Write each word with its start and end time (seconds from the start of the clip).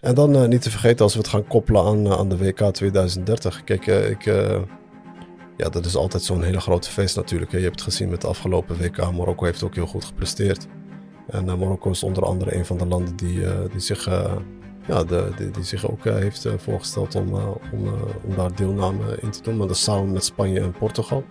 En 0.00 0.14
dan 0.14 0.48
niet 0.48 0.62
te 0.62 0.70
vergeten 0.70 1.04
als 1.04 1.12
we 1.12 1.18
het 1.18 1.28
gaan 1.28 1.46
koppelen 1.46 1.84
aan, 1.84 2.08
aan 2.08 2.28
de 2.28 2.36
WK 2.36 2.60
2030. 2.60 3.64
Kijk, 3.64 3.86
ik, 3.86 4.24
ja, 5.56 5.68
dat 5.70 5.84
is 5.84 5.96
altijd 5.96 6.22
zo'n 6.22 6.42
hele 6.42 6.60
grote 6.60 6.90
feest 6.90 7.16
natuurlijk. 7.16 7.50
Je 7.50 7.58
hebt 7.58 7.80
het 7.80 7.82
gezien 7.82 8.08
met 8.08 8.20
de 8.20 8.26
afgelopen 8.26 8.78
WK. 8.78 8.96
Marokko 8.96 9.44
heeft 9.44 9.62
ook 9.62 9.74
heel 9.74 9.86
goed 9.86 10.04
gepresteerd. 10.04 10.66
En 11.26 11.44
Marokko 11.44 11.90
is 11.90 12.02
onder 12.02 12.24
andere 12.24 12.56
een 12.56 12.66
van 12.66 12.78
de 12.78 12.86
landen 12.86 13.16
die, 13.16 13.40
die 13.70 13.80
zich 13.80 14.04
ja, 14.86 15.04
de, 15.04 15.32
die, 15.52 15.64
zich 15.64 15.90
ook 15.90 16.04
heeft 16.04 16.46
voorgesteld 16.56 17.14
om, 17.14 17.34
om, 17.72 17.88
om 18.24 18.36
daar 18.36 18.54
deelname 18.54 19.18
in 19.20 19.30
te 19.30 19.42
doen. 19.42 19.56
Maar 19.56 19.66
dat 19.66 19.76
samen 19.76 20.12
met 20.12 20.24
Spanje 20.24 20.60
en 20.60 20.72
Portugal. 20.72 21.24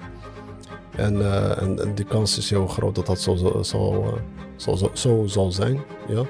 En, 0.96 1.16
en, 1.60 1.80
en, 1.80 1.96
die 1.96 2.06
kans 2.06 2.38
is 2.38 2.50
heel 2.50 2.68
groot 2.68 2.96
dat 2.96 3.06
dat 3.06 3.22
zo, 3.22 3.36
zo, 3.36 3.64
zo, 3.64 4.76
zo, 4.76 4.90
zo 4.94 5.26
zal 5.26 5.52
zijn. 5.52 5.82
Ja. 6.08 6.26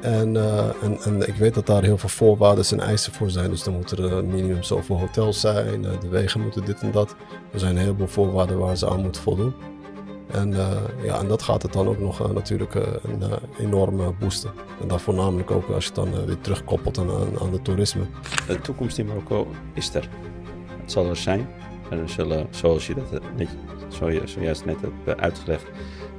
En, 0.00 0.34
uh, 0.34 0.82
en, 0.82 0.98
en 1.04 1.28
ik 1.28 1.34
weet 1.34 1.54
dat 1.54 1.66
daar 1.66 1.82
heel 1.82 1.98
veel 1.98 2.08
voorwaarden 2.08 2.64
en 2.70 2.80
eisen 2.80 3.12
voor 3.12 3.30
zijn. 3.30 3.50
Dus 3.50 3.62
dan 3.62 3.74
moeten 3.74 4.10
er 4.10 4.24
minimum 4.24 4.62
zoveel 4.62 4.98
hotels 4.98 5.40
zijn, 5.40 5.84
uh, 5.84 5.90
de 6.00 6.08
wegen 6.08 6.40
moeten 6.40 6.64
dit 6.64 6.80
en 6.80 6.90
dat. 6.90 7.14
Er 7.52 7.58
zijn 7.58 7.76
een 7.76 7.82
heleboel 7.82 8.06
voorwaarden 8.06 8.58
waar 8.58 8.76
ze 8.76 8.88
aan 8.88 9.02
moeten 9.02 9.22
voldoen. 9.22 9.54
En, 10.28 10.54
ja, 11.02 11.18
en 11.18 11.28
dat 11.28 11.42
gaat 11.42 11.62
het 11.62 11.72
dan 11.72 11.88
ook 11.88 11.98
nog 11.98 12.32
natuurlijk 12.32 12.74
een 12.74 13.22
enorm 13.58 14.16
boosten. 14.18 14.50
En 14.80 14.88
dan 14.88 15.00
voornamelijk 15.00 15.50
ook 15.50 15.68
als 15.68 15.84
je 15.84 15.90
het 15.90 16.12
dan 16.12 16.26
weer 16.26 16.40
terugkoppelt 16.40 16.98
aan, 16.98 17.10
aan 17.40 17.50
de 17.50 17.62
toerisme. 17.62 18.02
De 18.46 18.60
toekomst 18.60 18.98
in 18.98 19.06
Marokko 19.06 19.46
is 19.74 19.94
er. 19.94 20.08
Het 20.80 20.92
zal 20.92 21.08
er 21.08 21.16
zijn. 21.16 21.48
En 21.90 21.98
er 21.98 22.08
zullen, 22.08 22.46
zoals 22.50 22.86
je 22.86 22.94
dat 22.94 23.22
net 23.36 23.48
zojuist 24.26 24.64
net 24.64 24.80
hebt 24.80 24.94
eh, 25.04 25.14
uitgelegd, 25.14 25.64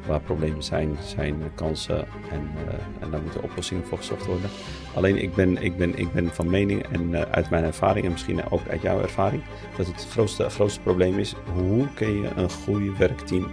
waar 0.10 0.20
problemen 0.20 0.64
zijn, 0.64 0.98
zijn 1.04 1.36
kansen 1.56 2.08
en, 2.32 2.50
uh, 2.68 2.74
en 3.00 3.12
daar 3.12 3.22
moeten 3.22 3.44
oplossingen 3.44 3.86
voor 3.86 3.98
gezocht 3.98 4.26
worden. 4.26 4.50
Alleen 4.94 5.22
ik 5.22 5.36
ben, 5.36 5.64
ik 5.64 5.78
ben, 5.78 5.98
ik 5.98 6.12
ben 6.14 6.30
van 6.30 6.50
mening 6.50 6.84
en 6.84 7.10
uh, 7.10 7.22
uit 7.22 7.50
mijn 7.50 7.64
ervaring 7.64 8.06
en 8.06 8.12
misschien 8.12 8.50
ook 8.50 8.68
uit 8.70 8.82
jouw 8.82 9.02
ervaring, 9.02 9.42
dat 9.78 9.86
het 9.86 10.08
grootste, 10.10 10.50
grootste 10.50 10.80
probleem 10.80 11.20
is, 11.20 11.36
hoe 11.54 11.88
kun 11.94 12.22
je 12.22 12.30
een 12.36 12.50
goed 12.50 12.98
werkteam 12.98 13.48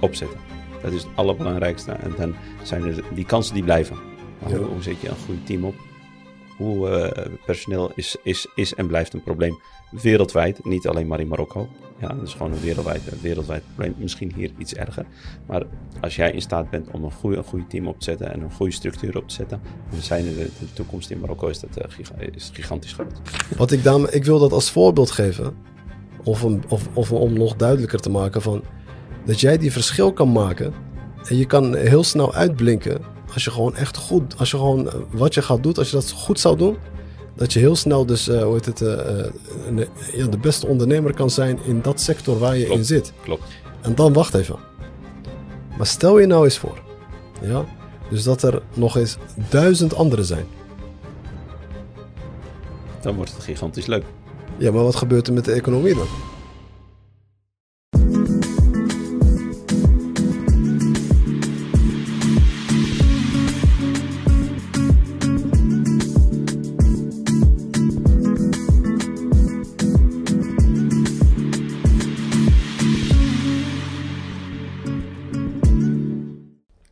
opzetten? 0.00 0.38
Dat 0.82 0.92
is 0.92 1.02
het 1.02 1.10
allerbelangrijkste 1.14 1.92
en 1.92 2.14
dan 2.16 2.34
zijn 2.62 2.84
er 2.84 3.02
die 3.14 3.24
kansen 3.24 3.54
die 3.54 3.64
blijven. 3.64 3.96
Hoe, 4.38 4.56
hoe 4.56 4.82
zet 4.82 5.00
je 5.00 5.08
een 5.08 5.16
goed 5.26 5.46
team 5.46 5.64
op? 5.64 5.87
Hoe 6.58 6.88
uh, 6.88 7.36
personeel 7.46 7.92
is, 7.94 8.16
is, 8.22 8.46
is 8.54 8.74
en 8.74 8.86
blijft 8.86 9.14
een 9.14 9.22
probleem 9.22 9.58
wereldwijd, 9.90 10.64
niet 10.64 10.86
alleen 10.86 11.06
maar 11.06 11.20
in 11.20 11.28
Marokko. 11.28 11.68
Ja, 12.00 12.08
dat 12.08 12.26
is 12.26 12.32
gewoon 12.32 12.52
een 12.52 12.60
wereldwijd, 12.60 13.12
een 13.12 13.18
wereldwijd 13.20 13.62
probleem. 13.66 13.94
Misschien 13.98 14.32
hier 14.34 14.50
iets 14.58 14.74
erger. 14.74 15.06
Maar 15.46 15.62
als 16.00 16.16
jij 16.16 16.32
in 16.32 16.40
staat 16.40 16.70
bent 16.70 16.90
om 16.90 17.04
een 17.04 17.12
goede, 17.12 17.42
een 17.52 17.66
team 17.66 17.86
op 17.86 17.98
te 17.98 18.04
zetten 18.04 18.32
en 18.32 18.40
een 18.40 18.52
goede 18.52 18.72
structuur 18.72 19.16
op 19.16 19.28
te 19.28 19.34
zetten, 19.34 19.60
dan 19.90 20.00
zijn 20.00 20.24
de, 20.24 20.34
de 20.34 20.72
toekomst 20.72 21.10
in 21.10 21.20
Marokko 21.20 21.48
is 21.48 21.60
dat, 21.60 21.70
is 22.34 22.50
gigantisch 22.52 22.92
groot. 22.92 23.20
Wat 23.56 23.70
ik, 23.70 23.82
dan, 23.82 24.12
ik 24.12 24.24
wil 24.24 24.38
dat 24.38 24.52
als 24.52 24.70
voorbeeld 24.70 25.10
geven, 25.10 25.56
of, 26.24 26.46
of 26.92 27.12
om 27.12 27.32
nog 27.32 27.56
duidelijker 27.56 28.00
te 28.00 28.10
maken 28.10 28.42
van 28.42 28.62
dat 29.24 29.40
jij 29.40 29.58
die 29.58 29.72
verschil 29.72 30.12
kan 30.12 30.32
maken 30.32 30.72
en 31.28 31.36
je 31.36 31.46
kan 31.46 31.76
heel 31.76 32.04
snel 32.04 32.34
uitblinken 32.34 33.00
als 33.34 33.44
je 33.44 33.50
gewoon 33.50 33.76
echt 33.76 33.96
goed, 33.96 34.38
als 34.38 34.50
je 34.50 34.56
gewoon 34.56 34.88
eh, 34.88 34.94
wat 35.10 35.34
je 35.34 35.42
gaat 35.42 35.62
doen, 35.62 35.74
als 35.74 35.90
je 35.90 35.96
dat 35.96 36.10
goed 36.10 36.40
zou 36.40 36.56
doen, 36.56 36.76
dat 37.34 37.52
je 37.52 37.58
heel 37.58 37.76
snel 37.76 38.06
dus, 38.06 38.28
uh, 38.28 38.42
hoe 38.42 38.54
heet 38.54 38.66
het, 38.66 38.80
uh, 38.80 38.88
een, 39.66 39.86
ja, 40.12 40.26
de 40.26 40.38
beste 40.38 40.66
ondernemer 40.66 41.14
kan 41.14 41.30
zijn 41.30 41.58
in 41.64 41.82
dat 41.82 42.00
sector 42.00 42.38
waar 42.38 42.56
je 42.56 42.66
in 42.66 42.84
zit. 42.84 43.12
Klopt. 43.22 43.42
En 43.80 43.94
dan 43.94 44.12
wacht 44.12 44.34
even. 44.34 44.56
Maar 45.76 45.86
stel 45.86 46.18
je 46.18 46.26
nou 46.26 46.44
eens 46.44 46.58
voor, 46.58 46.78
ja, 47.40 47.64
dus 48.10 48.22
dat 48.22 48.42
er 48.42 48.62
nog 48.74 48.96
eens 48.96 49.16
duizend 49.48 49.94
anderen 49.94 50.24
zijn. 50.24 50.46
Dan 53.00 53.14
wordt 53.14 53.34
het 53.34 53.42
gigantisch 53.42 53.86
leuk. 53.86 54.04
Ja, 54.56 54.72
maar 54.72 54.82
wat 54.82 54.96
gebeurt 54.96 55.26
er 55.26 55.32
met 55.32 55.44
de 55.44 55.52
economie 55.52 55.94
dan? 55.94 56.06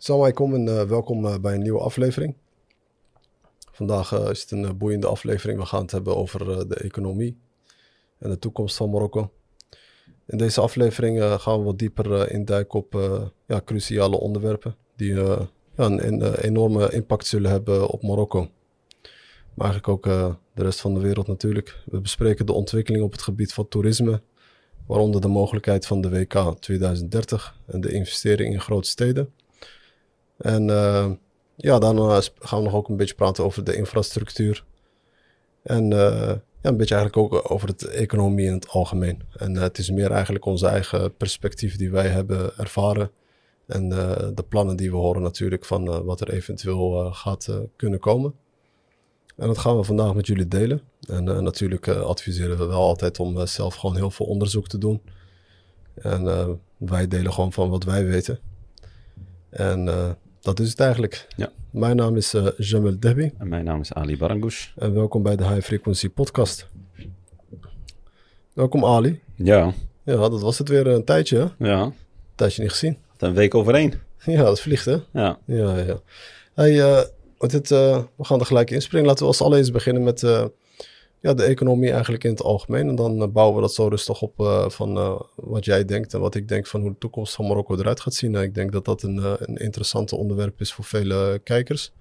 Assalamualaikum 0.07 0.55
en 0.55 0.67
uh, 0.67 0.83
welkom 0.83 1.25
uh, 1.25 1.39
bij 1.39 1.55
een 1.55 1.63
nieuwe 1.63 1.81
aflevering. 1.81 2.35
Vandaag 3.73 4.13
uh, 4.13 4.31
is 4.31 4.41
het 4.41 4.51
een 4.51 4.77
boeiende 4.77 5.07
aflevering. 5.07 5.59
We 5.59 5.67
gaan 5.67 5.83
het 5.83 5.91
hebben 5.91 6.17
over 6.17 6.69
de 6.69 6.75
economie 6.75 7.39
en 8.19 8.31
de 8.31 8.39
toekomst 8.39 8.77
van 8.77 8.91
Marokko. 8.91 9.33
In 10.27 10.39
deze 10.39 10.61
aflevering 10.61 11.23
gaan 11.23 11.59
we 11.59 11.65
wat 11.65 11.79
dieper 11.79 12.31
induiken 12.31 12.79
op 12.79 12.93
ja, 13.47 13.61
cruciale 13.65 14.19
onderwerpen 14.19 14.77
die 14.97 15.15
ja, 15.15 15.49
een, 15.75 16.07
een 16.07 16.35
enorme 16.35 16.93
impact 16.93 17.27
zullen 17.27 17.51
hebben 17.51 17.89
op 17.89 18.03
Marokko. 18.03 18.41
Maar 19.55 19.71
eigenlijk 19.71 19.89
ook 19.89 20.05
de 20.55 20.63
rest 20.63 20.81
van 20.81 20.95
de 20.95 21.01
wereld 21.01 21.27
natuurlijk. 21.27 21.83
We 21.85 22.01
bespreken 22.01 22.47
de 22.47 22.53
ontwikkeling 22.53 23.05
op 23.05 23.13
het 23.13 23.23
gebied 23.23 23.53
van 23.53 23.69
toerisme, 23.69 24.23
waaronder 24.87 25.21
de 25.21 25.29
mogelijkheid 25.29 25.87
van 25.87 26.01
de 26.01 26.11
WK 26.11 26.55
2030 26.61 27.57
en 27.67 27.81
de 27.81 27.93
investering 27.93 28.53
in 28.53 28.61
grote 28.61 28.89
steden. 28.89 29.33
En 30.39 30.69
uh, 30.69 31.11
ja, 31.57 31.79
dan 31.79 32.23
gaan 32.39 32.59
we 32.59 32.65
nog 32.65 32.75
ook 32.75 32.89
een 32.89 32.97
beetje 32.97 33.15
praten 33.15 33.45
over 33.45 33.65
de 33.65 33.77
infrastructuur. 33.77 34.65
En 35.63 35.91
uh, 35.91 36.33
ja, 36.61 36.73
een 36.73 36.77
beetje 36.77 36.95
eigenlijk 36.95 37.35
ook 37.35 37.51
over 37.51 37.77
de 37.77 37.89
economie 37.89 38.47
in 38.47 38.53
het 38.53 38.69
algemeen. 38.69 39.23
En 39.37 39.57
het 39.57 39.79
is 39.79 39.91
meer 39.91 40.11
eigenlijk 40.11 40.45
onze 40.45 40.67
eigen 40.67 41.17
perspectief 41.17 41.77
die 41.77 41.91
wij 41.91 42.09
hebben 42.09 42.57
ervaren. 42.57 43.11
En 43.67 43.89
de 44.35 44.45
plannen 44.49 44.77
die 44.77 44.91
we 44.91 44.97
horen 44.97 45.23
natuurlijk 45.23 45.65
van 45.65 46.05
wat 46.05 46.21
er 46.21 46.31
eventueel 46.31 47.13
gaat 47.13 47.49
kunnen 47.77 47.99
komen. 47.99 48.35
En 49.37 49.47
dat 49.47 49.59
gaan 49.59 49.77
we 49.77 49.85
vandaag 49.85 50.15
met 50.15 50.27
jullie 50.27 50.49
delen. 50.49 50.81
En 51.09 51.25
natuurlijk 51.25 51.89
adviseren 51.89 52.59
we 52.59 52.65
wel 52.65 52.81
altijd 52.81 53.21
om 53.21 53.47
zelf 53.47 53.75
gewoon 53.75 53.97
heel 53.97 54.11
veel 54.11 54.27
onderzoek 54.27 54.69
te 54.69 54.79
doen. 54.79 55.03
En 55.95 56.61
wij 56.77 57.09
delen 57.09 57.33
gewoon 57.33 57.53
van 57.53 57.71
wat 57.71 57.85
wij 57.85 58.05
weten. 58.05 58.39
En 59.51 59.89
dat 60.47 60.61
is 60.61 60.71
het 60.71 60.81
eigenlijk. 60.81 61.27
Ja. 61.37 61.51
Mijn 61.71 61.97
naam 61.97 62.17
is 62.17 62.35
uh, 62.35 62.47
Jamel 62.57 63.01
Dehbi. 63.01 63.33
En 63.39 63.49
mijn 63.49 63.65
naam 63.65 63.81
is 63.81 63.93
Ali 63.93 64.17
Barangoush. 64.17 64.69
En 64.77 64.95
welkom 64.95 65.23
bij 65.23 65.37
de 65.37 65.47
High 65.49 65.61
Frequency 65.61 66.09
Podcast. 66.09 66.67
Welkom 68.53 68.85
Ali. 68.85 69.21
Ja. 69.35 69.73
Ja, 70.03 70.17
dat 70.17 70.41
was 70.41 70.59
het 70.59 70.69
weer 70.69 70.87
een 70.87 71.05
tijdje. 71.05 71.39
Hè? 71.39 71.69
Ja. 71.69 71.83
Een 71.83 71.93
tijdje 72.35 72.63
niet 72.63 72.71
gezien. 72.71 72.99
Een 73.19 73.35
week 73.35 73.55
overheen. 73.55 73.95
Ja, 74.25 74.43
dat 74.43 74.61
vliegt 74.61 74.85
hè? 74.85 74.97
Ja. 75.13 75.39
Ja, 75.45 75.77
ja. 75.77 76.01
Hey, 76.55 76.73
uh, 76.73 77.01
het, 77.39 77.71
uh, 77.71 78.03
we 78.17 78.25
gaan 78.25 78.41
er 78.41 78.47
gelijk 78.47 78.71
inspringen. 78.71 79.07
Laten 79.07 79.23
we 79.23 79.29
als 79.29 79.41
allereerst 79.41 79.73
beginnen 79.73 80.03
met 80.03 80.23
ja, 81.21 81.35
de 81.35 81.43
economie 81.43 81.91
eigenlijk 81.91 82.25
in 82.25 82.31
het 82.31 82.43
algemeen. 82.43 82.89
En 82.89 82.95
dan 82.95 83.23
eh, 83.23 83.29
bouwen 83.29 83.57
we 83.57 83.61
dat 83.61 83.75
zo 83.75 83.89
rustig 83.89 84.23
op 84.23 84.41
uh, 84.41 84.69
van 84.69 84.97
uh, 84.97 85.21
wat 85.35 85.65
jij 85.65 85.85
denkt 85.85 86.15
en 86.15 86.21
wat 86.21 86.35
ik 86.35 86.49
denk 86.49 86.67
van 86.67 86.81
hoe 86.81 86.91
de 86.91 86.99
toekomst 86.99 87.35
van 87.35 87.47
Marokko 87.47 87.77
eruit 87.77 88.01
gaat 88.01 88.15
zien. 88.15 88.35
ik 88.35 88.55
denk 88.55 88.73
dat 88.73 88.85
dat 88.85 89.03
een, 89.03 89.17
een 89.49 89.57
interessante 89.57 90.17
onderwerp 90.17 90.61
is 90.61 90.73
voor 90.73 90.85
vele 90.85 91.41
kijkers. 91.45 91.93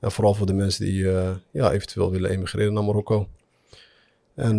En 0.00 0.12
vooral 0.12 0.34
voor 0.34 0.46
de 0.46 0.52
mensen 0.52 0.84
die 0.84 1.04
ja, 1.50 1.72
eventueel 1.72 2.10
willen 2.10 2.30
emigreren 2.30 2.72
naar 2.72 2.84
Marokko. 2.84 3.28
En 4.34 4.58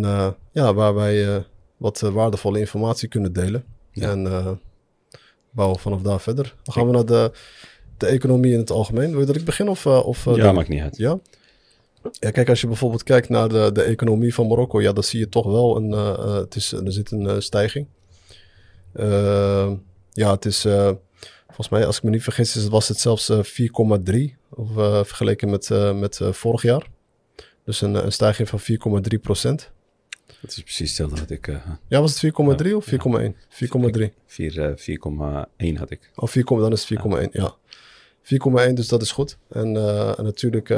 ja, 0.52 0.74
waar 0.74 0.94
wij 0.94 1.44
wat 1.76 2.00
waardevolle 2.00 2.58
informatie 2.58 3.08
kunnen 3.08 3.32
delen. 3.32 3.64
Ja. 3.92 4.10
En 4.10 4.60
bouwen 5.50 5.78
vanaf 5.78 6.02
daar 6.02 6.20
verder. 6.20 6.54
Dan 6.62 6.74
gaan 6.74 6.86
we 6.86 6.92
naar 6.92 7.06
de, 7.06 7.32
de 7.96 8.06
economie 8.06 8.52
in 8.52 8.58
het 8.58 8.70
algemeen. 8.70 9.10
Wil 9.10 9.20
je 9.20 9.26
dat 9.26 9.36
ik 9.36 9.44
begin? 9.44 9.68
Of, 9.68 9.86
of, 9.86 10.24
ja, 10.24 10.52
maakt 10.52 10.68
niet 10.68 10.82
uit. 10.82 10.96
Ja? 10.96 11.18
Ja, 12.02 12.30
kijk, 12.30 12.48
als 12.48 12.60
je 12.60 12.66
bijvoorbeeld 12.66 13.02
kijkt 13.02 13.28
naar 13.28 13.48
de, 13.48 13.70
de 13.72 13.82
economie 13.82 14.34
van 14.34 14.46
Marokko, 14.46 14.80
ja, 14.80 14.92
dan 14.92 15.02
zie 15.02 15.18
je 15.18 15.28
toch 15.28 15.46
wel 15.46 15.76
een, 15.76 15.90
uh, 15.90 16.34
het 16.34 16.54
is, 16.54 16.72
er 16.72 16.92
zit 16.92 17.10
een 17.10 17.22
uh, 17.22 17.34
stijging. 17.38 17.86
Uh, 18.94 19.72
ja, 20.12 20.30
het 20.30 20.44
is, 20.44 20.60
volgens 21.46 21.68
mij, 21.68 21.86
als 21.86 21.96
ik 21.96 22.02
me 22.02 22.10
niet 22.10 22.22
vergis, 22.22 22.56
is, 22.56 22.68
was 22.68 22.88
het 22.88 22.98
zelfs 22.98 23.32
4,3 23.32 23.38
of 24.50 24.72
vergeleken 25.06 25.50
met, 25.50 25.68
met 25.94 26.20
vorig 26.22 26.62
jaar. 26.62 26.86
Dus 27.64 27.80
een, 27.80 27.94
een 27.94 28.12
stijging 28.12 28.48
van 28.48 28.60
4,3 28.60 29.20
procent. 29.20 29.70
Dat 30.40 30.50
is 30.50 30.62
precies 30.62 30.88
hetzelfde 30.88 31.20
wat 31.20 31.30
ik... 31.30 31.46
ja, 31.88 32.00
was 32.00 32.20
het 32.20 32.32
4,3 32.66 32.72
of 32.74 32.90
4,1? 32.90 32.94
4,3. 32.94 34.10
4,1 35.66 35.78
had 35.78 35.90
ik. 35.90 36.10
Oh, 36.14 36.28
4, 36.28 36.44
dan 36.44 36.72
is 36.72 36.88
het 36.88 36.98
4,1, 36.98 37.30
ja. 37.32 37.54
4,1, 38.22 38.72
dus 38.74 38.88
dat 38.88 39.02
is 39.02 39.12
goed. 39.12 39.36
En, 39.48 39.76
en 40.16 40.24
natuurlijk 40.24 40.68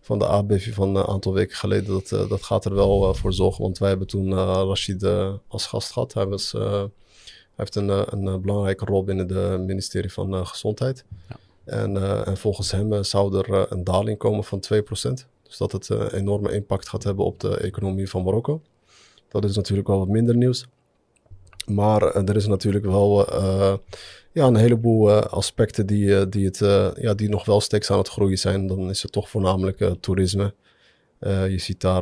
van 0.00 0.18
de 0.18 0.26
aardbeving 0.26 0.74
van 0.74 0.96
een 0.96 1.06
aantal 1.06 1.32
weken 1.32 1.56
geleden. 1.56 1.86
Dat, 1.86 2.10
uh, 2.10 2.28
dat 2.28 2.42
gaat 2.42 2.64
er 2.64 2.74
wel 2.74 3.14
voor 3.14 3.32
zorgen. 3.32 3.62
Want 3.62 3.78
wij 3.78 3.88
hebben 3.88 4.06
toen 4.06 4.34
Rashid 4.34 5.04
als 5.48 5.66
gast 5.66 5.92
gehad. 5.92 6.12
Hij, 6.12 6.26
was, 6.26 6.52
hij 6.52 6.88
heeft 7.54 7.74
een, 7.74 7.88
een 7.88 8.40
belangrijke 8.40 8.84
rol 8.84 9.04
binnen 9.04 9.34
het 9.34 9.66
ministerie 9.66 10.12
van 10.12 10.46
Gezondheid. 10.46 11.04
Ja. 11.28 11.36
En, 11.64 12.24
en 12.26 12.36
volgens 12.36 12.70
hem 12.70 13.04
zou 13.04 13.38
er 13.38 13.72
een 13.72 13.84
daling 13.84 14.18
komen 14.18 14.44
van 14.44 14.64
2%. 14.74 14.80
Dus 15.42 15.56
dat 15.56 15.72
het 15.72 15.88
een 15.88 16.10
enorme 16.10 16.52
impact 16.52 16.88
gaat 16.88 17.02
hebben 17.02 17.24
op 17.24 17.40
de 17.40 17.56
economie 17.56 18.10
van 18.10 18.22
Marokko. 18.22 18.60
Dat 19.28 19.44
is 19.44 19.56
natuurlijk 19.56 19.88
wel 19.88 19.98
wat 19.98 20.08
minder 20.08 20.36
nieuws. 20.36 20.66
Maar 21.66 22.02
er 22.02 22.36
is 22.36 22.46
natuurlijk 22.46 22.84
wel 22.84 23.34
ja, 24.32 24.46
een 24.46 24.56
heleboel 24.56 25.12
aspecten 25.12 25.86
die, 25.86 26.28
die, 26.28 26.44
het, 26.44 26.58
ja, 27.00 27.14
die 27.14 27.28
nog 27.28 27.44
wel 27.44 27.60
steeds 27.60 27.90
aan 27.90 27.98
het 27.98 28.08
groeien 28.08 28.38
zijn. 28.38 28.66
Dan 28.66 28.90
is 28.90 29.02
het 29.02 29.12
toch 29.12 29.28
voornamelijk 29.28 29.94
toerisme. 30.00 30.54
je 31.20 31.58
ziet 31.58 31.80
daar 31.80 32.00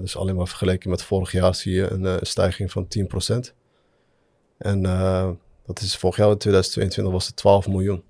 dus 0.00 0.16
alleen 0.16 0.36
maar 0.36 0.48
vergeleken 0.48 0.90
met 0.90 1.02
vorig 1.02 1.32
jaar 1.32 1.54
zie 1.54 1.74
je 1.74 1.90
een 1.90 2.18
stijging 2.26 2.70
van 2.70 2.86
10%. 3.46 3.54
En 4.58 4.82
dat 5.66 5.80
is 5.80 5.96
vorig 5.96 6.16
jaar 6.16 6.30
in 6.30 6.38
2022 6.38 7.12
was 7.12 7.26
het 7.26 7.36
12 7.36 7.68
miljoen. 7.68 8.02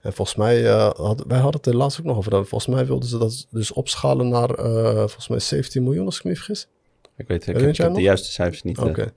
En 0.00 0.12
volgens 0.12 0.36
mij, 0.36 0.62
had, 0.96 1.24
wij 1.26 1.38
hadden 1.38 1.60
het 1.60 1.66
er 1.66 1.76
laatst 1.76 2.00
ook 2.00 2.06
nog 2.06 2.16
over. 2.16 2.32
Volgens 2.32 2.66
mij 2.66 2.86
wilden 2.86 3.08
ze 3.08 3.18
dat 3.18 3.46
dus 3.50 3.72
opschalen 3.72 4.28
naar 4.28 4.48
volgens 4.96 5.28
mij 5.28 5.38
17 5.38 5.82
miljoen, 5.82 6.06
als 6.06 6.18
ik 6.18 6.24
me 6.24 6.30
niet 6.30 6.38
vergis. 6.38 6.68
Ik 7.16 7.28
weet, 7.28 7.46
ik 7.46 7.76
heb, 7.76 7.94
de 7.94 8.00
juiste 8.00 8.30
cijfers 8.30 8.62
niet. 8.62 8.78
Oké. 8.78 8.88
Okay. 8.88 9.12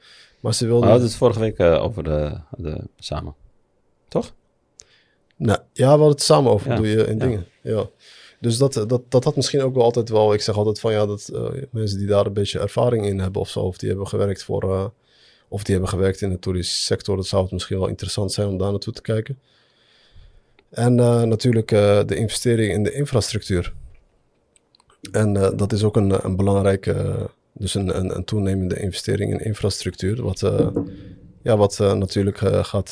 Maar 0.46 0.54
ze 0.54 0.66
wilden... 0.66 0.84
We 0.84 0.90
hadden 0.90 1.08
het 1.08 1.18
vorige 1.18 1.40
week 1.40 1.60
over 1.60 2.04
de, 2.04 2.40
de, 2.58 2.82
samen. 2.98 3.36
Toch? 4.08 4.34
Nou, 5.36 5.60
ja, 5.74 5.84
we 5.84 5.90
hadden 5.90 6.10
het 6.10 6.22
samen 6.22 6.52
over, 6.52 6.70
ja. 6.70 6.76
doe 6.76 6.88
je 6.88 7.08
in 7.08 7.20
dingen. 7.20 7.46
Ja. 7.62 7.90
Dus 8.40 8.58
dat, 8.58 8.74
dat, 8.74 9.02
dat 9.10 9.24
had 9.24 9.36
misschien 9.36 9.62
ook 9.62 9.74
wel 9.74 9.84
altijd 9.84 10.10
wel... 10.10 10.34
Ik 10.34 10.42
zeg 10.42 10.58
altijd 10.58 10.80
van 10.80 10.92
ja, 10.92 11.06
dat 11.06 11.32
mensen 11.72 11.98
die 11.98 12.08
daar 12.08 12.26
een 12.26 12.34
beetje 12.34 12.60
ervaring 12.60 13.06
in 13.06 13.20
hebben 13.20 13.42
of 13.42 13.50
zo... 13.50 13.60
of 13.60 13.78
die 13.78 13.90
hebben 13.90 14.08
gewerkt 14.08 14.44
voor... 14.44 14.92
of 15.48 15.64
die 15.64 15.74
hebben 15.74 15.90
gewerkt 15.90 16.22
in 16.22 16.30
de 16.30 16.40
toeristische 16.40 16.84
sector... 16.84 17.16
dat 17.16 17.28
zou 17.28 17.44
het 17.44 17.52
misschien 17.52 17.80
wel 17.80 17.88
interessant 17.88 18.32
zijn 18.32 18.48
om 18.48 18.58
daar 18.58 18.72
naartoe 18.72 18.94
te 18.94 19.02
kijken. 19.02 19.40
En 20.70 20.98
uh, 20.98 21.22
natuurlijk 21.22 21.68
de 22.08 22.16
investering 22.16 22.74
in 22.74 22.84
de 22.84 22.94
infrastructuur. 22.94 23.74
En 25.12 25.34
dat 25.34 25.74
is 25.74 25.84
ook 25.84 25.96
een, 25.96 26.26
een 26.26 26.36
belangrijke, 26.36 27.30
dus 27.58 27.74
een, 27.74 27.98
een, 27.98 28.16
een, 28.16 28.26
toenemende 28.26 28.80
investering 28.80 29.32
in 29.32 29.46
infrastructuur. 29.46 30.24
Wat, 30.24 30.40
ja, 31.42 31.58
wat 31.58 31.78
natuurlijk 31.80 32.38
gaat, 32.62 32.90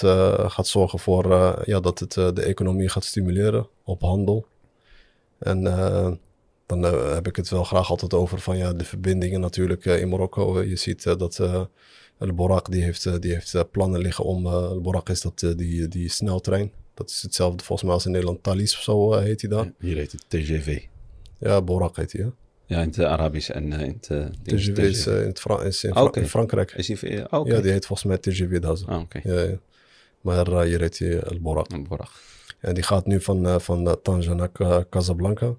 gaat 0.51 0.67
zorgen 0.67 0.99
voor 0.99 1.27
ja, 1.65 1.79
dat 1.79 1.99
het 1.99 2.13
de 2.13 2.41
economie 2.41 2.89
gaat 2.89 3.03
stimuleren 3.03 3.67
op 3.83 4.01
handel. 4.01 4.45
En 5.39 5.63
dan 6.65 6.83
heb 7.13 7.27
ik 7.27 7.35
het 7.35 7.49
wel 7.49 7.63
graag 7.63 7.89
altijd 7.89 8.13
over 8.13 8.39
van 8.39 8.57
ja, 8.57 8.73
de 8.73 8.85
verbindingen 8.85 9.39
natuurlijk 9.39 9.85
in 9.85 10.09
Marokko. 10.09 10.63
je 10.63 10.75
ziet 10.75 11.03
dat 11.03 11.39
El 12.19 12.33
Borak 12.35 12.71
die 12.71 12.83
heeft, 12.83 13.21
die 13.21 13.33
heeft 13.33 13.71
plannen 13.71 14.01
liggen 14.01 14.23
om, 14.25 14.47
El 14.47 14.81
Borak 14.81 15.09
is 15.09 15.21
dat 15.21 15.39
die, 15.57 15.87
die 15.87 16.09
sneltrein 16.09 16.71
dat 16.93 17.09
is 17.09 17.21
hetzelfde 17.21 17.63
volgens 17.63 17.87
mij 17.87 17.93
als 17.93 18.05
in 18.05 18.11
Nederland. 18.11 18.43
Thalys 18.43 18.75
of 18.75 18.81
zo 18.81 19.13
heet 19.13 19.41
hij 19.41 19.49
dan. 19.49 19.73
Hier 19.79 19.95
heet 19.95 20.11
het 20.11 20.25
TGV. 20.27 20.81
Ja, 21.39 21.61
Borak 21.61 21.95
heet 21.95 22.11
hij, 22.11 22.31
ja. 22.73 22.81
In 22.81 22.87
het 22.87 22.99
Arabisch 22.99 23.49
en 23.49 23.71
uh, 23.71 23.81
in 23.81 23.99
het... 24.01 24.31
TGV 24.43 24.77
is, 24.77 25.07
in, 25.07 25.13
het 25.13 25.39
Fra 25.39 25.61
is 25.61 25.83
in, 25.83 25.91
Fra 25.91 26.03
okay. 26.03 26.23
in, 26.23 26.29
Frankrijk. 26.29 26.71
Is 26.71 26.87
die, 26.87 27.31
oh, 27.31 27.39
okay. 27.39 27.55
Ja, 27.55 27.61
die 27.61 27.71
heet 27.71 27.85
volgens 27.85 28.07
mij 28.07 28.17
TGV. 28.17 28.63
Ah, 28.85 28.99
oké. 28.99 29.19
Ja, 29.23 29.41
ja. 29.41 29.57
Maar 30.21 30.63
hier 30.63 30.79
heet 30.79 30.99
hij 30.99 31.19
El 31.19 31.39
Borak. 31.39 31.71
El 31.71 31.81
Borak. 31.81 32.11
En 32.59 32.73
die 32.73 32.83
gaat 32.83 33.05
nu 33.05 33.21
van, 33.21 33.61
van 33.61 33.97
Tanger 34.01 34.35
naar 34.35 34.85
Casablanca. 34.89 35.55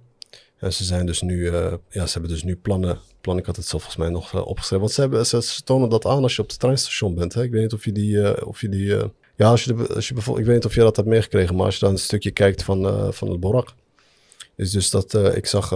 En 0.59 0.73
ze 0.73 0.85
zijn 0.85 1.07
dus 1.07 1.21
nu, 1.21 1.45
ja, 1.89 2.07
ze 2.07 2.13
hebben 2.13 2.31
dus 2.31 2.43
nu 2.43 2.57
plannen. 2.57 2.99
Plan, 3.21 3.39
ik 3.39 3.47
had 3.47 3.57
het 3.57 3.67
zelf 3.67 3.83
volgens 3.83 4.03
mij 4.05 4.13
nog 4.13 4.45
opgeschreven. 4.45 4.79
Want 4.79 4.93
ze, 4.93 5.01
hebben, 5.01 5.27
ze, 5.27 5.63
tonen 5.65 5.89
dat 5.89 6.07
aan 6.07 6.23
als 6.23 6.37
je 6.37 6.43
op 6.43 6.49
het 6.49 6.59
treinstation 6.59 7.15
bent. 7.15 7.35
Hè? 7.35 7.43
Ik 7.43 7.51
weet 7.51 7.63
niet 7.63 7.73
of 7.73 7.85
je 7.85 7.93
die, 7.93 8.47
of 8.47 8.61
je 8.61 8.69
die 8.69 8.97
ja, 9.37 9.49
als 9.49 9.65
je, 9.65 9.87
als 9.95 10.09
je 10.09 10.15
bijvoorbeeld, 10.15 10.47
ik 10.47 10.53
weet 10.53 10.63
niet 10.63 10.71
of 10.71 10.75
je 10.75 10.81
dat 10.81 10.97
hebt 10.97 11.09
meegekregen, 11.09 11.57
maar 11.57 11.65
als 11.65 11.75
je 11.75 11.85
dan 11.85 11.91
een 11.91 11.99
stukje 11.99 12.31
kijkt 12.31 12.63
van, 12.63 13.13
van 13.15 13.31
het 13.31 13.41
Borak, 13.41 13.75
is 14.57 14.71
dus 14.71 14.91
dat 14.91 15.15
ik 15.15 15.47
zag, 15.47 15.73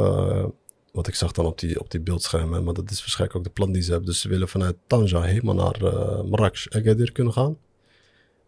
wat 0.98 1.08
ik 1.08 1.14
zag 1.14 1.32
dan 1.32 1.46
op 1.46 1.58
die, 1.58 1.80
op 1.80 1.90
die 1.90 2.00
beeldschermen, 2.00 2.64
maar 2.64 2.74
dat 2.74 2.90
is 2.90 3.00
waarschijnlijk 3.00 3.38
ook 3.38 3.44
de 3.44 3.50
plan 3.50 3.72
die 3.72 3.82
ze 3.82 3.90
hebben. 3.90 4.08
Dus 4.08 4.20
ze 4.20 4.28
willen 4.28 4.48
vanuit 4.48 4.76
Tanja 4.86 5.22
helemaal 5.22 5.54
naar 5.54 5.82
uh, 5.82 6.22
Marrakesh, 6.22 6.66
Agadir 6.68 7.12
kunnen 7.12 7.32
gaan. 7.32 7.56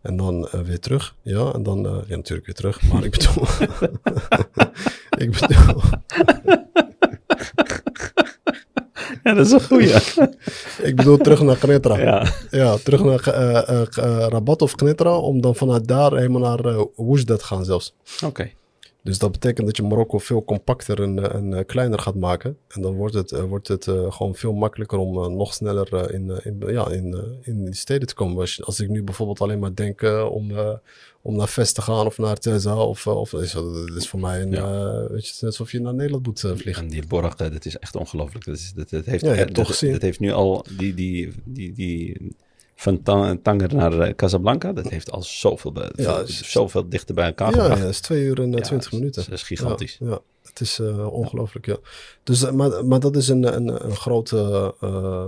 En 0.02 0.16
dan 0.16 0.48
weer 0.64 0.80
terug. 0.80 1.14
Ja, 1.22 1.52
en 1.52 1.62
dan, 1.62 2.04
ja, 2.06 2.16
natuurlijk 2.16 2.46
weer 2.46 2.54
terug. 2.54 2.82
Maar 2.82 3.04
ik 3.04 3.10
bedoel, 3.10 3.44
ik 5.24 5.30
bedoel, 5.30 5.82
Ja, 9.22 9.34
dat 9.34 9.46
is 9.46 9.52
een 9.52 9.62
goeie. 9.62 9.94
ik 10.88 10.96
bedoel 10.96 11.16
terug 11.16 11.42
naar 11.42 11.56
Knetra. 11.56 11.98
Ja. 11.98 12.26
ja 12.50 12.76
terug 12.76 13.04
naar 13.04 13.28
uh, 13.28 13.80
uh, 13.80 14.26
Rabat 14.28 14.62
of 14.62 14.74
Knetra, 14.74 15.16
om 15.16 15.40
dan 15.40 15.54
vanuit 15.54 15.88
daar 15.88 16.12
helemaal 16.12 16.40
naar 16.40 16.66
uh, 16.66 16.82
Oujda 16.96 17.36
te 17.36 17.44
gaan 17.44 17.64
zelfs. 17.64 17.94
Oké. 18.24 18.50
Dus 19.02 19.18
dat 19.18 19.32
betekent 19.32 19.66
dat 19.66 19.76
je 19.76 19.82
Marokko 19.82 20.18
veel 20.18 20.44
compacter 20.44 21.02
en, 21.02 21.32
en 21.32 21.66
kleiner 21.66 21.98
gaat 21.98 22.14
maken. 22.14 22.56
En 22.68 22.82
dan 22.82 22.94
wordt 22.94 23.14
het, 23.14 23.40
wordt 23.40 23.68
het 23.68 23.84
gewoon 23.84 24.34
veel 24.34 24.52
makkelijker 24.52 24.98
om 24.98 25.36
nog 25.36 25.54
sneller 25.54 26.12
in, 26.12 26.40
in, 26.42 26.62
ja, 26.66 26.88
in, 26.88 27.38
in 27.42 27.64
die 27.64 27.74
steden 27.74 28.08
te 28.08 28.14
komen. 28.14 28.40
Als, 28.40 28.64
als 28.64 28.80
ik 28.80 28.88
nu 28.88 29.02
bijvoorbeeld 29.02 29.40
alleen 29.40 29.58
maar 29.58 29.74
denk 29.74 30.02
om 30.30 30.52
om 31.22 31.36
naar 31.36 31.48
Vest 31.48 31.74
te 31.74 31.82
gaan 31.82 32.06
of 32.06 32.18
naar 32.18 32.36
Teza. 32.36 32.76
Of, 32.76 33.06
eh, 33.06 33.16
of 33.16 33.32
is, 33.32 33.52
dat 33.52 33.96
is 33.96 34.08
voor 34.08 34.20
mij 34.20 34.42
een, 34.42 34.50
ja. 34.50 35.02
uh, 35.02 35.10
weet 35.10 35.26
je, 35.26 35.32
net 35.32 35.42
alsof 35.42 35.72
je 35.72 35.80
naar 35.80 35.94
Nederland 35.94 36.26
moet 36.26 36.40
vliegen. 36.40 36.82
En 36.82 36.90
die 36.90 37.06
Borg, 37.06 37.34
dat 37.34 37.64
is 37.64 37.78
echt 37.78 37.96
ongelooflijk. 37.96 38.44
Dat, 38.44 38.56
is, 38.56 38.72
dat, 38.72 38.90
dat 38.90 39.04
heeft, 39.04 39.24
ja, 39.24 39.44
dat. 39.44 39.78
Dat 39.80 40.02
heeft 40.02 40.20
nu 40.20 40.32
al 40.32 40.64
die, 40.76 40.94
die, 40.94 41.32
die, 41.44 41.72
die 41.72 42.36
van 42.80 43.02
Tanger 43.42 43.74
naar 43.74 44.14
Casablanca, 44.14 44.72
dat 44.72 44.88
heeft 44.88 45.10
al 45.10 45.22
zoveel, 45.22 45.72
ja, 45.94 46.22
zoveel 46.26 46.88
dichter 46.88 47.14
bij 47.14 47.26
elkaar 47.26 47.56
Ja, 47.56 47.64
ja 47.64 47.74
dat 47.74 47.88
is 47.88 48.00
twee 48.00 48.24
uur 48.24 48.40
en 48.40 48.62
twintig 48.62 48.92
minuten. 48.92 49.24
Dat 49.24 49.32
is 49.34 49.42
gigantisch. 49.42 49.96
Ja, 50.00 50.08
ja. 50.08 50.18
het 50.42 50.60
is 50.60 50.78
uh, 50.78 51.12
ongelooflijk, 51.12 51.66
ja. 51.66 51.76
Dus, 52.22 52.50
maar, 52.50 52.86
maar 52.86 53.00
dat 53.00 53.16
is 53.16 53.28
een, 53.28 53.56
een, 53.56 53.84
een 53.84 53.96
grote... 53.96 54.74
Uh, 54.80 55.26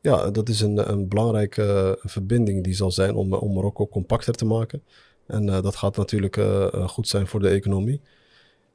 ja, 0.00 0.30
dat 0.30 0.48
is 0.48 0.60
een, 0.60 0.90
een 0.90 1.08
belangrijke 1.08 1.98
verbinding 2.02 2.64
die 2.64 2.74
zal 2.74 2.90
zijn 2.90 3.14
om, 3.14 3.32
om 3.32 3.52
Marokko 3.52 3.86
compacter 3.86 4.34
te 4.34 4.44
maken. 4.44 4.82
En 5.26 5.46
uh, 5.48 5.62
dat 5.62 5.76
gaat 5.76 5.96
natuurlijk 5.96 6.40
goed 6.86 7.08
zijn 7.08 7.26
voor 7.26 7.40
de 7.40 7.48
economie. 7.48 8.00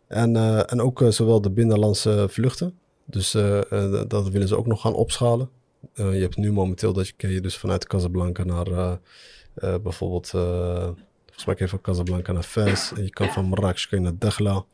En, 0.07 0.35
en 0.67 0.81
ook 0.81 1.03
zowel 1.09 1.41
de 1.41 1.51
binnenlandse 1.51 2.25
vluchten. 2.29 2.77
Dus 3.05 3.31
dat 4.07 4.29
willen 4.29 4.47
ze 4.47 4.57
ook 4.57 4.67
nog 4.67 4.81
gaan 4.81 4.93
opschalen. 4.93 5.49
Je 5.93 6.03
hebt 6.03 6.37
nu 6.37 6.51
momenteel 6.51 6.93
dat 6.93 7.07
je, 7.07 7.13
kun 7.17 7.29
je 7.29 7.41
dus 7.41 7.57
vanuit 7.57 7.87
Casablanca 7.87 8.43
naar 8.43 8.99
bijvoorbeeld, 9.81 10.29
volgens 10.29 11.45
mij 11.45 11.55
kun 11.55 11.65
je 11.65 11.67
van 11.67 11.81
Casablanca 11.81 12.31
naar 12.31 12.43
Fez. 12.43 12.91
En 12.91 13.03
je 13.03 13.09
kan 13.09 13.27
van 13.27 13.45
Marrakesh 13.45 13.89
je 13.89 13.99
naar 13.99 14.17
Dakhla. 14.17 14.65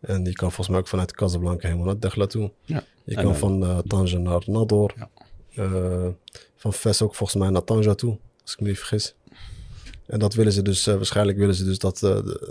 En 0.00 0.24
je 0.24 0.32
kan 0.32 0.48
volgens 0.48 0.68
mij 0.68 0.78
ook 0.78 0.88
vanuit 0.88 1.12
Casablanca 1.12 1.66
helemaal 1.66 1.86
naar 1.86 1.98
Dakhla 1.98 2.26
toe. 2.26 2.52
Ja. 2.64 2.84
Je 3.04 3.14
kan 3.14 3.36
van 3.36 3.82
Tanger 3.86 4.20
naar 4.20 4.42
Nador. 4.46 4.94
Ja. 4.96 6.14
van 6.56 6.72
Fez 6.72 7.02
ook 7.02 7.14
volgens 7.14 7.38
mij 7.42 7.50
naar 7.50 7.64
Tanger 7.64 7.96
toe, 7.96 8.18
als 8.42 8.52
ik 8.52 8.60
me 8.60 8.68
niet 8.68 8.78
vergis. 8.78 9.14
En 10.06 10.18
dat 10.18 10.34
willen 10.34 10.52
ze 10.52 10.62
dus, 10.62 10.84
waarschijnlijk 10.84 11.38
willen 11.38 11.54
ze 11.54 11.64
dus 11.64 11.78
dat, 11.78 11.98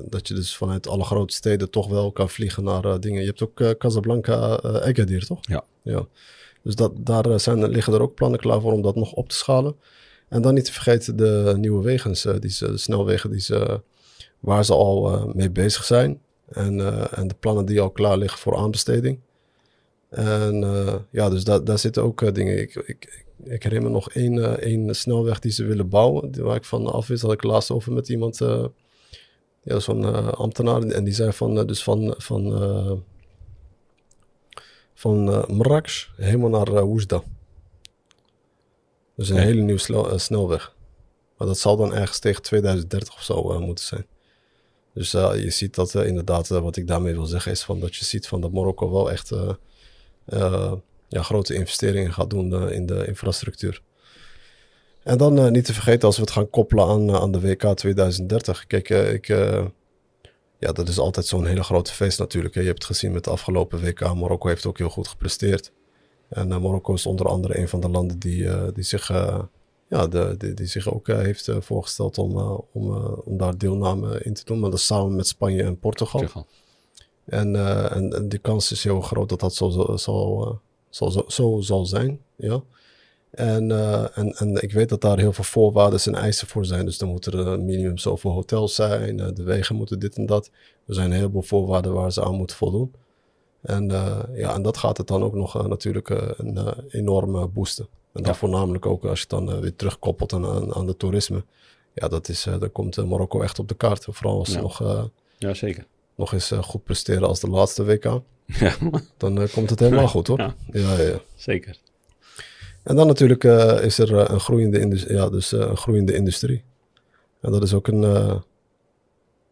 dat 0.06 0.28
je 0.28 0.34
dus 0.34 0.58
vanuit 0.58 0.88
alle 0.88 1.04
grote 1.04 1.34
steden 1.34 1.70
toch 1.70 1.88
wel 1.88 2.12
kan 2.12 2.30
vliegen 2.30 2.64
naar 2.64 3.00
dingen. 3.00 3.22
Je 3.22 3.28
hebt 3.28 3.42
ook 3.42 3.78
Casablanca, 3.78 4.60
Agadir, 4.62 5.26
toch? 5.26 5.40
Ja. 5.42 5.64
ja. 5.82 6.08
Dus 6.64 6.76
dat, 6.76 6.92
daar 6.98 7.40
zijn, 7.40 7.68
liggen 7.68 7.94
er 7.94 8.02
ook 8.02 8.16
plannen 8.16 8.40
klaar 8.40 8.62
voor 8.62 8.74
om 8.74 8.82
dat 8.82 8.96
nog 8.96 9.14
op 9.14 9.30
te 9.30 9.36
schalen. 9.36 9.76
En 10.28 10.42
dan 10.42 10.54
niet 10.54 10.66
te 10.66 10.74
vergeten 10.74 11.16
de 11.16 11.54
nieuwe 11.58 11.84
wegens, 11.84 12.28
die 12.40 12.50
ze, 12.50 12.72
de 12.72 12.78
snelwegen 12.78 13.30
die 13.32 13.40
ze, 13.40 13.82
waar 14.40 14.66
ze 14.66 14.74
al 14.74 15.32
mee 15.34 15.52
bezig 15.52 15.84
zijn. 15.84 16.22
En, 16.50 16.80
en 17.12 17.28
de 17.28 17.36
plannen 17.40 17.66
die 17.66 17.82
al 17.82 17.90
klaar 17.90 18.18
liggen 18.18 18.40
voor 18.40 18.56
aanbesteding. 18.56 19.20
En 20.10 20.66
ja, 21.12 21.30
dus 21.30 21.44
da 21.44 21.60
daar 21.60 21.80
zitten 21.80 22.04
ook 22.04 22.36
dingen. 22.36 22.60
Ik, 22.60 22.76
ik, 22.76 23.26
ik 23.44 23.64
herinner 23.64 23.90
me 23.90 23.96
nog 23.96 24.12
één, 24.12 24.62
één 24.62 24.96
snelweg 24.96 25.40
die 25.40 25.52
ze 25.52 25.66
willen 25.66 25.90
bouwen. 25.90 26.44
Waar 26.44 26.56
ik 26.56 26.66
van 26.66 26.86
af 26.86 27.08
wist, 27.08 27.22
had 27.22 27.32
ik 27.32 27.44
laatst 27.44 27.72
over 27.72 27.94
met 27.94 28.10
iemand. 28.10 28.38
Ja, 29.64 29.80
zo'n 29.80 30.36
ambtenaar. 30.36 30.82
En 30.82 31.04
die 31.04 31.14
zei 31.14 31.32
van, 31.32 31.68
dus 31.68 31.84
van, 31.84 32.14
van, 32.18 33.04
van 35.00 35.24
Marrakesh 35.48 36.08
helemaal 36.16 36.50
naar 36.50 36.68
uh, 36.70 36.76
Oujda. 36.76 37.22
Dus 39.16 39.30
een 39.30 39.38
hele 39.38 39.62
nieuwe 39.62 40.18
snelweg. 40.18 40.76
Maar 41.38 41.48
dat 41.48 41.58
zal 41.58 41.78
dan 41.78 41.94
ergens 41.94 42.20
tegen 42.20 42.42
2030 42.42 43.14
of 43.14 43.24
zo 43.24 43.60
moeten 43.60 43.86
zijn. 43.86 44.06
Dus 44.94 45.12
je 45.12 45.50
ziet 45.50 45.76
dat 45.76 45.94
inderdaad, 45.94 46.48
wat 46.48 46.76
ik 46.76 46.88
daarmee 46.88 47.14
wil 47.14 47.26
zeggen, 47.26 47.52
is 47.52 47.64
van 47.64 47.80
dat 47.80 47.96
je 47.96 48.06
ziet 48.06 48.28
van 48.28 48.42
dat 48.42 48.52
Marokko 48.52 48.92
wel 48.92 49.12
echt 49.12 49.32
ja, 51.10 51.24
grote 51.24 51.54
investeringen 51.54 52.14
gaat 52.14 52.30
doen 52.30 52.54
uh, 52.54 52.72
in 52.72 52.86
de 52.86 53.08
infrastructuur. 53.08 53.82
En 55.04 55.18
dan 55.18 55.40
uh, 55.40 55.52
niet 55.52 55.66
te 55.66 55.74
vergeten 55.74 56.08
als 56.08 56.16
we 56.16 56.22
het 56.22 56.32
gaan 56.32 56.50
koppelen 56.50 56.86
aan, 56.86 57.10
uh, 57.10 57.16
aan 57.16 57.32
de 57.32 57.40
WK 57.40 57.64
2030. 57.64 58.68
Kijk, 58.68 58.90
ik, 58.90 59.28
ja, 60.60 60.72
dat 60.72 60.88
is 60.88 61.00
altijd 61.00 61.26
zo'n 61.26 61.46
hele 61.46 61.64
grote 61.64 61.92
feest 61.94 62.20
natuurlijk. 62.20 62.54
Hè. 62.54 62.62
Je 62.62 62.68
hebt 62.68 62.84
het 62.84 62.92
gezien 62.92 63.12
met 63.12 63.24
de 63.24 63.30
afgelopen 63.30 63.82
WK. 63.82 64.00
Marokko 64.00 64.48
heeft 64.48 64.66
ook 64.66 64.78
heel 64.78 64.90
goed 64.90 65.08
gepresteerd. 65.08 65.72
En 66.30 66.48
Marokko 66.48 66.94
is 66.94 67.06
onder 67.06 67.28
andere 67.28 67.60
een 67.60 67.70
van 67.70 67.80
de 67.80 67.90
landen 67.90 68.20
die, 68.20 68.72
die 68.74 68.84
zich, 68.84 69.08
ja, 69.90 70.08
de, 70.08 70.36
die, 70.38 70.54
die 70.54 70.66
zich 70.66 70.94
ook 70.94 71.08
heeft 71.08 71.50
voorgesteld 71.60 72.18
om, 72.18 72.38
om, 72.72 72.96
om 73.26 73.38
daar 73.38 73.58
deelname 73.58 74.24
in 74.24 74.34
te 74.34 74.46
doen. 74.46 74.60
Maar 74.60 74.70
dat 74.70 74.80
samen 74.80 75.16
met 75.16 75.28
Spanje 75.28 75.64
en 75.64 75.80
Portugal. 75.80 76.46
En, 77.26 77.56
en, 77.92 78.14
en, 78.14 78.30
de 78.30 78.38
kans 78.38 78.72
is 78.72 78.84
heel 78.84 79.02
groot 79.02 79.30
dat 79.30 79.40
dat 79.40 79.56
zo, 79.56 79.70
zo, 79.70 79.98
zo, 79.98 81.10
zo, 81.10 81.24
zo 81.28 81.60
zal 81.62 81.86
zijn. 81.86 82.22
Ja. 82.36 82.64
En, 83.30 83.70
uh, 83.70 84.18
en, 84.18 84.32
en 84.32 84.62
ik 84.62 84.72
weet 84.72 84.90
dat 84.90 85.02
daar 85.02 85.18
heel 85.18 85.34
veel 85.34 85.44
voorwaarden 85.44 86.00
en 86.04 86.16
eisen 86.16 86.48
voor 86.48 86.66
zijn. 86.66 86.86
Dus 86.86 86.98
dan 86.98 87.10
moeten 87.10 87.34
er 87.34 87.60
minimum 87.60 87.98
zoveel 87.98 88.32
hotels 88.32 88.76
zijn. 88.76 89.18
de 89.18 89.44
wegen 89.44 89.76
moeten 89.76 90.00
dit 90.00 90.16
en 90.16 90.26
dat. 90.26 90.50
Er 90.88 90.94
zijn 90.94 91.12
een 91.12 91.18
heleboel 91.18 91.42
voorwaarden 91.42 91.94
waar 91.94 92.12
ze 92.12 92.24
aan 92.24 92.36
moeten 92.36 92.56
voldoen. 92.56 92.94
En, 93.62 93.88
ja, 94.34 94.54
en 94.54 94.62
dat 94.62 94.78
gaat 94.78 94.98
het 94.98 95.08
dan 95.08 95.24
ook 95.24 95.34
nog 95.34 95.68
natuurlijk 95.68 96.10
een 96.10 96.74
enorme 96.90 97.48
boosten. 97.48 97.88
En 98.14 98.24
dan 98.24 98.36
voornamelijk 98.36 98.86
ook 98.86 99.06
als 99.06 99.22
je 99.22 99.26
het 99.30 99.46
dan 99.46 99.60
weer 99.60 99.76
terugkoppelt 99.76 100.34
aan, 100.34 100.76
aan, 100.76 100.86
de 100.86 100.98
toerisme. 100.98 101.44
Ja, 101.94 102.08
dat 102.08 102.30
is, 102.30 102.44
dan 102.44 102.72
komt 102.72 103.06
Marokko 103.06 103.42
echt 103.42 103.60
op 103.60 103.68
de 103.68 103.76
kaart. 103.76 104.06
Vooral 104.10 104.40
als 104.40 104.48
ja. 104.48 104.54
ze 104.54 104.62
nog... 104.62 105.10
ja, 105.38 105.54
zeker 105.54 105.86
nog 106.20 106.34
eens 106.34 106.52
goed 106.62 106.84
presteren 106.84 107.28
als 107.28 107.40
de 107.40 107.50
laatste 107.50 107.84
WK, 107.84 108.04
ja. 108.46 108.76
dan 109.18 109.48
komt 109.52 109.70
het 109.70 109.80
helemaal 109.80 110.08
goed 110.18 110.28
hoor. 110.28 110.40
Ja, 110.40 110.56
ja, 110.72 111.02
ja. 111.02 111.20
Zeker. 111.36 111.78
En 112.84 112.96
dan 112.96 113.08
natuurlijk 113.08 113.44
uh, 113.44 113.84
is 113.84 114.00
er 114.00 114.32
een, 114.32 114.40
groeiende 114.40 115.06
ja, 115.08 115.30
dus, 115.30 115.52
een 115.52 115.78
groeiende 115.78 116.14
industrie. 116.14 116.64
En 117.42 117.52
dat 117.52 117.64
is 117.64 117.74
ook 117.74 117.88
een, 117.88 118.04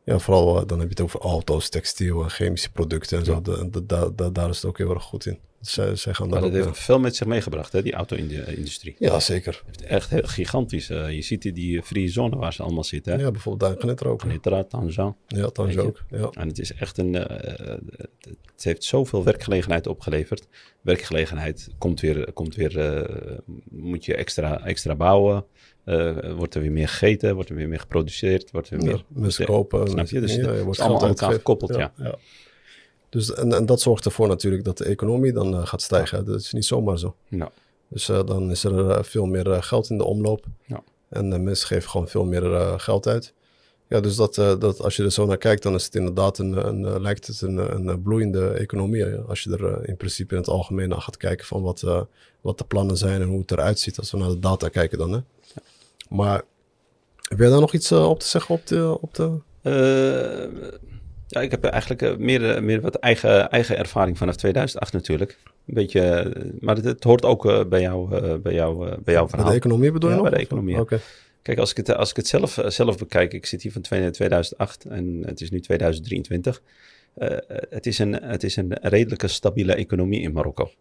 ja, 0.08 0.20
vooral 0.20 0.66
dan 0.66 0.80
heb 0.80 0.88
je 0.88 0.94
het 0.94 1.02
over 1.02 1.20
auto's, 1.20 1.70
textiel 1.70 2.24
en 2.24 2.30
chemische 2.30 2.72
producten 2.72 3.18
en 3.18 3.26
zo. 3.26 3.42
De, 3.42 3.70
de, 3.70 3.86
de, 3.86 4.14
de, 4.16 4.32
daar 4.32 4.50
is 4.50 4.56
het 4.56 4.66
ook 4.66 4.78
heel 4.78 4.94
erg 4.94 5.04
goed 5.04 5.26
in. 5.26 5.40
Zij, 5.62 5.96
zij 5.96 6.14
gaan 6.14 6.30
daar 6.30 6.42
dat 6.42 6.52
heeft 6.52 6.78
veel 6.80 7.00
met 7.00 7.16
zich 7.16 7.28
meegebracht, 7.28 7.72
hè, 7.72 7.82
die 7.82 7.94
auto-industrie. 7.94 8.96
Ja, 9.00 9.20
zeker. 9.20 9.64
Het 9.66 9.80
heeft 9.80 9.92
echt 9.92 10.10
heel 10.10 10.24
gigantisch. 10.24 10.90
Uh, 10.90 11.12
je 11.12 11.22
ziet 11.22 11.42
die, 11.42 11.52
die 11.52 11.82
vrije 11.82 12.08
zone 12.08 12.36
waar 12.36 12.54
ze 12.54 12.64
allemaal 12.64 12.84
zitten. 12.84 13.14
Hè? 13.14 13.20
Ja, 13.22 13.32
bijvoorbeeld 13.32 13.72
daar 13.72 13.82
Gnetter 13.82 14.08
ook. 14.08 14.70
Tanzan. 14.70 15.16
Ja, 15.28 15.50
Tanzan 15.50 15.86
ook. 15.86 16.04
Ja. 16.10 16.30
En 16.32 16.48
het 16.48 16.60
is 16.60 16.74
echt 16.74 16.98
een... 16.98 17.14
Uh, 17.16 17.24
het 18.54 18.64
heeft 18.64 18.84
zoveel 18.84 19.24
werkgelegenheid 19.24 19.88
opgeleverd. 19.88 20.48
Werkgelegenheid 20.82 21.70
komt 21.78 22.00
weer... 22.00 22.34
Komt 22.34 22.56
weer 22.56 23.00
uh, 23.00 23.38
moet 23.70 24.06
je 24.06 24.16
extra, 24.16 24.66
extra 24.66 24.96
bouwen. 24.96 25.46
Wordt 26.36 26.56
er 26.56 26.62
weer 26.62 26.72
meer 26.72 26.88
gegeten, 26.88 27.36
wordt 27.36 27.50
er 27.50 27.56
weer 27.56 27.67
meer 27.67 27.79
geproduceerd, 27.79 28.51
wordt 28.51 28.70
er 28.70 28.77
weer 28.77 28.88
meer... 28.88 29.03
Mensen 29.08 29.46
kopen. 29.46 29.89
Snap 29.89 30.08
je? 30.08 30.20
Dus 30.20 30.36
ja, 30.36 30.50
het 30.50 30.67
is 30.67 30.79
allemaal 30.79 31.01
aan 31.01 31.08
elkaar 31.08 31.32
gekoppeld, 31.32 31.75
ja. 31.75 31.91
ja. 31.96 32.15
Dus, 33.10 33.34
en, 33.34 33.53
en 33.53 33.65
dat 33.65 33.82
zorgt 33.82 34.06
ervoor 34.06 34.27
natuurlijk 34.27 34.63
dat 34.63 34.77
de 34.77 34.86
economie 34.86 35.34
dan 35.34 35.53
uh, 35.53 35.65
gaat 35.65 35.82
stijgen. 35.82 36.25
Dat 36.25 36.39
is 36.39 36.53
niet 36.53 36.65
zomaar 36.65 37.00
zo. 37.00 37.15
Ja. 37.27 37.51
Dus 37.88 38.10
uh, 38.10 38.24
dan 38.25 38.51
is 38.51 38.63
er 38.63 39.06
veel 39.06 39.25
meer 39.25 39.63
geld 39.63 39.89
in 39.89 39.98
de 39.98 40.03
omloop. 40.03 40.46
Ja. 40.65 40.84
En 41.10 41.44
mensen 41.44 41.67
geven 41.67 41.89
gewoon 41.89 42.08
veel 42.08 42.25
meer 42.25 42.79
geld 42.79 43.08
uit. 43.08 43.34
Ja, 43.89 44.00
dus 44.00 44.15
dat, 44.15 44.36
dat, 44.36 44.82
als 44.82 44.96
je 44.96 45.03
er 45.03 45.12
zo 45.12 45.25
naar 45.25 45.38
kijkt, 45.38 45.63
dan 45.63 45.74
is 45.74 45.86
het 45.86 45.96
inderdaad 45.96 46.38
een, 46.38 46.67
een 46.67 47.01
lijkt 47.01 47.27
het 47.27 47.41
een, 47.41 47.88
een 47.88 48.01
bloeiende 48.01 48.50
economie. 48.50 49.15
Als 49.15 49.44
je 49.44 49.58
er 49.58 49.88
in 49.88 49.98
principe 49.98 50.34
in 50.34 50.39
het 50.39 50.50
algemeen 50.50 50.89
naar 50.89 51.01
gaat 51.01 51.17
kijken 51.17 51.46
van 51.46 51.62
wat, 51.62 52.08
wat 52.41 52.58
de 52.58 52.63
plannen 52.63 52.98
zijn 52.98 53.22
en 53.22 53.27
hoe 53.27 53.39
het 53.39 53.51
eruit 53.51 53.79
ziet 53.79 53.98
als 53.98 54.12
we 54.12 54.17
naar 54.17 54.29
de 54.29 54.39
data 54.39 54.70
kijken 54.70 54.98
dan. 54.98 55.12
Hè. 55.12 55.20
Maar 56.10 56.42
heb 57.22 57.40
jij 57.40 57.50
daar 57.50 57.60
nog 57.60 57.74
iets 57.74 57.92
op 57.92 58.20
te 58.20 58.28
zeggen 58.28 58.56
op 58.56 58.68
de... 58.68 58.98
Op 59.02 59.14
de... 59.14 59.40
Ja, 61.28 61.42
ik 61.42 61.52
heb 61.52 61.64
eigenlijk 61.64 62.18
meer, 62.18 62.64
meer 62.64 62.82
wat 62.82 62.96
eigen, 62.96 63.50
eigen 63.50 63.78
ervaring 63.78 64.18
vanaf 64.18 64.36
2008 64.36 64.94
natuurlijk. 64.94 65.38
Een 65.44 65.74
beetje, 65.74 66.34
maar 66.60 66.76
het, 66.76 66.86
het 66.86 67.04
hoort 67.04 67.26
ook 67.26 67.70
bij, 67.70 67.82
jou, 67.82 68.10
bij, 68.40 68.54
jou, 68.54 69.02
bij 69.04 69.14
jouw 69.14 69.28
verhaal. 69.28 69.46
Bij 69.46 69.54
de 69.54 69.60
economie 69.60 69.92
bedoel 69.92 70.10
je 70.10 70.16
ja, 70.16 70.22
nog? 70.22 70.30
bij 70.30 70.40
de 70.40 70.46
economie. 70.46 70.74
Oké. 70.74 70.84
Okay. 70.84 71.00
Kijk, 71.42 71.60
als 71.60 71.72
ik 71.72 71.78
het, 71.78 71.96
als 71.96 72.10
ik 72.10 72.16
het 72.16 72.28
zelf, 72.28 72.60
zelf 72.68 72.98
bekijk, 72.98 73.34
ik 73.34 73.46
zit 73.46 73.62
hier 73.62 73.72
van 73.72 73.82
2008 73.82 74.86
en 74.86 75.24
het 75.26 75.42
is 75.42 75.50
nu 75.50 75.60
2023. 75.60 76.62
het, 77.70 77.86
is 77.86 78.00
een, 78.00 78.14
het 78.14 78.44
is 78.44 78.56
een 78.56 78.74
redelijke 78.82 79.28
stabiele 79.28 79.74
economie 79.74 80.22
in 80.22 80.32
Marokko. 80.32 80.72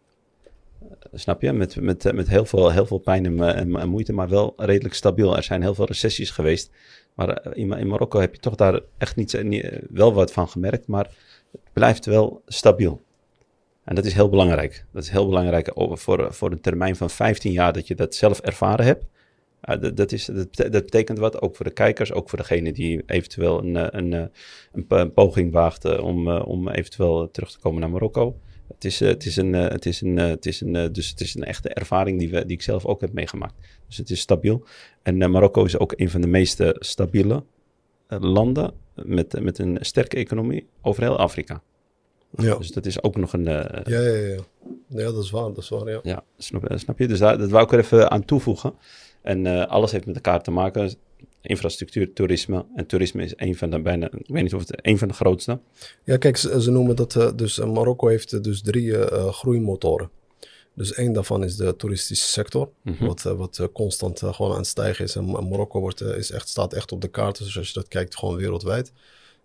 Snap 1.18 1.42
je? 1.42 1.52
Met, 1.52 1.80
met, 1.80 2.12
met 2.12 2.28
heel, 2.28 2.44
veel, 2.44 2.72
heel 2.72 2.86
veel 2.86 2.98
pijn 2.98 3.26
en, 3.26 3.54
en, 3.54 3.76
en 3.76 3.88
moeite, 3.88 4.12
maar 4.12 4.28
wel 4.28 4.52
redelijk 4.56 4.94
stabiel. 4.94 5.36
Er 5.36 5.42
zijn 5.42 5.62
heel 5.62 5.74
veel 5.74 5.86
recessies 5.86 6.30
geweest. 6.30 6.70
Maar 7.14 7.56
in, 7.56 7.72
in 7.72 7.86
Marokko 7.86 8.20
heb 8.20 8.34
je 8.34 8.40
toch 8.40 8.54
daar 8.54 8.80
echt 8.98 9.16
niet, 9.16 9.42
niet, 9.42 9.80
wel 9.90 10.12
wat 10.12 10.32
van 10.32 10.48
gemerkt, 10.48 10.86
maar 10.86 11.10
het 11.52 11.72
blijft 11.72 12.06
wel 12.06 12.42
stabiel. 12.46 13.00
En 13.84 13.94
dat 13.94 14.04
is 14.04 14.12
heel 14.12 14.28
belangrijk. 14.28 14.84
Dat 14.92 15.02
is 15.02 15.10
heel 15.10 15.28
belangrijk 15.28 15.70
voor, 15.74 16.34
voor 16.34 16.50
een 16.50 16.60
termijn 16.60 16.96
van 16.96 17.10
15 17.10 17.52
jaar 17.52 17.72
dat 17.72 17.86
je 17.86 17.94
dat 17.94 18.14
zelf 18.14 18.40
ervaren 18.40 18.84
hebt. 18.84 19.04
Dat, 19.60 19.96
dat, 19.96 20.12
is, 20.12 20.24
dat, 20.24 20.56
dat, 20.56 20.70
betekent 20.70 21.18
wat, 21.18 21.42
ook 21.42 21.56
voor 21.56 21.64
de 21.64 21.72
kijkers, 21.72 22.12
ook 22.12 22.28
voor 22.28 22.38
degene 22.38 22.72
die 22.72 23.02
eventueel 23.06 23.64
een, 23.64 23.96
een, 23.96 24.12
een, 24.72 24.84
een 24.88 25.12
poging 25.12 25.52
waagt 25.52 25.98
om, 25.98 26.28
om 26.30 26.68
eventueel 26.68 27.30
terug 27.30 27.50
te 27.50 27.58
komen 27.58 27.80
naar 27.80 27.90
Marokko. 27.90 28.36
Het 28.76 28.84
is, 28.84 29.02
uh, 29.02 29.08
het 29.08 29.26
is 29.26 29.36
een, 29.36 29.54
uh, 29.54 29.68
het 29.68 29.86
is 29.86 30.00
een, 30.00 30.16
het 30.16 30.46
is 30.46 30.60
een, 30.60 30.92
dus 30.92 31.10
het 31.10 31.20
is 31.20 31.34
een 31.34 31.44
echte 31.44 31.68
ervaring 31.68 32.18
die, 32.18 32.30
we, 32.30 32.46
die 32.46 32.56
ik 32.56 32.62
zelf 32.62 32.86
ook 32.86 33.00
heb 33.00 33.12
meegemaakt. 33.12 33.54
Dus 33.86 33.96
het 33.96 34.10
is 34.10 34.20
stabiel. 34.20 34.64
En 35.02 35.30
Marokko 35.30 35.64
is 35.64 35.78
ook 35.78 35.92
een 35.96 36.10
van 36.10 36.20
de 36.20 36.26
meest 36.26 36.62
stabiele 36.78 37.44
landen 38.08 38.72
met, 38.94 39.40
met 39.40 39.58
een 39.58 39.78
sterke 39.80 40.16
economie 40.16 40.66
over 40.82 41.02
heel 41.02 41.18
Afrika. 41.18 41.62
Ja. 42.30 42.56
Dus 42.56 42.70
dat 42.70 42.86
is 42.86 43.02
ook 43.02 43.16
nog 43.16 43.32
een... 43.32 43.44
ja, 43.44 43.82
ja, 43.84 44.00
ja. 44.00 44.40
Ja, 44.88 45.04
dat 45.04 45.24
is 45.24 45.30
waar, 45.30 45.48
dat 45.48 45.58
is 45.58 45.68
waar, 45.68 45.90
ja. 45.90 46.00
Ja, 46.02 46.24
snap, 46.38 46.72
snap 46.74 46.98
je? 46.98 47.08
Dus 47.08 47.18
daar, 47.18 47.38
dat 47.38 47.50
wou 47.50 47.64
ik 47.64 47.72
er 47.72 47.78
even 47.78 48.10
aan 48.10 48.24
toevoegen. 48.24 48.74
En 49.22 49.44
uh, 49.44 49.66
alles 49.66 49.92
heeft 49.92 50.06
met 50.06 50.14
elkaar 50.14 50.42
te 50.42 50.50
maken. 50.50 50.94
Infrastructuur, 51.46 52.12
toerisme. 52.12 52.64
En 52.74 52.86
toerisme 52.86 53.24
is 53.24 53.32
een 53.36 53.56
van 53.56 53.70
de 53.70 53.80
bijna, 53.80 54.06
ik 54.06 54.26
weet 54.26 54.42
niet 54.42 54.54
of 54.54 54.60
het 54.60 54.86
een 54.86 54.98
van 54.98 55.08
de 55.08 55.14
grootste. 55.14 55.58
Ja, 56.04 56.16
kijk, 56.16 56.36
ze, 56.36 56.62
ze 56.62 56.70
noemen 56.70 56.96
dat, 56.96 57.14
uh, 57.14 57.30
dus 57.36 57.58
uh, 57.58 57.72
Marokko 57.72 58.08
heeft 58.08 58.44
dus 58.44 58.62
drie 58.62 58.86
uh, 58.86 59.28
groeimotoren. 59.32 60.10
Dus 60.74 60.92
één 60.92 61.12
daarvan 61.12 61.44
is 61.44 61.56
de 61.56 61.76
toeristische 61.76 62.26
sector, 62.28 62.68
Mhm. 62.82 62.92
mm 62.92 62.98
-hmm. 62.98 63.06
wat, 63.06 63.22
wat 63.22 63.68
constant 63.72 64.18
gewoon 64.18 64.50
aan 64.50 64.56
het 64.56 64.66
stijgen 64.66 65.04
is. 65.04 65.16
En 65.16 65.24
Marokko 65.24 65.80
wordt, 65.80 66.00
is 66.00 66.30
echt, 66.30 66.48
staat 66.48 66.72
echt 66.72 66.92
op 66.92 67.00
de 67.00 67.08
kaart, 67.08 67.38
dus 67.38 67.58
als 67.58 67.66
je 67.68 67.74
dat 67.74 67.88
kijkt, 67.88 68.16
gewoon 68.16 68.36
wereldwijd. 68.36 68.92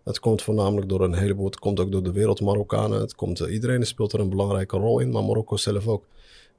Het 0.04 0.20
komt 0.20 0.42
voornamelijk 0.42 0.90
door 0.90 1.02
een 1.02 1.14
heleboel, 1.14 1.46
het 1.46 1.60
komt 1.60 1.80
ook 1.80 1.92
door 1.92 2.04
de 2.04 2.12
wereld 2.12 2.42
Marokkanen. 2.42 3.00
Het 3.00 3.16
komt, 3.16 3.40
iedereen 3.40 3.86
speelt 3.86 4.14
er 4.14 4.20
een 4.20 4.30
belangrijke 4.30 4.78
rol 4.78 5.00
in, 5.00 5.12
maar 5.12 5.24
Marokko 5.24 5.58
zelf 5.58 5.88
ook. 5.88 6.06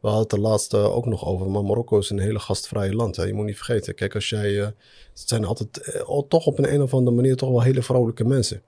We 0.02 0.08
hadden 0.08 0.22
het 0.22 0.32
er 0.32 0.38
laatst 0.38 0.74
uh, 0.74 0.96
ook 0.96 1.06
nog 1.06 1.26
over, 1.26 1.50
maar 1.50 1.64
Marokko 1.64 1.98
is 1.98 2.10
een 2.10 2.18
hele 2.18 2.38
gastvrije 2.38 2.94
land. 2.94 3.16
Hè. 3.16 3.24
Je 3.24 3.34
moet 3.34 3.46
niet 3.46 3.56
vergeten, 3.56 3.94
kijk, 3.94 4.14
als 4.14 4.28
jij, 4.28 4.54
het 4.54 4.74
zijn 5.12 5.44
altijd 5.44 5.92
uh, 6.08 6.20
toch 6.28 6.46
op 6.46 6.58
een, 6.58 6.72
een 6.72 6.82
of 6.82 6.94
andere 6.94 7.16
manier 7.16 7.36
toch 7.36 7.50
wel 7.50 7.62
hele 7.62 7.82
vrolijke 7.82 8.24
mensen. 8.24 8.62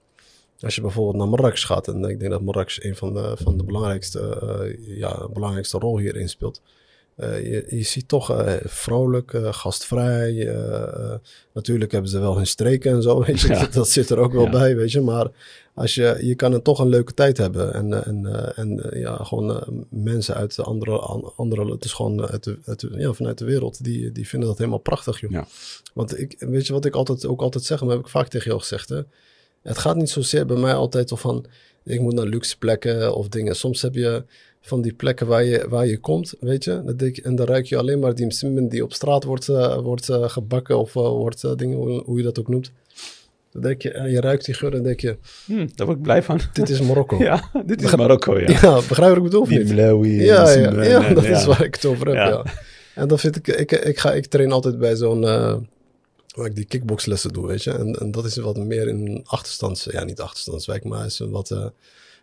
Als 0.59 0.75
je 0.75 0.81
bijvoorbeeld 0.81 1.15
naar 1.15 1.27
Marrakesh 1.27 1.65
gaat, 1.65 1.87
en 1.87 2.03
ik 2.03 2.19
denk 2.19 2.31
dat 2.31 2.41
Marrakesh 2.41 2.79
een 2.83 2.95
van 2.95 3.13
de, 3.13 3.33
van 3.37 3.57
de 3.57 3.63
belangrijkste, 3.63 4.77
ja, 4.79 5.29
belangrijkste 5.33 5.77
rol 5.77 5.97
hierin 5.97 6.29
speelt. 6.29 6.61
Je, 7.17 7.65
je, 7.69 7.83
ziet 7.83 8.07
toch 8.07 8.57
vrolijk, 8.63 9.37
gastvrij. 9.49 10.55
natuurlijk 11.53 11.91
hebben 11.91 12.09
ze 12.09 12.19
wel 12.19 12.35
hun 12.35 12.47
streken 12.47 12.91
en 12.91 13.01
zo, 13.01 13.19
weet 13.25 13.39
je. 13.39 13.47
Ja. 13.47 13.67
Dat 13.67 13.89
zit 13.89 14.09
er 14.09 14.17
ook 14.17 14.33
wel 14.33 14.43
ja. 14.43 14.49
bij, 14.49 14.75
weet 14.75 14.91
je. 14.91 15.01
Maar 15.01 15.27
als 15.73 15.95
je, 15.95 16.17
je 16.21 16.35
kan 16.35 16.53
er 16.53 16.61
toch 16.61 16.79
een 16.79 16.89
leuke 16.89 17.13
tijd 17.13 17.37
hebben. 17.37 17.73
En, 17.73 18.05
en, 18.05 18.55
en 18.55 18.99
ja, 18.99 19.15
gewoon 19.15 19.63
mensen 19.89 20.35
uit 20.35 20.59
andere, 20.59 20.97
andere 21.35 21.71
het 21.71 21.85
is 21.85 21.93
gewoon 21.93 22.27
uit 22.27 22.43
de, 22.43 22.57
uit 22.65 22.79
de, 22.79 22.89
ja, 22.97 23.13
vanuit 23.13 23.37
de 23.37 23.45
wereld, 23.45 23.83
die, 23.83 24.11
die 24.11 24.27
vinden 24.27 24.49
dat 24.49 24.57
helemaal 24.57 24.79
prachtig, 24.79 25.19
joh. 25.19 25.31
Ja. 25.31 25.47
Want 25.93 26.19
ik, 26.19 26.35
weet 26.39 26.67
je 26.67 26.73
wat 26.73 26.85
ik 26.85 26.95
altijd, 26.95 27.25
ook 27.25 27.41
altijd 27.41 27.63
zeg, 27.63 27.81
en 27.81 27.87
dat 27.87 27.95
heb 27.95 28.05
ik 28.05 28.11
vaak 28.11 28.27
tegen 28.27 28.47
jou 28.47 28.59
gezegd, 28.59 28.89
hè. 28.89 29.01
Het 29.65 29.77
gaat 29.77 29.95
niet 29.95 30.09
zozeer 30.09 30.45
bij 30.45 30.57
mij 30.57 30.73
altijd 30.73 31.11
of 31.11 31.19
van, 31.19 31.45
ik 31.83 31.99
moet 31.99 32.13
naar 32.13 32.25
luxe 32.25 32.57
plekken 32.57 33.15
of 33.15 33.27
dingen. 33.27 33.55
Soms 33.55 33.81
heb 33.81 33.95
je 33.95 34.23
van 34.61 34.81
die 34.81 34.93
plekken 34.93 35.27
waar 35.27 35.43
je, 35.43 35.65
waar 35.69 35.87
je 35.87 35.97
komt, 35.97 36.33
weet 36.39 36.63
je. 36.63 36.81
Dat 36.85 37.01
ik, 37.01 37.17
en 37.17 37.35
dan 37.35 37.45
ruik 37.45 37.65
je 37.65 37.77
alleen 37.77 37.99
maar 37.99 38.15
die 38.15 38.25
msimmen 38.25 38.69
die 38.69 38.83
op 38.83 38.93
straat 38.93 39.23
wordt, 39.23 39.47
uh, 39.47 39.77
wordt 39.77 40.09
uh, 40.09 40.29
gebakken 40.29 40.77
of 40.77 40.95
uh, 40.95 41.03
wordt 41.03 41.57
dingen, 41.57 41.77
hoe, 41.77 42.03
hoe, 42.03 42.17
je 42.17 42.23
dat 42.23 42.39
ook 42.39 42.47
noemt. 42.47 42.71
Dan 43.51 43.61
denk 43.61 43.81
je, 43.81 43.91
en 43.91 44.11
je 44.11 44.21
ruikt 44.21 44.45
die 44.45 44.53
geur 44.53 44.73
en 44.73 44.83
denk 44.83 44.99
je... 44.99 45.17
Hmm, 45.45 45.69
daar 45.75 45.85
word 45.85 45.97
ik 45.97 46.03
blij 46.03 46.23
van. 46.23 46.39
Dit 46.53 46.69
is 46.69 46.81
Marokko. 46.81 47.17
ja, 47.29 47.51
dit 47.65 47.81
is 47.81 47.95
Marokko, 47.95 48.39
ja. 48.39 48.59
Ja, 48.61 48.75
begrijp 48.75 49.09
wat 49.09 49.17
ik 49.17 49.23
bedoel 49.23 49.41
of 49.41 49.49
niet? 49.49 49.71
Mlawi, 49.71 50.23
ja, 50.23 50.49
ja, 50.49 50.83
ja, 50.83 51.09
dat 51.13 51.25
is 51.25 51.45
waar 51.45 51.63
ik 51.63 51.75
het 51.75 51.85
over 51.85 52.07
heb, 52.07 52.15
ja. 52.15 52.43
En 52.95 53.07
dan 53.07 53.19
vind 53.19 53.35
ik, 53.35 53.47
ik, 53.47 53.71
ik, 53.71 53.99
ga, 53.99 54.13
ik 54.13 54.25
train 54.25 54.51
altijd 54.51 54.77
bij 54.77 54.95
zo'n 54.95 55.23
waar 56.35 56.45
ik 56.45 56.55
die 56.55 56.65
kickboxlessen 56.65 57.33
doe, 57.33 57.47
weet 57.47 57.63
je. 57.63 57.71
En, 57.71 57.95
en 57.95 58.11
dat 58.11 58.25
is 58.25 58.35
wat 58.37 58.57
meer 58.57 58.87
in 58.87 59.05
een 59.07 59.21
achterstands... 59.25 59.83
Ja, 59.83 60.03
niet 60.03 60.19
achterstandswijk, 60.21 60.83
maar 60.83 61.05
is 61.05 61.19
een 61.19 61.31
wat... 61.31 61.49
Uh, 61.49 61.65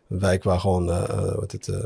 een 0.09 0.19
wijk 0.19 0.43
waar 0.43 0.61
gewoon, 0.61 0.89
uh, 0.89 1.35
wat 1.35 1.53
het, 1.53 1.69
uh, 1.69 1.85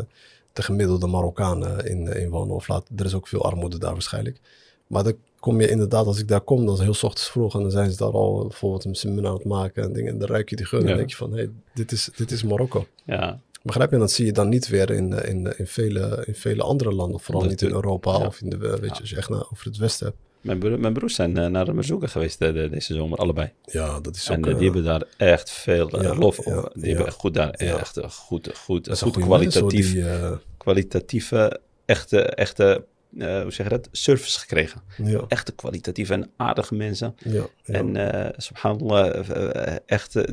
de 0.52 0.62
gemiddelde 0.62 1.06
Marokkanen 1.06 1.87
in, 1.87 2.06
in 2.06 2.28
wonen. 2.30 2.54
Of 2.54 2.68
laat, 2.68 2.87
er 2.97 3.04
is 3.04 3.14
ook 3.14 3.28
veel 3.28 3.45
armoede 3.45 3.78
daar 3.78 3.92
waarschijnlijk. 3.92 4.40
Maar 4.87 5.04
dan 5.04 5.14
kom 5.40 5.61
je 5.61 5.68
inderdaad, 5.68 6.06
als 6.06 6.18
ik 6.18 6.28
daar 6.28 6.40
kom, 6.40 6.66
dan 6.66 6.75
is 6.75 6.80
heel 6.80 6.90
ochtends 6.90 7.30
vroeg. 7.30 7.54
En 7.54 7.61
dan 7.61 7.71
zijn 7.71 7.90
ze 7.90 7.97
daar 7.97 8.12
al 8.12 8.47
bijvoorbeeld 8.47 8.85
een 8.85 8.95
simmen 8.95 9.26
aan 9.26 9.35
het 9.35 9.45
maken 9.45 9.83
en 9.83 9.92
dingen. 9.92 10.12
En 10.12 10.18
dan 10.18 10.28
ruik 10.28 10.50
je 10.50 10.56
die 10.56 10.66
geur 10.66 10.78
en 10.80 10.85
Ja. 10.85 10.90
dan 10.90 10.99
denk 10.99 11.11
je 11.11 11.16
van, 11.16 11.30
hé, 11.30 11.37
hey, 11.37 11.50
dit, 11.75 11.92
is, 11.92 12.09
dit 12.16 12.30
is 12.30 12.42
Marokko. 12.42 12.87
Ja, 13.04 13.40
Begrijp 13.62 13.88
je? 13.88 13.95
En 13.95 14.00
dat 14.00 14.11
zie 14.12 14.26
je 14.26 14.33
dan 14.33 14.49
niet 14.49 14.68
weer 14.68 14.90
in, 14.90 15.12
in, 15.12 15.59
in, 15.59 15.66
vele, 15.66 16.23
in 16.26 16.35
vele 16.35 16.62
andere 16.62 16.92
landen. 16.92 17.21
Vooral 17.21 17.40
Dat- 17.40 17.50
niet 17.50 17.62
in 17.62 17.71
Europa 17.71 18.18
ja. 18.18 18.26
of 18.26 18.40
in 18.40 18.50
de, 18.50 18.56
weet 18.56 18.95
je, 18.95 19.00
als 19.00 19.11
je 19.11 19.16
echt 19.16 19.28
naar, 19.28 19.45
over 19.52 19.64
het 19.64 19.76
westen 19.76 20.06
hebt. 20.06 20.18
Mijn, 20.40 20.59
broer, 20.59 20.81
mijn 20.81 20.93
broers 20.93 21.14
zijn 21.14 21.38
uh, 21.38 21.47
naar 21.47 21.75
Mazuka 21.75 22.07
geweest 22.07 22.43
uh, 22.43 22.71
deze 22.71 22.95
zomer, 22.95 23.19
allebei. 23.19 23.52
Ja, 23.64 24.00
dat 24.00 24.16
is 24.16 24.28
En 24.28 24.38
ook... 24.38 24.47
uh, 24.47 24.55
die 24.55 24.64
hebben 24.64 24.85
daar 24.85 25.02
echt 25.16 25.50
veel 25.50 26.02
ja, 26.02 26.14
lof 26.14 26.38
over. 26.38 26.71
Die 26.75 26.88
hebben 26.88 27.07
echt 27.07 27.16
goed 27.16 27.35
daar, 27.35 27.50
echt 27.50 28.00
goed, 28.09 28.50
goed, 28.57 28.85
dat 28.85 28.95
is 28.95 29.00
een 29.00 29.12
goed 29.14 29.23
kwalitatief, 29.23 29.93
die, 29.93 30.09
eh, 30.09 30.33
kwalitatieve, 30.57 31.61
echte, 31.85 32.21
echte 32.21 32.85
eh, 33.19 33.43
hoe 33.43 33.52
zeg 33.52 33.66
je 33.66 33.73
dat, 33.73 33.88
service 33.93 34.38
gekregen. 34.38 34.83
ja, 34.97 35.25
Echte 35.28 35.52
kwalitatieve 35.52 36.12
en 36.12 36.31
aardige 36.37 36.75
mensen. 36.75 37.14
ja, 37.25 37.33
ja. 37.33 37.75
En 37.75 37.97
eh 37.97 38.33
subhanallah, 38.37 39.28
eh, 39.31 39.66
eh, 39.73 39.76
echt, 39.87 40.16
eh, 40.16 40.25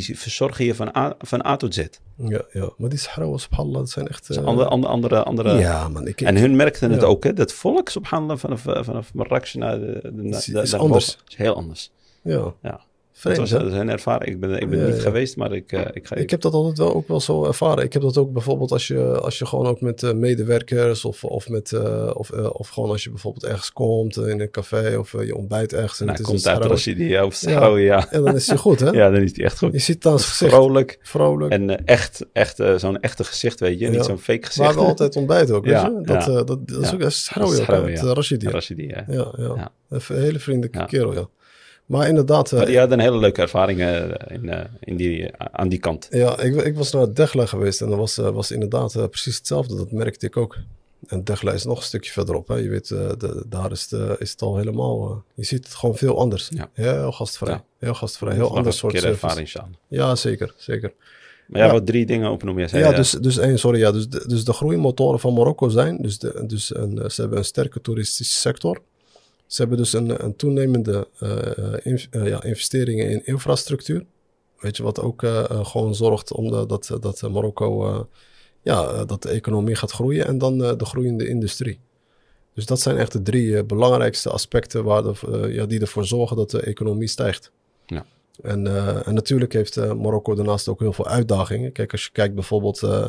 die 0.00 0.18
verzorgen 0.18 0.64
je 0.64 0.74
van 0.74 0.96
A, 0.96 1.14
van 1.18 1.46
A 1.46 1.56
tot 1.56 1.74
Z. 1.74 1.86
ja, 2.16 2.42
ja. 2.52 2.70
Maar 2.76 2.88
die 2.90 2.98
Sahrawi, 2.98 3.38
subhanallah, 3.38 3.78
dat 3.78 3.90
zijn 3.90 4.08
echt... 4.08 4.26
Dus 4.26 4.36
eh, 4.36 4.44
andere, 4.44 4.68
andere, 4.68 4.92
andere, 4.92 5.22
andere 5.22 5.58
ja, 5.58 5.88
man. 5.88 6.06
Ik, 6.06 6.20
En 6.20 6.36
hun 6.36 6.56
merkten 6.56 6.90
het 6.90 7.04
ook, 7.04 7.24
hè, 7.24 7.32
dat 7.32 7.52
volk, 7.52 7.88
subhanallah, 7.88 8.38
vanaf, 8.38 8.66
eh, 8.66 8.82
vanaf 8.84 9.14
Marrakesh 9.14 9.54
naar 9.54 9.78
de, 9.80 10.00
de, 10.12 10.62
Is- 10.62 10.74
anders. 10.74 11.18
is 11.28 11.36
heel 11.36 11.54
anders. 11.54 11.90
ja. 12.22 12.54
Ja. 12.62 12.80
Vreemd, 13.12 13.36
dat 13.38 13.50
was 13.50 13.62
dat 13.62 13.72
hun 13.72 13.88
ervaring. 13.90 14.30
Ik 14.34 14.40
ben, 14.40 14.60
ik 14.60 14.70
ben 14.70 14.78
Ja, 14.78 14.86
niet 14.86 14.96
ja. 14.96 15.00
geweest, 15.02 15.36
maar 15.36 15.52
ik, 15.52 15.72
eh, 15.72 15.80
ik 15.92 16.06
ga... 16.06 16.16
Ik 16.16 16.30
heb 16.30 16.40
dat 16.40 16.52
altijd 16.52 16.78
wel 16.78 16.94
ook 16.94 17.08
wel 17.08 17.20
zo 17.20 17.44
ervaren. 17.44 17.84
Ik 17.84 17.92
heb 17.92 18.02
dat 18.02 18.16
ook 18.16 18.32
bijvoorbeeld 18.32 18.72
als 18.72 18.86
je, 18.86 19.02
als 19.20 19.38
je 19.38 19.46
gewoon 19.46 19.66
ook 19.66 19.80
met 19.80 20.02
eh, 20.02 20.12
medewerkers 20.12 21.04
of, 21.04 21.24
of, 21.24 21.48
met, 21.48 21.72
eh, 21.72 22.10
of, 22.14 22.30
of 22.30 22.68
gewoon 22.68 22.90
als 22.90 23.04
je 23.04 23.10
bijvoorbeeld 23.10 23.44
ergens 23.44 23.72
komt 23.72 24.16
in 24.16 24.40
een 24.40 24.50
café 24.50 24.96
of 24.98 25.12
je 25.24 25.36
ontbijt 25.36 25.72
ergens. 25.72 26.00
En 26.00 26.06
nou, 26.06 26.18
het 26.18 26.26
is 26.26 26.32
komt 26.32 26.46
een 26.46 26.52
uit. 26.62 26.64
Rashidi 26.70 27.20
of 27.20 27.34
Sahrawi, 27.34 27.82
ja. 27.82 28.10
En 28.10 28.24
dan 28.24 28.34
is 28.34 28.46
hij 28.46 28.56
goed, 28.56 28.80
hè? 28.80 28.90
Ja, 29.02 29.10
dan 29.10 29.22
is 29.22 29.32
die 29.32 29.44
echt 29.44 29.58
goed. 29.58 29.72
Je 29.72 29.78
ziet 29.78 30.02
zijn 30.02 30.18
gezicht. 30.18 30.52
Vrolijk 30.52 30.98
Vrolijk. 31.02 31.52
en 31.52 31.84
echt, 31.84 32.26
echt 32.32 32.56
zo'n 32.76 33.00
echte 33.00 33.24
gezicht, 33.24 33.60
weet 33.60 33.78
je. 33.78 33.84
Ja. 33.84 33.90
Niet 33.90 34.04
zo'n 34.04 34.18
fake 34.18 34.40
We 34.40 34.46
gezicht. 34.46 34.66
hebben 34.66 34.86
altijd 34.86 35.16
ontbijt 35.16 35.50
ook, 35.50 35.64
weet 35.64 35.72
Ja, 35.74 35.84
je? 35.98 36.00
Dat, 36.06 36.24
ja. 36.24 36.32
dat, 36.32 36.46
dat 36.46 36.82
is 36.82 36.90
Ja. 37.34 37.42
ook 37.42 37.68
uit 37.68 37.98
ja. 38.00 38.06
eh, 38.06 38.12
Rashidi. 38.12 38.86
Ja, 38.86 39.04
ja. 39.08 39.32
ja. 39.36 39.52
Ja. 39.56 39.72
Een 39.88 40.00
hele 40.20 40.38
vriendelijke 40.38 40.78
Ja. 40.78 40.84
kerel, 40.84 41.12
ja. 41.14 41.28
Maar 41.92 42.08
inderdaad, 42.08 42.52
eh, 42.52 42.58
Maar 42.58 42.66
die 42.66 42.78
hadden 42.78 42.98
een 42.98 43.04
hele 43.04 43.18
leuke 43.18 43.40
ervaring 43.42 43.80
eh, 43.80 44.02
in, 44.26 44.48
eh, 44.48 44.64
in 44.80 44.96
die, 44.96 45.30
eh, 45.30 45.46
aan 45.52 45.68
die 45.68 45.78
kant. 45.78 46.08
Ja, 46.10 46.40
ik, 46.40 46.54
ik 46.54 46.76
was 46.76 46.92
naar 46.92 47.12
Degla 47.14 47.46
geweest 47.46 47.80
en 47.80 47.88
dat 47.88 47.98
was, 47.98 48.18
eh, 48.18 48.30
was 48.30 48.50
inderdaad 48.50 48.94
eh, 48.94 49.04
precies 49.08 49.36
hetzelfde. 49.36 49.76
Dat 49.76 49.92
merkte 49.92 50.26
ik 50.26 50.36
ook. 50.36 50.56
En 51.06 51.24
Degla 51.24 51.52
is 51.52 51.64
nog 51.64 51.76
een 51.78 51.82
stukje 51.84 52.12
verderop. 52.12 52.48
Hè. 52.48 52.54
Je 52.56 52.68
weet, 52.68 52.90
eh, 52.90 53.08
de, 53.18 53.44
daar 53.48 53.70
is 53.70 53.90
het, 53.90 54.20
is 54.20 54.30
het 54.30 54.42
al 54.42 54.56
helemaal... 54.56 55.10
eh, 55.10 55.16
je 55.34 55.44
ziet 55.44 55.64
het 55.64 55.74
gewoon 55.74 55.96
veel 55.96 56.18
anders. 56.18 56.48
Ja. 56.54 56.68
Heel 56.72 57.12
gastvrij. 57.12 57.52
Ja. 57.54 57.64
Heel 57.78 57.94
gastvrij. 57.94 58.34
Heel 58.34 58.56
ander 58.56 58.72
soort 58.72 58.92
service. 58.92 59.12
ervaring, 59.12 59.48
Sjaan. 59.48 59.76
Ja, 59.88 60.14
zeker. 60.14 60.54
zeker. 60.56 60.92
Maar 61.46 61.60
ja, 61.60 61.66
Ja. 61.66 61.72
wat 61.72 61.86
drie 61.86 62.06
dingen 62.06 62.30
opnoemen. 62.30 62.60
Jij 62.60 62.70
zei, 62.70 62.82
ja, 62.82 62.90
eh, 62.90 62.96
dus, 62.96 63.10
dus 63.10 63.38
één, 63.38 63.58
sorry. 63.58 63.78
Ja, 63.78 63.92
dus, 63.92 64.08
de, 64.08 64.24
dus 64.26 64.44
de 64.44 64.52
groeimotoren 64.52 65.20
van 65.20 65.34
Marokko 65.34 65.68
zijn... 65.68 65.96
Dus, 66.02 66.18
de, 66.18 66.44
dus 66.46 66.74
een, 66.74 66.98
eh, 67.02 67.08
ze 67.08 67.20
hebben 67.20 67.38
een 67.38 67.44
sterke 67.44 67.80
toeristische 67.80 68.34
sector. 68.36 68.80
Ze 69.52 69.60
hebben 69.60 69.78
dus 69.78 69.92
een, 69.92 70.24
een 70.24 70.36
toenemende 70.36 71.08
eh, 71.18 71.72
in- 71.92 72.00
eh, 72.10 72.26
ja, 72.28 72.42
investeringen 72.42 73.10
in 73.10 73.26
infrastructuur. 73.26 74.04
Weet 74.58 74.76
je, 74.76 74.82
wat 74.82 75.00
ook 75.00 75.22
eh, 75.22 75.38
eh, 75.50 75.64
gewoon 75.66 75.94
zorgt 75.94 76.32
om 76.32 76.50
de- 76.50 76.66
dat, 76.66 76.96
dat 77.00 77.22
eh, 77.22 77.30
Marokko... 77.30 77.86
eh, 77.88 78.00
ja, 78.62 78.82
eh, 78.88 79.06
dat 79.06 79.22
de 79.22 79.28
economie 79.28 79.74
gaat 79.74 79.90
groeien 79.90 80.26
en 80.26 80.38
dan 80.38 80.64
eh, 80.64 80.72
de 80.76 80.84
groeiende 80.84 81.28
industrie. 81.28 81.78
Dus 82.54 82.66
dat 82.66 82.80
zijn 82.80 82.96
echt 82.96 83.12
de 83.12 83.22
drie 83.22 83.56
eh, 83.56 83.64
belangrijkste 83.64 84.30
aspecten 84.30 84.84
waar 84.84 85.02
de, 85.02 85.12
eh, 85.32 85.54
ja, 85.54 85.66
die 85.66 85.80
ervoor 85.80 86.04
zorgen 86.04 86.36
dat 86.36 86.50
de 86.50 86.60
economie 86.60 87.08
stijgt. 87.08 87.52
Ja. 87.86 88.04
En, 88.42 88.66
eh, 88.66 89.06
en 89.06 89.14
natuurlijk 89.14 89.52
heeft 89.52 89.76
eh, 89.76 89.92
Marokko 89.94 90.34
daarnaast 90.34 90.68
ook 90.68 90.80
heel 90.80 90.92
veel 90.92 91.06
uitdagingen. 91.06 91.72
Kijk, 91.72 91.92
als 91.92 92.04
je 92.04 92.10
kijkt 92.12 92.34
bijvoorbeeld 92.34 92.82
eh, 92.82 93.06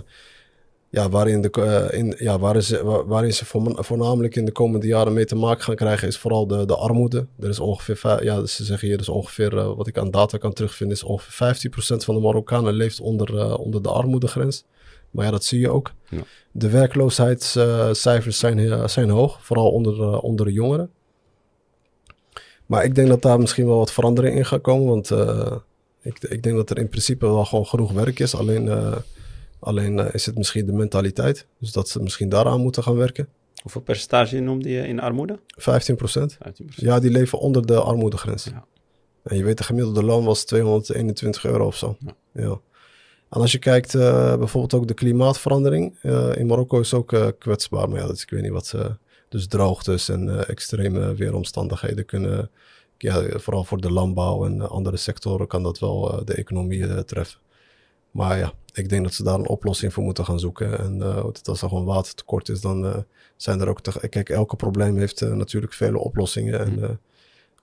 ja, 0.93 1.09
waarin, 1.09 1.41
de, 1.41 1.49
eh, 1.49 1.99
in, 1.99 2.15
ja, 2.17 2.39
waarin 2.39 2.63
ze, 2.63 2.83
waar- 2.83 3.05
waarin 3.07 3.33
ze 3.33 3.45
voorna- 3.45 3.81
voornamelijk 3.83 4.35
in 4.35 4.45
de 4.45 4.51
komende 4.51 4.87
jaren 4.87 5.13
mee 5.13 5.25
te 5.25 5.35
maken 5.35 5.63
gaan 5.63 5.75
krijgen, 5.75 6.07
is 6.07 6.17
vooral 6.17 6.47
de, 6.47 6.65
de 6.65 6.75
armoede. 6.75 7.27
Er 7.39 7.49
is 7.49 7.59
ongeveer, 7.59 8.23
ja, 8.23 8.45
ze 8.45 8.63
zeggen 8.63 8.87
hier, 8.87 8.97
dus 8.97 9.09
ongeveer, 9.09 9.57
eh, 9.57 9.75
wat 9.75 9.87
ik 9.87 9.97
aan 9.97 10.11
data 10.11 10.37
kan 10.37 10.53
terugvinden, 10.53 10.95
is 10.97 11.03
ongeveer 11.03 11.31
15% 11.33 12.03
van 12.03 12.15
de 12.15 12.21
Marokkanen 12.21 12.73
leeft 12.73 12.99
onder, 12.99 13.37
eh, 13.39 13.59
onder 13.59 13.81
de 13.81 13.89
armoedegrens. 13.89 14.63
Maar 15.11 15.25
ja, 15.25 15.31
dat 15.31 15.43
zie 15.43 15.59
je 15.59 15.69
ook. 15.69 15.91
Ja. 16.09 16.21
De 16.51 16.69
werkloosheidscijfers 16.69 18.37
zijn, 18.39 18.59
eh, 18.59 18.87
zijn 18.87 19.09
hoog, 19.09 19.45
vooral 19.45 19.71
onder, 19.71 20.01
eh, 20.01 20.23
onder 20.23 20.45
de 20.45 20.51
jongeren. 20.51 20.89
Maar 22.65 22.83
ik 22.83 22.95
denk 22.95 23.07
dat 23.07 23.21
daar 23.21 23.39
misschien 23.39 23.65
wel 23.65 23.77
wat 23.77 23.91
verandering 23.91 24.35
in 24.35 24.45
gaat 24.45 24.61
komen, 24.61 24.87
want 24.87 25.11
eh, 25.11 25.55
ik, 26.01 26.17
ik 26.23 26.43
denk 26.43 26.55
dat 26.55 26.69
er 26.69 26.77
in 26.77 26.89
principe 26.89 27.25
wel 27.25 27.45
gewoon 27.45 27.65
genoeg 27.65 27.91
werk 27.91 28.19
is. 28.19 28.35
Alleen, 28.35 28.67
eh, 28.69 28.95
alleen 29.63 29.99
eh, 29.99 30.13
is 30.13 30.25
het 30.25 30.37
misschien 30.37 30.65
de 30.65 30.71
mentaliteit. 30.71 31.45
Dus 31.59 31.71
dat 31.71 31.89
ze 31.89 32.01
misschien 32.01 32.29
daaraan 32.29 32.61
moeten 32.61 32.83
gaan 32.83 32.95
werken. 32.95 33.27
Hoeveel 33.61 33.81
percentage 33.81 34.39
noemde 34.39 34.69
je 34.69 34.87
in 34.87 34.99
armoede? 34.99 35.39
15 35.47 35.95
procent. 35.95 36.37
15%. 36.37 36.37
Ja, 36.75 36.99
die 36.99 37.11
leven 37.11 37.39
onder 37.39 37.65
de 37.65 37.81
armoedegrens. 37.81 38.43
Ja. 38.43 38.65
En 39.23 39.37
je 39.37 39.43
weet, 39.43 39.57
de 39.57 39.63
gemiddelde 39.63 40.03
loon 40.03 40.25
was 40.25 40.43
221 40.43 41.45
euro 41.45 41.65
of 41.65 41.75
zo. 41.75 41.97
Ja. 41.99 42.15
Ja. 42.31 42.59
En 43.29 43.41
als 43.41 43.51
je 43.51 43.59
kijkt, 43.59 43.95
eh, 43.95 44.37
bijvoorbeeld 44.37 44.73
ook 44.73 44.87
de 44.87 44.93
klimaatverandering. 44.93 45.97
eh, 46.01 46.35
in 46.35 46.47
Marokko 46.47 46.79
is 46.79 46.93
ook 46.93 47.33
kwetsbaar. 47.39 47.89
Maar 47.89 47.99
ja, 47.99 48.05
dat 48.07 48.15
is, 48.15 48.21
ik 48.21 48.29
weet 48.29 48.41
niet 48.41 48.51
wat 48.51 48.65
ze... 48.67 48.95
Dus 49.29 49.47
droogtes 49.47 50.09
en 50.09 50.47
extreme 50.47 51.15
weeromstandigheden 51.15 52.05
kunnen... 52.05 52.49
Ja, 52.97 53.39
vooral 53.39 53.63
voor 53.63 53.81
de 53.81 53.91
landbouw 53.91 54.45
en 54.45 54.69
andere 54.69 54.97
sectoren 54.97 55.47
kan 55.47 55.63
dat 55.63 55.79
wel 55.79 56.21
de 56.25 56.33
economie 56.33 57.05
treffen. 57.05 57.39
Maar 58.13 58.37
ja, 58.37 58.53
ik 58.73 58.89
denk 58.89 59.03
dat 59.03 59.13
ze 59.13 59.23
daar 59.23 59.39
een 59.39 59.47
oplossing 59.47 59.93
voor 59.93 60.03
moeten 60.03 60.25
gaan 60.25 60.39
zoeken. 60.39 60.79
En 60.79 61.01
eh, 61.01 61.25
als 61.43 61.61
er 61.61 61.67
gewoon 61.67 61.85
watertekort 61.85 62.49
is, 62.49 62.61
dan 62.61 62.85
eh, 62.85 62.97
zijn 63.35 63.61
er 63.61 63.67
ook... 63.67 63.81
Te, 63.81 64.07
kijk, 64.09 64.29
elke 64.29 64.55
probleem 64.55 64.97
heeft 64.97 65.21
eh, 65.21 65.31
natuurlijk 65.31 65.73
vele 65.73 65.97
oplossingen. 65.97 66.59
En 66.59 66.83
eh, 66.83 66.89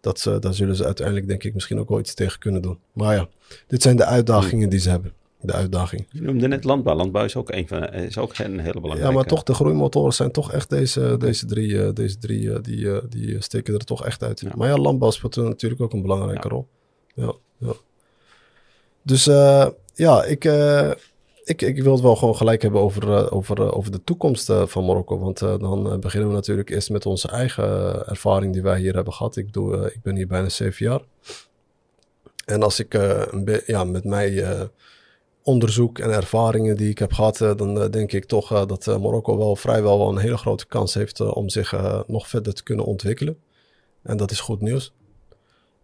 dat 0.00 0.18
ze, 0.20 0.38
daar 0.38 0.54
zullen 0.54 0.76
ze 0.76 0.84
uiteindelijk 0.84 1.28
denk 1.28 1.44
ik 1.44 1.54
misschien 1.54 1.78
ook 1.78 1.88
wel 1.88 1.98
iets 1.98 2.14
tegen 2.14 2.38
kunnen 2.38 2.62
doen. 2.62 2.78
Maar 2.92 3.14
ja, 3.14 3.28
dit 3.66 3.82
zijn 3.82 3.96
de 3.96 4.04
uitdagingen 4.04 4.68
die 4.68 4.78
ze 4.80 4.90
hebben. 4.90 5.12
De 5.42 5.52
uitdagingen. 5.52 6.06
Je 6.10 6.22
noemde 6.22 6.48
net 6.48 6.64
landbouw. 6.64 6.94
Landbouw 6.94 7.24
is 7.24 7.36
ook 7.36 7.50
een, 7.50 7.68
van, 7.68 7.92
is 7.92 8.18
ook 8.18 8.38
een 8.38 8.58
hele 8.58 8.80
belangrijke. 8.80 9.08
Ja, 9.08 9.10
maar 9.10 9.24
toch, 9.24 9.42
de 9.42 9.54
groeimotoren 9.54 10.12
zijn 10.12 10.30
toch 10.30 10.52
echt 10.52 10.70
deze, 10.70 11.16
deze 11.18 11.46
drie, 11.46 11.92
deze 11.92 12.18
drie 12.18 12.60
die, 12.60 13.08
die 13.08 13.42
steken 13.42 13.74
er 13.74 13.84
toch 13.84 14.04
echt 14.04 14.22
uit. 14.22 14.40
Ja. 14.40 14.50
Maar 14.56 14.68
ja, 14.68 14.76
landbouw 14.76 15.10
speelt 15.10 15.36
natuurlijk 15.36 15.80
ook 15.80 15.92
een 15.92 16.02
belangrijke 16.02 16.48
Ja. 16.48 16.54
rol. 16.54 16.66
Ja, 17.14 17.34
ja. 17.58 17.72
Dus 19.02 19.24
ja, 20.00 20.24
ik, 20.24 20.44
eh, 20.44 20.90
ik, 21.44 21.62
ik 21.62 21.82
wil 21.82 21.92
het 21.92 22.02
wel 22.02 22.16
gewoon 22.16 22.36
gelijk 22.36 22.62
hebben 22.62 22.80
over, 22.80 23.12
eh, 23.12 23.32
over, 23.32 23.60
eh, 23.60 23.76
over 23.76 23.92
de 23.92 24.04
toekomst 24.04 24.52
van 24.64 24.84
Marokko. 24.84 25.18
Want 25.18 25.38
dan 25.38 26.00
beginnen 26.00 26.28
we 26.28 26.34
natuurlijk 26.34 26.70
eerst 26.70 26.90
met 26.90 27.06
onze 27.06 27.28
eigen 27.28 27.66
ervaring 28.06 28.52
die 28.52 28.62
wij 28.62 28.78
hier 28.78 28.94
hebben 28.94 29.12
gehad. 29.12 29.36
Ik, 29.36 29.52
doe, 29.52 29.92
ik 29.94 30.02
ben 30.02 30.16
hier 30.16 30.26
bijna 30.26 30.48
zeven 30.48 30.86
jaar. 30.86 31.00
En 32.44 32.62
als 32.62 32.80
ik 32.80 32.92
ja, 33.66 33.84
met 33.84 34.04
mij 34.04 34.44
onderzoek 35.42 35.98
en 35.98 36.10
ervaringen 36.10 36.76
die 36.76 36.90
ik 36.90 36.98
heb 36.98 37.12
gehad, 37.12 37.40
eh, 37.40 37.56
dan 37.56 37.90
denk 37.90 38.12
ik 38.12 38.24
toch 38.24 38.66
dat 38.66 38.86
Marokko 38.86 39.36
wel 39.36 39.56
vrijwel 39.56 39.98
wel 39.98 40.08
een 40.08 40.18
hele 40.18 40.38
grote 40.38 40.66
kans 40.66 40.94
heeft 40.94 41.20
om 41.20 41.48
zich 41.48 41.74
nog 42.06 42.28
verder 42.28 42.54
te 42.54 42.62
kunnen 42.62 42.84
ontwikkelen. 42.84 43.38
En 44.02 44.16
dat 44.16 44.30
is 44.30 44.40
goed 44.40 44.60
nieuws. 44.60 44.92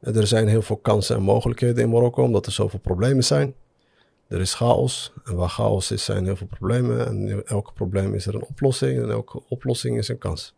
Er 0.01 0.27
zijn 0.27 0.49
heel 0.49 0.63
veel 0.63 0.77
kansen 0.77 1.17
en 1.17 1.23
mogelijkheden 1.23 1.83
in 1.83 1.91
Marokko, 1.91 2.23
omdat 2.23 2.47
er 2.47 2.53
zoveel 2.53 2.79
problemen 2.79 3.25
zijn. 3.25 3.55
Er 4.29 4.41
is 4.41 4.55
chaos. 4.55 5.13
En 5.25 5.37
waar 5.37 5.49
chaos 5.49 5.91
is, 5.91 6.05
zijn 6.05 6.25
heel 6.25 6.37
veel 6.37 6.47
problemen. 6.47 7.07
En 7.07 7.29
in 7.29 7.45
elke 7.45 7.73
probleem 7.73 8.15
is 8.15 8.27
er 8.27 8.35
een 8.35 8.45
oplossing. 8.45 9.03
En 9.03 9.11
elke 9.11 9.43
oplossing 9.49 9.99
is 9.99 10.09
een 10.09 10.19
kans. 10.19 10.55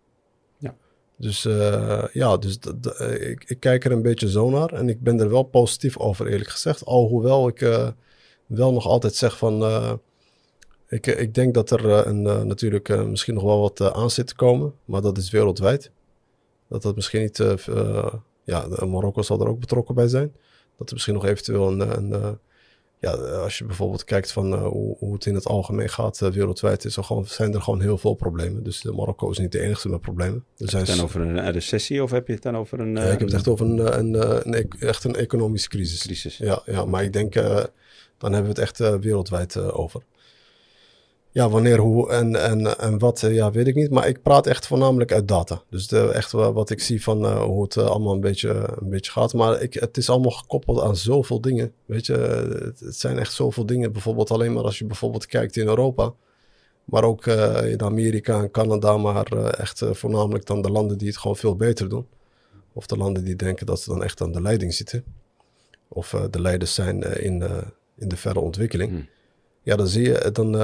Ja. 0.58 0.76
Dus 1.16 1.44
eh, 1.44 2.04
ja, 2.12 2.36
dus 2.36 2.58
eh, 2.58 3.30
ik, 3.30 3.44
ik 3.44 3.60
kijk 3.60 3.84
er 3.84 3.92
een 3.92 4.02
beetje 4.02 4.30
zo 4.30 4.50
naar. 4.50 4.72
En 4.72 4.88
ik 4.88 5.02
ben 5.02 5.20
er 5.20 5.30
wel 5.30 5.42
positief 5.42 5.98
over, 5.98 6.26
eerlijk 6.26 6.50
gezegd. 6.50 6.84
Alhoewel 6.84 7.48
ik 7.48 7.60
eh, 7.60 7.88
wel 8.46 8.72
nog 8.72 8.86
altijd 8.86 9.14
zeg 9.14 9.38
van... 9.38 9.62
ik, 10.88 11.06
ik 11.06 11.34
denk 11.34 11.54
dat 11.54 11.70
er 11.70 12.06
een, 12.06 12.22
natuurlijk 12.22 13.06
misschien 13.06 13.34
nog 13.34 13.42
wel 13.42 13.60
wat 13.60 13.92
aan 13.92 14.10
zit 14.10 14.26
te 14.26 14.34
komen. 14.34 14.74
Maar 14.84 15.00
dat 15.00 15.18
is 15.18 15.30
wereldwijd. 15.30 15.90
Dat 16.68 16.82
dat 16.82 16.94
misschien 16.94 17.20
niet... 17.20 17.44
ja, 18.44 18.66
Marokko 18.86 19.22
zal 19.22 19.40
er 19.40 19.48
ook 19.48 19.60
betrokken 19.60 19.94
bij 19.94 20.08
zijn. 20.08 20.34
Dat 20.78 20.88
er 20.88 20.94
misschien 20.94 21.14
nog 21.14 21.24
eventueel 21.24 21.68
een... 21.68 21.80
een 21.96 22.38
ja, 23.00 23.10
als 23.12 23.58
je 23.58 23.64
bijvoorbeeld 23.64 24.04
kijkt 24.04 24.32
van 24.32 24.52
eh, 24.54 24.66
hoe, 24.66 24.96
hoe 24.98 25.12
het 25.14 25.26
in 25.26 25.34
het 25.34 25.46
algemeen 25.46 25.88
gaat 25.88 26.20
eh, 26.22 26.30
wereldwijd, 26.30 26.84
is 26.84 26.96
er 26.96 27.04
gewoon, 27.04 27.26
zijn 27.26 27.54
er 27.54 27.62
gewoon 27.62 27.80
heel 27.80 27.98
veel 27.98 28.14
problemen. 28.14 28.62
Dus 28.62 28.84
eh, 28.84 28.92
Marokko 28.94 29.30
is 29.30 29.38
niet 29.38 29.52
de 29.52 29.60
enige 29.60 29.88
met 29.88 30.00
problemen. 30.00 30.44
Er 30.56 30.68
zijn 30.68 30.84
Heb 30.86 30.96
je 30.96 31.02
het 31.02 31.12
dan 31.12 31.22
over 31.24 31.36
een, 31.44 31.52
recessie 31.52 32.02
of 32.02 32.10
heb 32.10 32.26
je 32.26 32.32
het 32.32 32.42
dan 32.42 32.56
over 32.56 32.80
een, 32.80 32.96
eh, 32.96 33.04
ik 33.04 33.10
heb 33.18 33.20
het 33.28 33.32
echt 33.32 33.48
over 33.48 33.66
een, 33.66 33.78
eh, 33.86 33.96
een, 33.98 34.14
eh, 34.14 34.38
een, 34.42 34.54
ec- 34.54 34.74
echt 34.74 35.04
een 35.04 35.16
economische 35.16 35.68
crisis. 35.68 36.00
crisis? 36.02 36.36
Ja, 36.36 36.62
ja, 36.66 36.84
maar 36.84 37.04
ik 37.04 37.12
denk, 37.12 37.34
eh, 37.34 37.64
dan 38.18 38.32
hebben 38.32 38.42
we 38.42 38.48
het 38.48 38.58
echt 38.58 38.80
eh, 38.80 38.94
wereldwijd 38.94 39.56
eh, 39.56 39.78
over. 39.78 40.02
Ja, 41.38 41.48
wanneer, 41.48 41.78
hoe 41.78 42.10
en, 42.10 42.36
en, 42.36 42.78
en 42.78 42.98
wat, 42.98 43.22
eh, 43.22 43.34
ja, 43.34 43.50
weet 43.50 43.66
ik 43.66 43.74
niet. 43.74 43.90
Maar 43.90 44.08
ik 44.08 44.22
praat 44.22 44.46
echt 44.46 44.66
voornamelijk 44.66 45.12
uit 45.12 45.28
data. 45.28 45.62
Dus 45.70 45.86
de, 45.86 46.08
echt 46.08 46.32
wat 46.32 46.70
ik 46.70 46.80
zie 46.80 47.02
van 47.02 47.24
eh, 47.24 47.42
hoe 47.42 47.62
het 47.62 47.76
eh, 47.76 47.86
allemaal 47.86 48.14
een 48.14 48.20
beetje, 48.20 48.50
een 48.80 48.88
beetje 48.88 49.10
gaat. 49.10 49.34
Maar 49.34 49.62
ik, 49.62 49.74
het 49.74 49.96
is 49.96 50.10
allemaal 50.10 50.30
gekoppeld 50.30 50.80
aan 50.80 50.96
zoveel 50.96 51.40
dingen. 51.40 51.72
Weet 51.86 52.06
je, 52.06 52.12
het, 52.12 52.80
het 52.80 52.96
zijn 52.96 53.18
echt 53.18 53.32
zoveel 53.32 53.66
dingen. 53.66 53.92
Bijvoorbeeld 53.92 54.30
alleen 54.30 54.52
maar 54.52 54.62
als 54.62 54.78
je 54.78 54.84
bijvoorbeeld 54.84 55.26
kijkt 55.26 55.56
in 55.56 55.66
Europa. 55.66 56.12
Maar 56.84 57.04
ook 57.04 57.26
in 57.64 57.82
Amerika 57.82 58.42
en 58.42 58.50
Canada. 58.50 58.96
Maar 58.96 59.32
echt 59.50 59.82
voornamelijk 59.90 60.46
dan 60.46 60.62
de 60.62 60.70
landen 60.70 60.98
die 60.98 61.08
het 61.08 61.18
gewoon 61.18 61.36
veel 61.36 61.56
beter 61.56 61.88
doen. 61.88 62.06
Of 62.72 62.86
de 62.86 62.96
landen 62.96 63.24
die 63.24 63.36
denken 63.36 63.66
dat 63.66 63.80
ze 63.80 63.90
dan 63.90 64.02
echt 64.02 64.20
aan 64.20 64.32
de 64.32 64.42
leiding 64.42 64.74
zitten. 64.74 65.04
Of 65.88 66.14
de 66.30 66.40
leiders 66.40 66.74
zijn 66.74 67.02
in, 67.02 67.42
in 67.96 68.08
de 68.08 68.16
verre 68.16 68.40
ontwikkeling. 68.40 68.90
Hmm. 68.90 69.08
Ja, 69.62 69.76
dan 69.76 69.86
zie 69.86 70.04
je, 70.04 70.30
dan... 70.32 70.56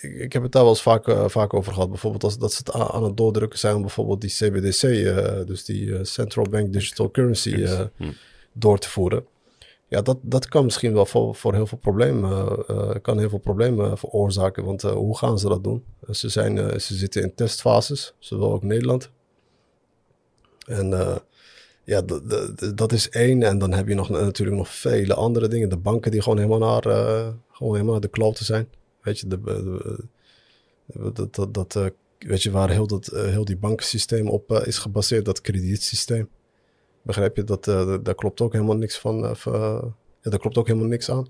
ik, 0.00 0.32
heb 0.32 0.42
het 0.42 0.52
daar 0.52 0.62
wel 0.62 0.70
eens 0.70 0.82
vaak, 0.82 1.08
eh, 1.08 1.28
vaak 1.28 1.54
over 1.54 1.72
gehad. 1.72 1.88
Bijvoorbeeld 1.88 2.24
als, 2.24 2.38
dat 2.38 2.52
ze 2.52 2.58
het 2.58 2.72
aan, 2.72 2.88
aan 2.88 3.04
het 3.04 3.16
doordrukken 3.16 3.58
zijn 3.58 3.74
om 3.74 3.80
bijvoorbeeld 3.80 4.20
die 4.20 4.30
CBDC, 4.30 4.82
eh, 4.82 5.46
dus 5.46 5.64
die 5.64 5.96
eh, 5.96 6.04
Central 6.04 6.46
Bank 6.50 6.72
Digital 6.72 7.10
Currency, 7.10 7.66
Hmm. 7.96 8.12
door 8.52 8.78
te 8.78 8.88
voeren. 8.88 9.26
Ja, 9.88 10.02
dat, 10.02 10.18
dat 10.22 10.48
kan 10.48 10.64
misschien 10.64 10.92
wel 10.92 11.06
voor, 11.06 11.34
voor 11.34 11.54
heel 11.54 11.66
veel 11.66 11.78
problemen, 11.78 12.64
kan 13.02 13.18
heel 13.18 13.28
veel 13.28 13.38
problemen 13.38 13.98
veroorzaken. 13.98 14.64
Want 14.64 14.82
hoe 14.82 15.18
gaan 15.18 15.38
ze 15.38 15.48
dat 15.48 15.64
doen? 15.64 15.84
Ze, 16.10 16.28
zijn, 16.28 16.80
ze 16.80 16.94
zitten 16.94 17.22
in 17.22 17.34
testfases, 17.34 18.14
zowel 18.18 18.52
ook 18.52 18.62
Nederland. 18.62 19.10
En 20.66 20.92
ja, 21.86 22.02
dat 22.74 22.92
is 22.92 23.08
één. 23.08 23.42
En 23.42 23.58
dan 23.58 23.72
heb 23.72 23.88
je 23.88 23.94
nog, 23.94 24.08
natuurlijk 24.08 24.56
nog 24.56 24.68
vele 24.68 25.14
andere 25.14 25.48
dingen. 25.48 25.68
De 25.68 25.76
banken 25.76 26.10
die 26.10 26.22
gewoon 26.22 26.38
helemaal 26.38 26.58
naar, 26.58 26.86
eh, 26.86 27.28
gewoon 27.52 27.72
helemaal 27.72 27.92
naar 27.92 28.00
de 28.00 28.08
kloten 28.08 28.44
zijn. 28.44 28.68
Weet 29.06 29.18
je, 29.18 29.26
dat, 29.26 29.40
dat, 31.34 31.54
dat, 31.54 31.76
eh, 31.76 31.86
weet 32.18 32.42
je 32.42 32.50
waar 32.50 32.70
heel, 32.70 32.86
dat, 32.86 33.06
eh, 33.06 33.24
heel 33.24 33.44
die 33.44 33.56
bankensysteem 33.56 34.28
op 34.28 34.52
eh, 34.52 34.66
is 34.66 34.78
gebaseerd, 34.78 35.24
dat 35.24 35.40
kredietsysteem. 35.40 36.28
Begrijp 37.02 37.36
je? 37.36 37.44
Dat, 37.44 37.64
daar 37.64 38.14
klopt 38.14 38.40
ook 38.40 38.52
helemaal 38.52 38.76
niks 38.76 38.98
van. 38.98 39.24
eh, 39.24 39.82
ja, 40.20 40.30
daar 40.30 40.38
klopt 40.38 40.58
ook 40.58 40.66
helemaal 40.66 40.88
niks 40.88 41.10
aan. 41.10 41.28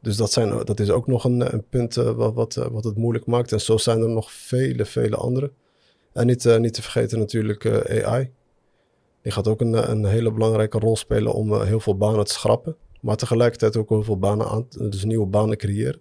Dus 0.00 0.16
dat, 0.16 0.32
zijn, 0.32 0.64
dat 0.64 0.80
is 0.80 0.90
ook 0.90 1.06
nog 1.06 1.24
een, 1.24 1.52
een 1.52 1.64
punt 1.68 1.94
wat, 1.94 2.34
wat, 2.34 2.54
wat 2.54 2.84
het 2.84 2.96
moeilijk 2.96 3.26
maakt. 3.26 3.52
En 3.52 3.60
zo 3.60 3.76
zijn 3.76 4.00
er 4.00 4.08
nog 4.08 4.32
vele, 4.32 4.84
vele 4.84 5.16
andere. 5.16 5.52
En 6.12 6.26
niet, 6.26 6.58
niet 6.58 6.74
te 6.74 6.82
vergeten 6.82 7.18
natuurlijk 7.18 7.66
AI. 8.04 8.30
Die 9.22 9.32
gaat 9.32 9.48
ook 9.48 9.60
een, 9.60 9.90
een 9.90 10.04
hele 10.04 10.32
belangrijke 10.32 10.78
rol 10.78 10.96
spelen 10.96 11.32
om 11.32 11.62
heel 11.62 11.80
veel 11.80 11.96
banen 11.96 12.24
te 12.24 12.32
schrappen. 12.32 12.76
Maar 13.00 13.16
tegelijkertijd 13.16 13.76
ook 13.76 13.88
heel 13.88 14.02
veel 14.02 14.18
banen 14.18 14.48
aan, 14.48 14.66
dus 14.68 15.04
nieuwe 15.04 15.26
banen 15.26 15.56
creëren. 15.56 16.00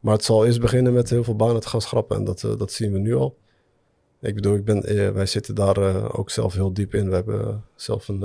Maar 0.00 0.14
het 0.14 0.24
zal 0.24 0.46
eerst 0.46 0.60
beginnen 0.60 0.92
met 0.92 1.10
heel 1.10 1.24
veel 1.24 1.36
banen 1.36 1.60
te 1.60 1.68
gaan 1.68 1.80
schrappen. 1.80 2.16
En 2.16 2.24
dat, 2.24 2.44
eh, 2.44 2.56
dat 2.58 2.72
zien 2.72 2.92
we 2.92 2.98
nu 2.98 3.14
al. 3.14 3.38
Ik 4.20 4.34
bedoel, 4.34 4.54
ik 4.54 4.64
ben, 4.64 4.84
eh, 4.84 5.10
wij 5.10 5.26
zitten 5.26 5.54
daar 5.54 5.76
eh, 5.76 6.08
ook 6.18 6.30
zelf 6.30 6.54
heel 6.54 6.72
diep 6.72 6.94
in. 6.94 7.08
We 7.08 7.14
hebben 7.14 7.64
zelf 7.74 8.08
een. 8.08 8.20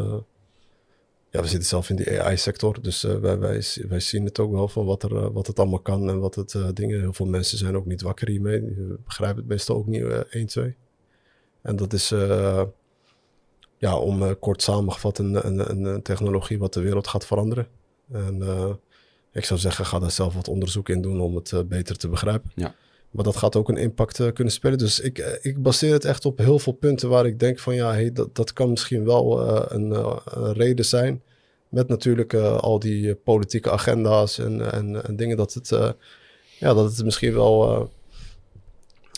ja, 1.29 1.41
we 1.41 1.47
zitten 1.47 1.67
zelf 1.69 1.89
in 1.89 1.95
die 1.95 2.21
AI-sector. 2.21 2.81
Dus 2.81 3.01
wij, 3.01 3.39
wij, 3.39 3.63
wij 3.88 3.99
zien 3.99 4.25
het 4.25 4.39
ook 4.39 4.51
wel 4.51 4.67
van 4.67 4.86
wat, 4.86 5.03
er, 5.03 5.31
wat 5.33 5.47
het 5.47 5.59
allemaal 5.59 5.79
kan 5.79 6.09
en 6.09 6.19
wat 6.19 6.36
het 6.36 6.53
eh, 6.53 6.67
dingen. 6.73 6.99
Heel 6.99 7.13
veel 7.13 7.25
mensen 7.25 7.57
zijn 7.57 7.75
ook 7.75 7.86
niet 7.86 8.01
wakker 8.01 8.27
hiermee. 8.27 8.62
Die 8.65 8.97
begrijpen 9.05 9.38
het 9.38 9.47
meestal 9.47 9.75
ook 9.75 9.88
niet 9.88 10.03
eh 10.03 10.19
1, 10.29 10.45
2. 10.47 10.75
En 11.62 11.75
dat 11.75 11.93
is. 11.93 12.12
eh, 12.12 12.63
ja, 13.77 13.97
om 13.97 14.39
kort 14.39 14.62
samengevat 14.62 15.17
een, 15.17 15.47
een, 15.47 15.88
een, 15.88 16.01
technologie 16.01 16.59
wat 16.59 16.73
de 16.73 16.81
wereld 16.81 17.07
gaat 17.07 17.25
veranderen. 17.25 17.67
En 18.12 18.39
ik 19.33 19.45
zou 19.45 19.59
zeggen, 19.59 19.85
ga 19.85 19.99
daar 19.99 20.11
zelf 20.11 20.33
wat 20.33 20.47
onderzoek 20.47 20.89
in 20.89 21.01
doen 21.01 21.21
om 21.21 21.35
het 21.35 21.51
eh, 21.51 21.59
beter 21.65 21.97
te 21.97 22.07
begrijpen. 22.07 22.51
Ja. 22.55 22.75
Maar 23.11 23.23
dat 23.23 23.35
gaat 23.35 23.55
ook 23.55 23.69
een 23.69 23.77
impact 23.77 24.19
eh, 24.19 24.31
kunnen 24.33 24.53
spelen. 24.53 24.77
Dus 24.77 24.99
ik, 24.99 25.17
eh, 25.17 25.33
ik 25.41 25.61
baseer 25.61 25.93
het 25.93 26.05
echt 26.05 26.25
op 26.25 26.37
heel 26.37 26.59
veel 26.59 26.73
punten 26.73 27.09
waar 27.09 27.25
ik 27.25 27.39
denk 27.39 27.59
van 27.59 27.75
ja, 27.75 27.91
hey, 27.91 28.11
dat, 28.11 28.35
dat 28.35 28.53
kan 28.53 28.69
misschien 28.69 29.05
wel 29.05 29.49
een, 29.71 29.91
een 29.91 30.53
reden 30.53 30.85
zijn. 30.85 31.21
Met 31.69 31.87
natuurlijk 31.87 32.33
al 32.33 32.79
die 32.79 33.15
politieke 33.15 33.71
agenda's 33.71 34.39
en, 34.39 34.71
en, 34.71 35.05
en 35.05 35.15
dingen 35.15 35.37
dat 35.37 35.53
het, 35.53 35.69
ja, 36.59 36.73
dat 36.73 36.95
het 36.95 37.05
misschien 37.05 37.33
wel 37.33 37.89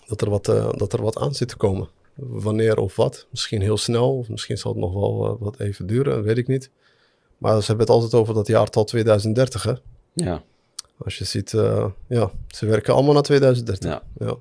dat, 0.07 0.21
er 0.21 0.29
wat, 0.29 0.45
dat 0.77 0.93
er 0.93 1.01
wat 1.01 1.17
aan 1.17 1.33
zit 1.33 1.47
te 1.47 1.57
komen. 1.57 1.89
Wanneer 2.15 2.77
of 2.77 2.95
wat. 2.95 3.27
Misschien 3.31 3.61
heel 3.61 3.77
snel, 3.77 4.17
of 4.17 4.29
misschien 4.29 4.57
zal 4.57 4.71
het 4.71 4.79
nog 4.79 4.93
wel 4.93 5.37
wat 5.39 5.59
even 5.59 5.87
duren, 5.87 6.23
weet 6.23 6.37
ik 6.37 6.47
niet. 6.47 6.69
Maar 7.37 7.59
ze 7.59 7.67
hebben 7.67 7.85
het 7.85 7.95
altijd 7.95 8.13
over 8.13 8.33
dat 8.33 8.47
jaartal 8.47 8.83
2030, 8.83 9.63
hè? 9.63 9.73
Ja, 10.15 10.43
Als 10.97 11.17
je 11.17 11.23
ziet, 11.25 11.53
eh, 11.53 11.85
ja, 12.07 12.31
ze 12.47 12.65
werken 12.65 12.93
allemaal 12.93 13.13
naar 13.13 13.21
2030. 13.23 13.89
ja, 13.89 14.03
Ja. 14.25 14.35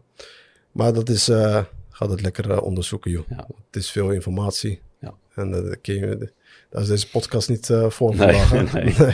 Maar 0.72 0.92
dat 0.92 1.08
is, 1.08 1.28
eh 1.28 1.64
ga 1.90 2.08
het 2.08 2.20
lekker 2.22 2.50
eh, 2.50 2.62
onderzoeken, 2.62 3.10
joh. 3.10 3.28
Ja. 3.28 3.46
Het 3.70 3.82
is 3.82 3.90
veel 3.90 4.10
informatie. 4.10 4.80
Ja. 5.00 5.14
En 5.34 5.50
daar 5.50 5.76
kun 5.76 5.94
je- 5.94 6.30
daar 6.70 6.82
is 6.82 6.88
deze 6.88 7.10
podcast 7.10 7.48
niet 7.48 7.70
voor 7.88 8.14
Nee, 8.16 8.32
vandaag. 8.34 8.72
nee. 8.98 9.12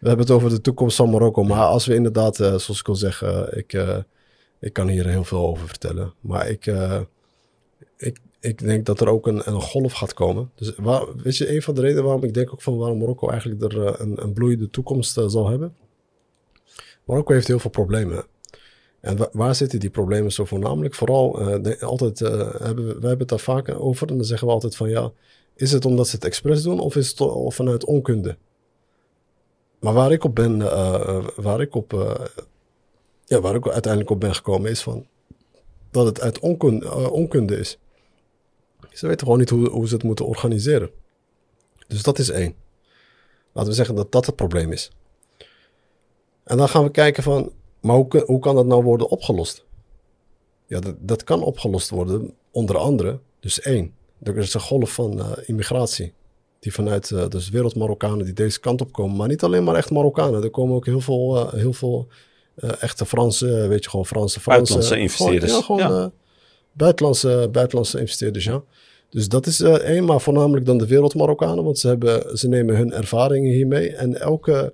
We 0.00 0.08
hebben 0.08 0.18
het 0.26 0.30
over 0.30 0.50
de 0.50 0.60
toekomst 0.60 0.96
van 0.96 1.10
Marokko. 1.10 1.42
Maar 1.44 1.64
als 1.64 1.86
we 1.86 1.94
inderdaad, 1.94 2.36
zoals 2.36 2.80
ik 2.80 2.88
al 2.88 2.94
zeg, 2.94 3.22
ik, 3.50 3.72
ik 4.60 4.72
kan 4.72 4.88
hier 4.88 5.06
heel 5.08 5.24
veel 5.24 5.46
over 5.46 5.68
vertellen. 5.68 6.12
Maar 6.20 6.48
ik, 6.48 6.66
ik, 7.96 8.18
ik 8.40 8.58
denk 8.58 8.86
dat 8.86 9.00
er 9.00 9.08
ook 9.08 9.26
een, 9.26 9.42
een 9.48 9.60
golf 9.60 9.92
gaat 9.92 10.14
komen. 10.14 10.50
Dus 10.54 10.72
waar, 10.76 11.16
weet 11.16 11.36
je, 11.36 11.54
een 11.54 11.62
van 11.62 11.74
de 11.74 11.80
redenen 11.80 12.04
waarom 12.04 12.24
ik 12.24 12.34
denk 12.34 12.52
ook 12.52 12.62
van 12.62 12.76
waarom 12.76 12.98
Marokko 12.98 13.28
eigenlijk 13.28 13.62
er 13.72 14.00
een, 14.00 14.22
een 14.22 14.32
bloeiende 14.32 14.70
toekomst 14.70 15.12
zal 15.26 15.48
hebben. 15.50 15.74
Marokko 17.10 17.32
heeft 17.32 17.46
heel 17.46 17.58
veel 17.58 17.70
problemen. 17.70 18.24
En 19.00 19.16
wa- 19.16 19.28
waar 19.32 19.54
zitten 19.54 19.80
die 19.80 19.90
problemen 19.90 20.32
zo 20.32 20.44
voornamelijk? 20.44 20.94
Vooral, 20.94 21.40
eh, 21.40 21.82
altijd, 21.82 22.20
eh, 22.20 22.30
hebben 22.38 22.86
we, 22.86 22.92
wij 22.92 23.08
hebben 23.08 23.18
het 23.18 23.28
daar 23.28 23.38
vaak 23.38 23.68
over. 23.80 24.08
En 24.08 24.16
dan 24.16 24.24
zeggen 24.24 24.46
we 24.46 24.52
altijd 24.52 24.76
van 24.76 24.88
ja, 24.88 25.12
is 25.54 25.72
het 25.72 25.84
omdat 25.84 26.08
ze 26.08 26.14
het 26.14 26.24
expres 26.24 26.62
doen 26.62 26.80
of 26.80 26.96
is 26.96 27.08
het 27.08 27.20
of 27.20 27.54
vanuit 27.54 27.84
onkunde? 27.84 28.36
Maar 29.80 29.92
waar 29.92 30.12
ik 30.12 30.24
op 30.24 30.34
ben, 30.34 30.62
eh, 30.62 31.26
waar 31.36 31.60
ik 31.60 31.74
op, 31.74 31.92
ja, 33.24 33.40
waar 33.40 33.54
ik 33.54 33.68
uiteindelijk 33.68 34.10
op 34.12 34.20
ben 34.20 34.34
gekomen 34.34 34.70
is 34.70 34.82
van 34.82 35.06
dat 35.90 36.06
het 36.06 36.20
uit 36.20 36.38
onkunde, 36.38 37.56
is. 37.56 37.78
Ze 38.92 39.06
weten 39.06 39.20
gewoon 39.26 39.38
niet 39.38 39.50
hoe 39.50 39.88
ze 39.88 39.94
het 39.94 40.02
moeten 40.02 40.26
organiseren. 40.26 40.90
Dus 41.86 42.02
dat 42.02 42.18
is 42.18 42.28
één. 42.28 42.54
Laten 43.52 43.70
we 43.70 43.76
zeggen 43.76 43.94
dat 43.94 44.12
dat 44.12 44.26
het 44.26 44.36
probleem 44.36 44.72
is. 44.72 44.90
En 46.50 46.56
dan 46.56 46.68
gaan 46.68 46.84
we 46.84 46.90
kijken 46.90 47.22
van, 47.22 47.52
maar 47.80 47.96
hoe, 47.96 48.38
kan 48.38 48.54
dat 48.54 48.66
nou 48.66 48.82
worden 48.82 49.08
opgelost? 49.08 49.64
Ja, 50.66 50.80
dat, 50.80 50.94
dat 50.98 51.24
kan 51.24 51.42
opgelost 51.42 51.90
worden, 51.90 52.34
onder 52.50 52.76
andere. 52.76 53.18
Dus 53.40 53.60
één, 53.60 53.94
er 54.22 54.38
is 54.38 54.54
een 54.54 54.60
golf 54.60 54.92
van 54.92 55.20
eh, 55.20 55.30
immigratie. 55.46 56.12
Die 56.58 56.72
vanuit, 56.72 57.10
eh, 57.10 57.28
dus 57.28 57.48
wereld-Marokkanen 57.48 58.24
die 58.24 58.34
deze 58.34 58.60
kant 58.60 58.80
op 58.80 58.92
komen. 58.92 59.16
Maar 59.16 59.28
niet 59.28 59.42
alleen 59.42 59.64
maar 59.64 59.74
echt 59.74 59.90
Marokkanen. 59.90 60.42
Er 60.42 60.50
komen 60.50 60.74
ook 60.76 60.86
heel 60.86 61.00
veel, 61.00 61.36
eh, 61.36 61.52
heel 61.52 61.72
veel 61.72 62.08
echte 62.80 63.06
Franse, 63.06 63.68
weet 63.68 63.84
je, 63.84 63.90
gewoon 63.90 64.06
Franse, 64.06 64.40
Franse. 64.40 64.72
Buitenlandse 64.74 64.98
investeerders. 64.98 65.52
Gewoon, 65.52 65.80
ja, 65.80 65.86
gewoon 65.86 66.02
Ja. 66.02 66.10
buitenlandse, 66.72 67.48
buitenlandse 67.52 68.00
investeerders, 68.00 68.44
ja. 68.44 68.62
Dus 69.10 69.28
dat 69.28 69.46
is 69.46 69.60
één, 69.60 70.04
maar 70.04 70.20
voornamelijk 70.20 70.66
dan 70.66 70.78
de 70.78 70.86
wereld-Marokkanen. 70.86 71.64
Want 71.64 71.78
ze, 71.78 71.88
hebben, 71.88 72.38
ze 72.38 72.48
nemen 72.48 72.76
hun 72.76 72.92
ervaringen 72.92 73.52
hiermee. 73.52 73.94
En 73.94 74.20
elke 74.20 74.72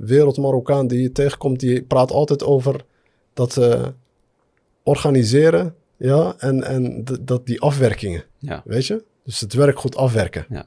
wereld-Marokkaan 0.00 0.86
die 0.86 1.02
je 1.02 1.12
tegenkomt, 1.12 1.60
die 1.60 1.82
praat 1.82 2.10
altijd 2.10 2.44
over 2.44 2.84
dat 3.34 3.56
eh, 3.56 3.86
organiseren, 4.82 5.74
ja, 5.96 6.34
en, 6.38 6.62
en 6.62 7.04
dat 7.20 7.46
die 7.46 7.60
afwerkingen, 7.60 8.24
ja, 8.38 8.62
weet 8.64 8.86
je? 8.86 9.04
Dus 9.24 9.40
het 9.40 9.52
werk 9.54 9.78
goed 9.78 9.96
afwerken. 9.96 10.46
Ja. 10.48 10.66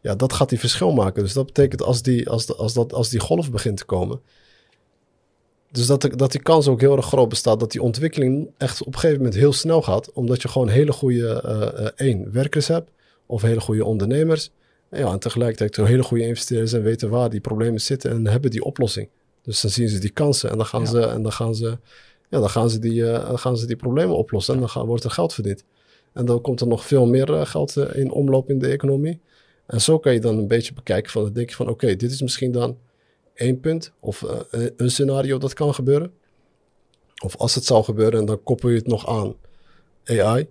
Ja, 0.00 0.14
dat 0.14 0.32
gaat 0.32 0.48
die 0.48 0.58
verschil 0.58 0.92
maken. 0.92 1.22
Dus 1.22 1.32
dat 1.32 1.46
betekent 1.46 1.82
als 1.82 2.02
die, 2.02 2.28
als, 2.30 2.46
de- 2.46 2.54
als, 2.54 2.72
dat, 2.74 2.92
als 2.92 3.08
die 3.08 3.20
golf 3.20 3.50
begint 3.50 3.76
te 3.76 3.84
komen, 3.84 4.20
dus 5.70 5.86
dat, 5.86 6.02
de- 6.02 6.16
dat 6.16 6.32
die 6.32 6.42
kans 6.42 6.68
ook 6.68 6.80
heel 6.80 6.96
erg 6.96 7.06
groot 7.06 7.28
bestaat 7.28 7.60
dat 7.60 7.70
die 7.72 7.82
ontwikkeling 7.82 8.50
echt 8.56 8.80
op 8.80 8.86
een 8.86 8.92
gegeven 8.94 9.16
moment 9.16 9.34
heel 9.34 9.52
snel 9.52 9.82
gaat, 9.82 10.12
omdat 10.12 10.42
je 10.42 10.48
gewoon 10.48 10.68
hele 10.68 10.92
goede, 10.92 11.42
eh, 11.42 11.86
eh, 11.86 11.90
één, 11.96 12.32
werkers 12.32 12.68
hebt, 12.68 12.90
of 13.26 13.42
hele 13.42 13.60
goede 13.60 13.84
ondernemers, 13.84 14.50
ja, 14.90 15.12
en 15.12 15.18
tegelijkertijd 15.18 15.78
ook 15.78 15.86
hele 15.86 16.02
goede 16.02 16.24
investeerders 16.26 16.72
en 16.72 16.82
weten 16.82 17.10
waar 17.10 17.30
die 17.30 17.40
problemen 17.40 17.80
zitten 17.80 18.10
en 18.10 18.26
hebben 18.26 18.50
die 18.50 18.64
oplossing. 18.64 19.08
Dus 19.42 19.60
dan 19.60 19.70
zien 19.70 19.88
ze 19.88 19.98
die 19.98 20.10
kansen 20.10 20.50
en 20.50 20.56
dan 20.56 20.66
gaan 20.66 20.80
Ja. 20.80 20.86
ze, 20.86 21.00
en 21.00 21.22
dan 21.22 21.32
gaan 21.32 21.54
ze, 21.54 21.78
ja, 22.28 22.38
dan 22.38 22.50
gaan 22.50 22.70
ze, 22.70 22.78
die, 22.78 23.02
dan 23.02 23.38
gaan 23.38 23.56
ze 23.56 23.66
die 23.66 23.76
problemen 23.76 24.16
oplossen 24.16 24.54
en 24.54 24.60
dan 24.60 24.68
gaan, 24.68 24.86
wordt 24.86 25.04
er 25.04 25.10
geld 25.10 25.34
verdiend. 25.34 25.64
En 26.12 26.24
dan 26.24 26.40
komt 26.40 26.60
er 26.60 26.66
nog 26.66 26.84
veel 26.84 27.06
meer 27.06 27.34
eh, 27.34 27.46
geld 27.46 27.76
eh, 27.76 27.96
in 28.00 28.10
omloop 28.10 28.50
in 28.50 28.58
de 28.58 28.68
economie. 28.68 29.20
En 29.66 29.80
zo 29.80 29.98
kan 29.98 30.12
je 30.12 30.20
dan 30.20 30.38
een 30.38 30.48
beetje 30.48 30.72
bekijken 30.72 31.10
van, 31.10 31.22
dan 31.22 31.32
denk 31.32 31.50
je 31.50 31.56
van, 31.56 31.68
oké, 31.68 31.96
dit 31.96 32.10
is 32.10 32.22
misschien 32.22 32.52
dan 32.52 32.78
één 33.34 33.60
punt 33.60 33.92
of 34.00 34.24
een 34.76 34.90
scenario 34.90 35.38
dat 35.38 35.54
kan 35.54 35.74
gebeuren. 35.74 36.12
Of 37.24 37.36
als 37.36 37.54
het 37.54 37.64
zou 37.64 37.84
gebeuren 37.84 38.20
en 38.20 38.26
dan 38.26 38.42
koppel 38.42 38.68
je 38.68 38.76
het 38.76 38.86
nog 38.86 39.08
aan 39.08 39.34
AI. 40.04 40.48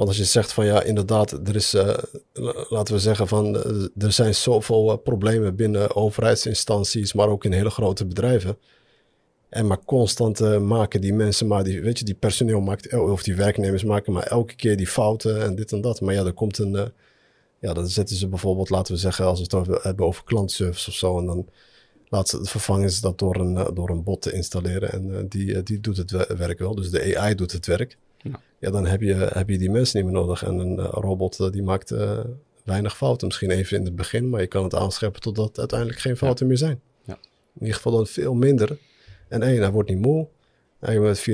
Want 0.00 0.12
als 0.12 0.18
je 0.20 0.24
zegt 0.24 0.52
van 0.52 0.64
ja, 0.64 0.82
inderdaad, 0.82 1.32
er 1.48 1.54
is, 1.54 1.74
eh, 1.74 1.98
la- 2.32 2.64
laten 2.68 2.94
we 2.94 3.00
zeggen 3.00 3.28
van, 3.28 3.56
eh, 3.56 4.04
er 4.04 4.12
zijn 4.12 4.34
zoveel 4.34 4.90
eh, 4.90 4.98
problemen 5.02 5.56
binnen 5.56 5.94
overheidsinstanties, 5.96 7.12
maar 7.12 7.28
ook 7.28 7.44
in 7.44 7.52
hele 7.52 7.70
grote 7.70 8.06
bedrijven. 8.06 8.58
En 9.48 9.66
maar 9.66 9.84
constant 9.84 10.60
maken 10.60 11.00
die 11.00 11.14
mensen, 11.14 11.46
maar 11.46 11.64
die, 11.64 11.80
weet 11.82 11.98
je, 11.98 12.04
die 12.04 12.14
personeel 12.14 12.60
maakt, 12.60 12.94
of 12.98 13.22
die 13.22 13.34
werknemers 13.34 13.84
maken 13.84 14.12
maar 14.12 14.22
elke 14.22 14.54
keer 14.54 14.76
die 14.76 14.86
fouten 14.86 15.42
en 15.42 15.54
dit 15.54 15.72
en 15.72 15.80
dat. 15.80 16.00
Maar 16.00 16.14
ja, 16.14 16.24
er 16.24 16.32
komt 16.32 16.58
een, 16.58 16.92
ja, 17.60 17.72
dan 17.72 17.88
zetten 17.88 18.16
ze 18.16 18.28
bijvoorbeeld, 18.28 18.70
laten 18.70 18.94
we 18.94 19.00
zeggen, 19.00 19.24
als 19.24 19.40
we 19.48 19.56
het 19.56 19.82
hebben 19.82 20.06
over 20.06 20.24
klantservice 20.24 20.88
of 20.88 20.94
zo, 20.94 21.18
en 21.18 21.26
dan 21.26 21.46
ze, 22.26 22.38
vervangen 22.44 22.90
ze 22.90 23.00
dat 23.00 23.18
door 23.18 23.36
een, 23.36 23.74
door 23.74 23.90
een 23.90 24.02
bot 24.02 24.22
te 24.22 24.32
installeren 24.32 24.92
en 24.92 25.28
die, 25.28 25.62
die 25.62 25.80
doet 25.80 25.96
het 25.96 26.10
we- 26.10 26.34
werk 26.36 26.58
wel. 26.58 26.74
Dus 26.74 26.90
de 26.90 27.16
AI 27.18 27.34
doet 27.34 27.52
het 27.52 27.66
werk. 27.66 27.96
Ja. 28.22 28.40
Ja, 28.58 28.70
dan 28.70 28.86
heb 28.86 29.00
je, 29.00 29.14
heb 29.14 29.48
je 29.48 29.58
die 29.58 29.70
mensen 29.70 29.96
niet 30.02 30.12
meer 30.12 30.20
nodig. 30.20 30.42
En 30.44 30.58
een 30.58 30.78
eh, 30.78 30.88
robot 30.90 31.40
eh, 31.40 31.50
die 31.50 31.62
maakt 31.62 31.90
eh, 31.90 32.18
weinig 32.64 32.96
fouten. 32.96 33.26
Misschien 33.26 33.50
even 33.50 33.76
in 33.78 33.84
het 33.84 33.96
begin, 33.96 34.28
maar 34.30 34.40
je 34.40 34.46
kan 34.46 34.64
het 34.64 34.74
aanscheppen 34.74 35.20
totdat 35.20 35.58
uiteindelijk 35.58 35.98
geen 36.00 36.16
fouten 36.16 36.46
meer 36.46 36.56
zijn. 36.58 36.80
Ja. 37.04 37.12
In 37.54 37.60
ieder 37.60 37.74
geval 37.74 37.92
dan 37.92 38.06
veel 38.06 38.34
minder. 38.34 38.78
En 39.28 39.42
één, 39.42 39.60
hij 39.60 39.70
wordt 39.70 39.88
niet 39.88 39.98
moe. 39.98 40.28
Hij 40.80 41.00
wordt 41.00 41.20
24-7. 41.20 41.24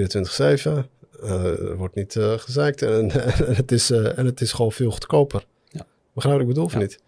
eh, 1.22 1.44
er 1.44 1.76
wordt 1.76 1.94
niet 1.94 2.12
gezeikt. 2.18 2.82
En, 2.82 3.10
en, 3.46 3.54
het 3.54 3.72
is, 3.72 3.90
en 3.90 4.26
het 4.26 4.40
is 4.40 4.52
gewoon 4.52 4.72
veel 4.72 4.90
goedkoper. 4.90 5.46
Ja. 5.68 5.86
Begrijp 6.14 6.40
ik 6.40 6.46
bedoel 6.46 6.64
of 6.64 6.72
Ja. 6.72 6.78
niet? 6.78 6.98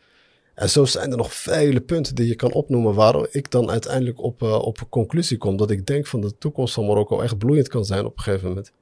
En 0.54 0.70
zo 0.70 0.84
zijn 0.84 1.10
er 1.10 1.16
nog 1.16 1.32
vele 1.34 1.80
punten 1.80 2.14
die 2.14 2.26
je 2.26 2.34
kan 2.34 2.52
opnoemen 2.52 2.94
waarom 2.94 3.26
ik 3.30 3.50
dan 3.50 3.70
uiteindelijk 3.70 4.22
op, 4.22 4.42
op 4.42 4.80
een 4.80 4.88
conclusie 4.88 5.36
kom 5.38 5.56
dat 5.56 5.70
ik 5.70 5.86
denk 5.86 6.06
van 6.06 6.20
de 6.20 6.38
toekomst 6.38 6.74
van 6.74 6.86
Marokko 6.86 7.20
echt 7.20 7.38
bloeiend 7.38 7.68
kan 7.68 7.84
zijn 7.84 8.04
op 8.04 8.16
een 8.16 8.22
gegeven 8.22 8.48
moment. 8.48 8.72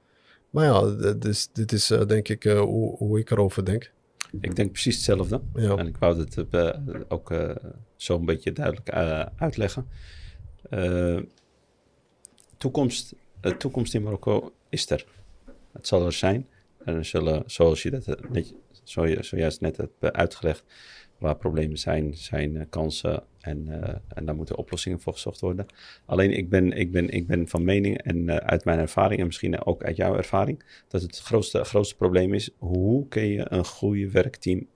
Maar 0.57 0.65
ja, 0.65 1.13
dus, 1.13 1.49
dit 1.53 1.73
is 1.73 1.91
eh, 1.91 2.07
denk 2.07 2.29
ik 2.29 2.45
eh, 2.45 2.61
hoe, 2.61 2.97
hoe 2.97 3.19
ik 3.19 3.31
erover 3.31 3.65
denk. 3.65 3.93
Ik 4.41 4.57
denk 4.57 4.73
precies 4.73 4.95
hetzelfde. 4.95 5.41
Ja. 5.55 5.77
En 5.77 5.87
ik 5.87 5.97
wou 5.97 6.19
het 6.19 6.45
eh, 6.51 6.71
ook 7.09 7.35
zo 7.97 8.19
een 8.19 8.25
beetje 8.25 8.53
duidelijk 8.53 8.91
uitleggen. 9.37 9.89
Toekomst, 12.57 13.15
de 13.41 13.57
toekomst 13.57 13.95
in 13.95 14.03
Marokko 14.03 14.53
is 14.69 14.91
er. 14.91 15.07
Het 15.73 15.87
zal 15.87 16.07
er 16.07 16.13
zijn. 16.13 16.47
En 16.85 16.95
er 16.95 17.05
zullen, 17.05 17.43
zoals 17.47 17.83
je 17.83 17.91
dat 17.91 18.31
net, 18.31 18.55
zojuist 19.21 19.61
net 19.61 19.77
hebt 19.77 20.13
uitgelegd, 20.13 20.65
waar 21.19 21.37
problemen 21.37 21.79
zijn, 21.79 22.15
zijn 22.15 22.69
kansen. 22.69 23.23
En, 23.47 23.83
eh, 23.83 23.95
en 24.15 24.25
daar 24.25 24.35
moeten 24.37 24.57
oplossingen 24.57 25.01
voor 25.01 25.13
gezocht 25.13 25.41
worden. 25.41 25.67
Alleen 26.05 26.31
ik 26.31 26.49
ben, 26.49 26.73
ik 26.73 26.93
ben, 26.93 27.09
ik 27.09 27.27
ben 27.27 27.49
van 27.49 27.65
mening 27.65 27.99
en 27.99 28.29
eh, 28.29 28.37
uit 28.37 28.65
mijn 28.65 28.79
ervaring 28.79 29.21
en 29.21 29.27
misschien 29.27 29.65
ook 29.65 29.85
uit 29.85 29.97
jouw 29.97 30.17
ervaring, 30.17 30.63
dat 30.89 31.03
het 31.03 31.19
grootste, 31.19 31.65
grootste 31.65 31.97
probleem 31.97 32.35
is, 32.35 32.51
hoe 32.59 33.09
kun 33.09 33.27
je 33.27 33.47
een 33.49 33.65
goede 33.65 34.11
werkteam 34.11 34.67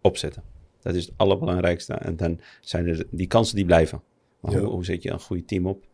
opzetten? 0.00 0.42
Dat 0.80 0.94
is 0.94 1.04
het 1.04 1.14
allerbelangrijkste. 1.16 1.94
En 1.94 2.16
dan 2.16 2.40
zijn 2.60 2.86
er 2.86 3.06
die 3.10 3.26
kansen 3.26 3.56
die 3.56 3.64
blijven. 3.64 4.02
Maar 4.40 4.52
Ja. 4.52 4.58
hoe, 4.58 4.68
hoe 4.68 4.84
zet 4.84 5.02
je 5.02 5.10
een 5.10 5.20
goed 5.20 5.48
team 5.48 5.66
op? 5.66 5.84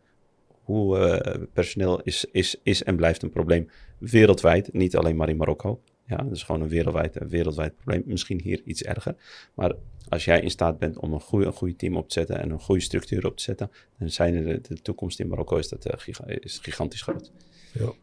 Hoe 0.63 0.97
eh, 0.97 1.41
personeel 1.53 2.01
is, 2.01 2.25
is, 2.31 2.59
is 2.63 2.83
en 2.83 2.95
blijft 2.95 3.23
een 3.23 3.29
probleem 3.29 3.69
wereldwijd, 3.97 4.73
niet 4.73 4.95
alleen 4.95 5.15
maar 5.15 5.29
in 5.29 5.37
Marokko. 5.37 5.81
Ja, 6.09 6.17
dat 6.17 6.31
is 6.31 6.43
gewoon 6.43 6.61
een 6.61 6.67
wereldwijd, 6.67 7.21
een 7.21 7.29
wereldwijd 7.29 7.75
probleem. 7.75 8.03
Misschien 8.05 8.41
hier 8.41 8.61
iets 8.65 8.83
erger. 8.83 9.15
Maar 9.53 9.73
als 10.09 10.25
jij 10.25 10.41
in 10.41 10.49
staat 10.49 10.79
bent 10.79 10.97
om 10.97 11.13
een 11.13 11.19
goede, 11.19 11.45
een 11.45 11.53
goede 11.53 11.75
team 11.75 11.97
op 11.97 12.07
te 12.07 12.13
zetten 12.13 12.39
en 12.39 12.49
een 12.49 12.59
goede 12.59 12.81
structuur 12.81 13.25
op 13.25 13.37
te 13.37 13.43
zetten, 13.43 13.71
dan 13.99 14.09
zijn 14.09 14.35
er 14.35 14.43
de, 14.43 14.59
de 14.75 14.81
toekomst 14.81 15.19
in 15.19 15.27
Marokko 15.27 15.57
is 15.57 15.69
dat, 15.69 15.85
eh, 15.85 15.99
giga- 15.99 16.27
is 16.27 16.57
gigantisch 16.61 17.01
groot. 17.01 17.31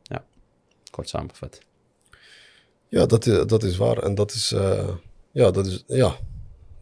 Ja. 0.02 0.24
Kort 0.90 1.08
samengevat. 1.08 1.58
Ja, 2.88 3.06
dat, 3.06 3.26
is- 3.26 3.46
dat 3.46 3.62
is 3.62 3.76
waar. 3.76 3.98
En 3.98 4.14
dat 4.14 4.32
is, 4.32 4.52
eh, 4.52 4.94
ja, 5.30 5.50
dat 5.50 5.66
is, 5.66 5.84
ja, 5.86 6.16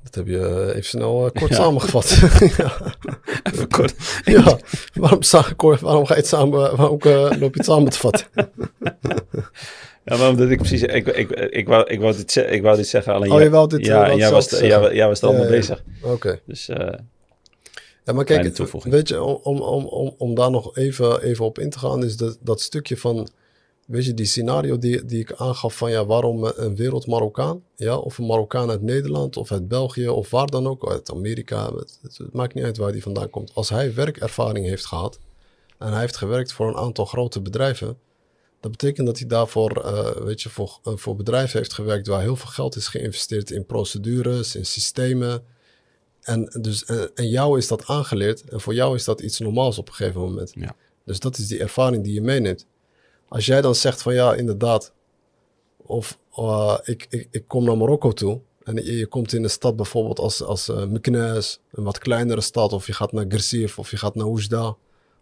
dat 0.04 0.14
heb 0.14 0.26
je 0.26 0.38
eh, 0.38 0.68
even 0.68 0.84
snel 0.84 1.26
eh, 1.26 1.32
kort 1.40 1.50
Ja. 1.50 1.56
samengevat. 1.56 2.08
ja. 2.56 2.94
Even 3.52 3.68
kort. 3.68 3.94
ja, 4.24 4.58
waarom, 4.94 5.20
waarom 5.80 6.06
ga 6.06 6.14
je 6.14 6.20
het 6.20 6.26
samen, 6.28 6.76
waarom 6.76 6.98
eh, 7.00 7.12
loop 7.12 7.38
je 7.38 7.48
het 7.52 7.64
samen 7.64 7.90
te 7.90 7.98
vatten? 7.98 8.26
Ja, 10.04 10.16
maar 10.16 10.28
omdat 10.28 10.50
ik 10.50 10.58
precies, 10.58 10.82
ik, 10.82 11.06
ik, 11.06 11.30
ik, 11.30 11.66
wou, 11.68 11.86
ik, 11.88 12.00
wou 12.00 12.16
dit, 12.16 12.36
ik 12.50 12.62
wou 12.62 12.76
dit 12.76 12.86
zeggen, 12.86 13.12
alleen 13.14 13.30
Oh, 13.30 13.36
jij- 13.36 13.44
je 13.44 13.50
wou 13.50 13.68
dit, 13.68 13.80
eh, 13.80 13.86
ja, 13.86 14.14
jij 14.14 14.30
was, 14.30 14.50
jij, 14.50 14.94
jij 14.94 15.06
was 15.08 15.20
er 15.22 15.28
allemaal 15.28 15.46
bezig. 15.46 15.82
Oké. 16.02 16.40
Dus 16.46 16.68
eh, 16.68 16.98
Ja, 18.04 18.12
maar 18.12 18.24
kijk, 18.24 18.56
weet 18.82 19.08
je, 19.08 19.22
om, 19.22 19.38
om, 19.42 19.60
om, 19.60 19.84
om, 19.84 20.14
om 20.18 20.34
daar 20.34 20.50
nog 20.50 20.76
even, 20.76 21.22
even 21.22 21.44
op 21.44 21.58
in 21.58 21.70
te 21.70 21.78
gaan, 21.78 22.04
is 22.04 22.16
dat, 22.16 22.38
dat 22.40 22.60
stukje 22.60 22.96
van, 22.96 23.28
weet 23.86 24.04
je, 24.04 24.14
die 24.14 24.26
scenario 24.26 24.78
die, 24.78 25.04
die 25.04 25.20
ik 25.20 25.32
aangaf 25.32 25.76
van, 25.76 25.90
ja, 25.90 26.06
waarom 26.06 26.44
een 26.44 26.76
wereld 26.76 27.06
Marokkaan, 27.06 27.62
ja, 27.76 27.96
of 27.98 28.18
een 28.18 28.26
Marokkaan 28.26 28.70
uit 28.70 28.82
Nederland, 28.82 29.36
of 29.36 29.52
uit 29.52 29.68
België, 29.68 30.08
of 30.08 30.30
waar 30.30 30.46
dan 30.46 30.66
ook, 30.66 30.88
uit 30.90 31.10
Amerika, 31.10 31.74
het, 31.74 31.98
het- 32.02 32.16
het 32.18 32.32
maakt 32.32 32.54
niet 32.54 32.64
uit 32.64 32.76
waar 32.76 32.92
die 32.92 33.02
vandaan 33.02 33.30
komt. 33.30 33.50
Als 33.54 33.68
hij 33.68 33.94
werkervaring 33.94 34.66
heeft 34.66 34.86
gehad, 34.86 35.18
en 35.78 35.90
hij 35.90 36.00
heeft 36.00 36.16
gewerkt 36.16 36.52
voor 36.52 36.68
een 36.68 36.76
aantal 36.76 37.04
grote 37.04 37.40
bedrijven, 37.40 37.98
dat 38.60 38.70
betekent 38.70 39.06
dat 39.06 39.18
hij 39.18 39.28
daarvoor, 39.28 39.70
eh, 39.84 40.10
weet 40.24 40.42
je, 40.42 40.48
voor, 40.48 40.78
eh, 40.84 40.92
voor 40.96 41.16
bedrijven 41.16 41.58
heeft 41.58 41.72
gewerkt 41.72 42.06
waar 42.06 42.20
heel 42.20 42.36
veel 42.36 42.50
geld 42.50 42.76
is 42.76 42.88
geïnvesteerd 42.88 43.50
in 43.50 43.66
procedures, 43.66 44.56
in 44.56 44.66
systemen, 44.66 45.42
en, 46.20 46.50
dus, 46.60 46.84
en, 46.84 47.10
en 47.14 47.28
jou 47.28 47.58
is 47.58 47.68
dat 47.68 47.86
aangeleerd. 47.86 48.44
En 48.44 48.60
voor 48.60 48.74
jou 48.74 48.94
is 48.94 49.04
dat 49.04 49.20
iets 49.20 49.38
normaals 49.38 49.78
op 49.78 49.88
een 49.88 49.94
gegeven 49.94 50.20
moment. 50.20 50.52
Ja. 50.54 50.76
Dus 51.04 51.20
dat 51.20 51.38
is 51.38 51.46
die 51.46 51.58
ervaring 51.60 52.04
die 52.04 52.12
je 52.14 52.22
meeneemt. 52.22 52.66
Als 53.28 53.46
jij 53.46 53.60
dan 53.60 53.74
zegt 53.74 54.02
van 54.02 54.14
ja, 54.14 54.34
inderdaad. 54.34 54.92
Of 55.76 56.18
eh, 56.34 56.78
ik, 56.82 57.06
ik, 57.08 57.28
ik 57.30 57.44
kom 57.46 57.64
naar 57.64 57.76
Marokko 57.76 58.12
toe. 58.12 58.40
En 58.62 58.74
je, 58.74 58.96
je 58.96 59.06
komt 59.06 59.32
in 59.32 59.42
een 59.42 59.50
stad 59.50 59.76
bijvoorbeeld 59.76 60.18
als, 60.18 60.42
als 60.42 60.68
uh, 60.68 60.86
Meknes, 60.86 61.60
een 61.72 61.84
wat 61.84 61.98
kleinere 61.98 62.40
stad. 62.40 62.72
Of 62.72 62.86
je 62.86 62.92
gaat 62.92 63.12
naar 63.12 63.24
Gersif 63.28 63.78
of 63.78 63.90
je 63.90 63.96
gaat 63.96 64.14
naar 64.14 64.26
Oujda. 64.26 64.76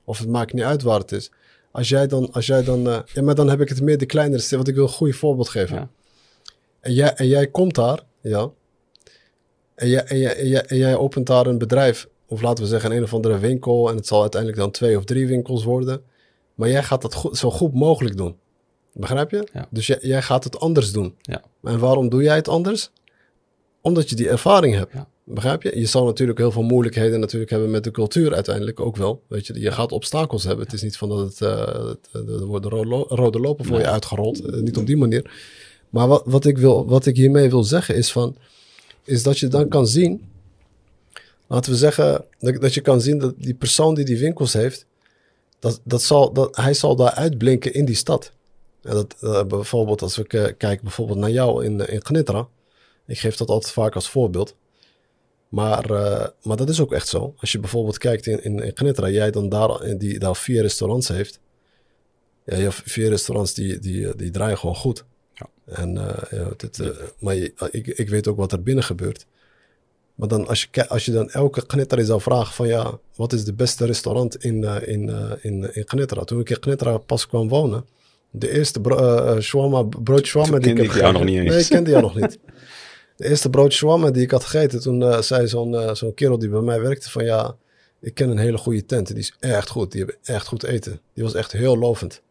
Of 0.04 0.18
het 0.18 0.28
maakt 0.28 0.52
niet 0.52 0.64
uit 0.64 0.82
waar 0.82 0.98
het 0.98 1.12
is. 1.12 1.30
Als 1.70 1.88
jij 1.88 2.06
dan, 2.06 2.32
als 2.32 2.46
jij 2.46 2.64
dan 2.64 2.88
eh, 2.88 2.98
ja, 3.12 3.22
maar 3.22 3.34
dan 3.34 3.48
heb 3.48 3.60
ik 3.60 3.68
het 3.68 3.80
meer 3.80 3.98
de 3.98 4.06
kleinere 4.06 4.42
stad. 4.42 4.56
Want 4.56 4.68
ik 4.68 4.74
wil 4.74 4.84
een 4.84 4.90
goed 4.90 5.16
voorbeeld 5.16 5.48
geven. 5.48 5.76
Ja. 5.76 5.88
En, 6.80 6.92
jij, 6.92 7.14
en 7.14 7.26
jij 7.26 7.46
komt 7.46 7.74
daar, 7.74 8.00
ja. 8.20 8.50
En 9.74 9.88
jij, 9.88 10.04
en, 10.04 10.18
jij, 10.18 10.36
en, 10.36 10.48
jij, 10.48 10.64
en 10.64 10.76
jij 10.76 10.96
opent 10.96 11.26
daar 11.26 11.46
een 11.46 11.58
bedrijf, 11.58 12.08
of 12.26 12.42
laten 12.42 12.64
we 12.64 12.70
zeggen 12.70 12.92
een 12.92 13.02
of 13.02 13.14
andere 13.14 13.38
winkel, 13.38 13.90
en 13.90 13.96
het 13.96 14.06
zal 14.06 14.20
uiteindelijk 14.20 14.60
dan 14.60 14.70
twee 14.70 14.96
of 14.96 15.04
drie 15.04 15.26
winkels 15.26 15.64
worden. 15.64 16.02
Maar 16.62 16.70
jij 16.70 16.82
gaat 16.82 17.02
dat 17.02 17.14
goed, 17.14 17.36
zo 17.36 17.50
goed 17.50 17.74
mogelijk 17.74 18.16
doen. 18.16 18.36
Begrijp 18.92 19.30
je? 19.30 19.48
Ja. 19.52 19.66
Dus 19.70 19.86
jij, 19.86 19.98
jij 20.00 20.22
gaat 20.22 20.44
het 20.44 20.58
anders 20.58 20.92
doen. 20.92 21.14
Ja. 21.20 21.42
En 21.62 21.78
waarom 21.78 22.08
doe 22.08 22.22
jij 22.22 22.36
het 22.36 22.48
anders? 22.48 22.90
Omdat 23.80 24.10
je 24.10 24.16
die 24.16 24.28
ervaring 24.28 24.74
hebt. 24.74 24.92
Ja. 24.92 25.08
Begrijp 25.24 25.62
je? 25.62 25.78
Je 25.78 25.86
zal 25.86 26.04
natuurlijk 26.04 26.38
heel 26.38 26.50
veel 26.50 26.62
moeilijkheden 26.62 27.20
natuurlijk 27.20 27.50
hebben 27.50 27.70
met 27.70 27.84
de 27.84 27.90
cultuur 27.90 28.34
uiteindelijk 28.34 28.80
ook 28.80 28.96
wel. 28.96 29.22
Weet 29.26 29.46
je, 29.46 29.60
je 29.60 29.72
gaat 29.72 29.92
obstakels 29.92 30.44
hebben. 30.44 30.64
Het 30.64 30.74
is 30.74 30.82
niet 30.82 30.96
van 30.96 31.08
dat 31.08 31.18
het, 31.18 31.40
uh, 31.40 31.48
er 32.12 32.44
worden 32.44 32.70
rode, 32.70 33.14
rode 33.14 33.40
lopen 33.40 33.64
voor 33.64 33.76
Nee. 33.76 33.84
je 33.84 33.90
uitgerold. 33.90 34.46
Uh, 34.46 34.60
niet 34.60 34.76
op 34.76 34.86
die 34.86 34.96
manier. 34.96 35.30
Maar 35.90 36.08
wat, 36.08 36.22
wat, 36.26 36.44
ik 36.44 36.58
wil, 36.58 36.86
wat 36.86 37.06
ik 37.06 37.16
hiermee 37.16 37.50
wil 37.50 37.64
zeggen 37.64 37.94
is 37.94 38.12
van, 38.12 38.36
is 39.04 39.22
dat 39.22 39.38
je 39.38 39.48
dan 39.48 39.68
kan 39.68 39.86
zien, 39.86 40.24
laten 41.46 41.72
we 41.72 41.78
zeggen, 41.78 42.24
dat, 42.38 42.60
dat 42.60 42.74
je 42.74 42.80
kan 42.80 43.00
zien 43.00 43.18
dat 43.18 43.34
die 43.38 43.54
persoon 43.54 43.94
die 43.94 44.04
die 44.04 44.18
winkels 44.18 44.52
heeft, 44.52 44.86
dat, 45.62 45.80
dat 45.84 46.02
zal, 46.02 46.32
dat, 46.32 46.56
hij 46.56 46.74
zal 46.74 46.96
daar 46.96 47.10
uitblinken 47.10 47.74
in 47.74 47.84
die 47.84 47.94
stad. 47.94 48.32
En 48.82 48.94
dat, 48.94 49.16
uh, 49.20 49.44
bijvoorbeeld 49.44 50.02
als 50.02 50.18
ik 50.18 50.32
uh, 50.32 50.46
kijk 50.56 50.82
bijvoorbeeld 50.82 51.18
naar 51.18 51.30
jou 51.30 51.64
in, 51.64 51.88
in 51.88 52.04
Gnitra, 52.04 52.48
ik 53.06 53.18
geef 53.18 53.36
dat 53.36 53.48
altijd 53.48 53.72
vaak 53.72 53.94
als 53.94 54.10
voorbeeld. 54.10 54.56
Maar, 55.48 55.90
uh, 55.90 56.26
maar 56.42 56.56
dat 56.56 56.68
is 56.68 56.80
ook 56.80 56.92
echt 56.92 57.08
zo. 57.08 57.34
Als 57.36 57.52
je 57.52 57.58
bijvoorbeeld 57.58 57.98
kijkt 57.98 58.26
in, 58.26 58.44
in, 58.44 58.58
in 58.58 58.70
Gnitra, 58.74 59.08
jij 59.08 59.30
dan 59.30 59.48
daar, 59.48 59.98
die 59.98 60.18
daar 60.18 60.36
vier 60.36 60.62
restaurants 60.62 61.08
heeft. 61.08 61.40
Ja, 62.44 62.56
je 62.56 62.62
hebt 62.62 62.82
vier 62.84 63.08
restaurants 63.08 63.54
die, 63.54 63.78
die, 63.78 64.16
die 64.16 64.30
draaien 64.30 64.58
gewoon 64.58 64.76
goed. 64.76 65.04
Ja. 65.34 65.46
En, 65.64 65.94
ja, 66.30 66.48
dit, 66.56 66.92
maar 67.18 67.34
je, 67.34 67.52
ik, 67.70 67.86
ik 67.86 68.08
weet 68.08 68.28
ook 68.28 68.36
wat 68.36 68.52
er 68.52 68.62
binnen 68.62 68.84
gebeurt. 68.84 69.26
Maar 70.22 70.30
dan 70.30 70.48
als 70.48 70.68
je, 70.70 70.88
als 70.88 71.04
je 71.04 71.12
dan 71.12 71.30
elke 71.30 71.64
Gnitra 71.66 72.02
zou 72.02 72.20
vragen 72.20 72.54
van 72.54 72.66
ja, 72.66 72.98
wat 73.16 73.32
is 73.32 73.44
de 73.44 73.52
beste 73.52 73.84
restaurant 73.84 74.44
in, 74.44 74.62
uh, 74.62 74.76
in, 74.84 75.10
in, 75.40 75.74
in 75.74 75.82
Gnitra? 75.86 76.24
Toen 76.24 76.40
ik 76.40 76.50
in 76.50 76.56
Gnitra 76.60 76.98
pas 76.98 77.26
kwam 77.26 77.48
wonen, 77.48 77.84
de 78.30 78.50
eerste 78.50 78.80
bro, 78.80 79.40
shawarma, 79.40 79.82
brood 79.82 80.26
shawarma 80.26 80.58
die 80.58 80.70
ik 80.70 80.76
heb 80.76 80.86
gegeten. 80.86 81.12
nog 81.12 81.24
niet 81.24 81.38
eens. 81.38 81.48
Nee, 81.48 81.60
ik 81.60 81.68
kende 81.68 81.90
jou 81.90 82.02
nog 82.02 82.14
niet. 82.14 82.38
De 83.16 83.28
eerste 83.28 83.50
brood 83.50 83.72
shawarma 83.72 84.10
die 84.10 84.22
ik 84.22 84.30
had 84.30 84.44
gegeten, 84.44 84.80
toen 84.80 85.22
zei 85.22 85.48
zo'n 85.48 85.96
zo'n 85.96 86.14
kerel 86.14 86.38
die 86.38 86.48
bij 86.48 86.60
mij 86.60 86.80
werkte 86.80 87.10
van 87.10 87.24
ja, 87.24 87.56
ik 88.00 88.14
ken 88.14 88.30
een 88.30 88.38
hele 88.38 88.58
goede 88.58 88.84
tent. 88.84 89.06
Die 89.06 89.16
is 89.16 89.34
echt 89.40 89.68
goed, 89.68 89.90
die 89.92 90.00
hebben 90.00 90.18
echt 90.22 90.46
goed 90.46 90.64
eten. 90.64 91.00
Die 91.14 91.24
was 91.24 91.34
echt 91.34 91.52
heel 91.52 91.78
lovend. 91.78 92.22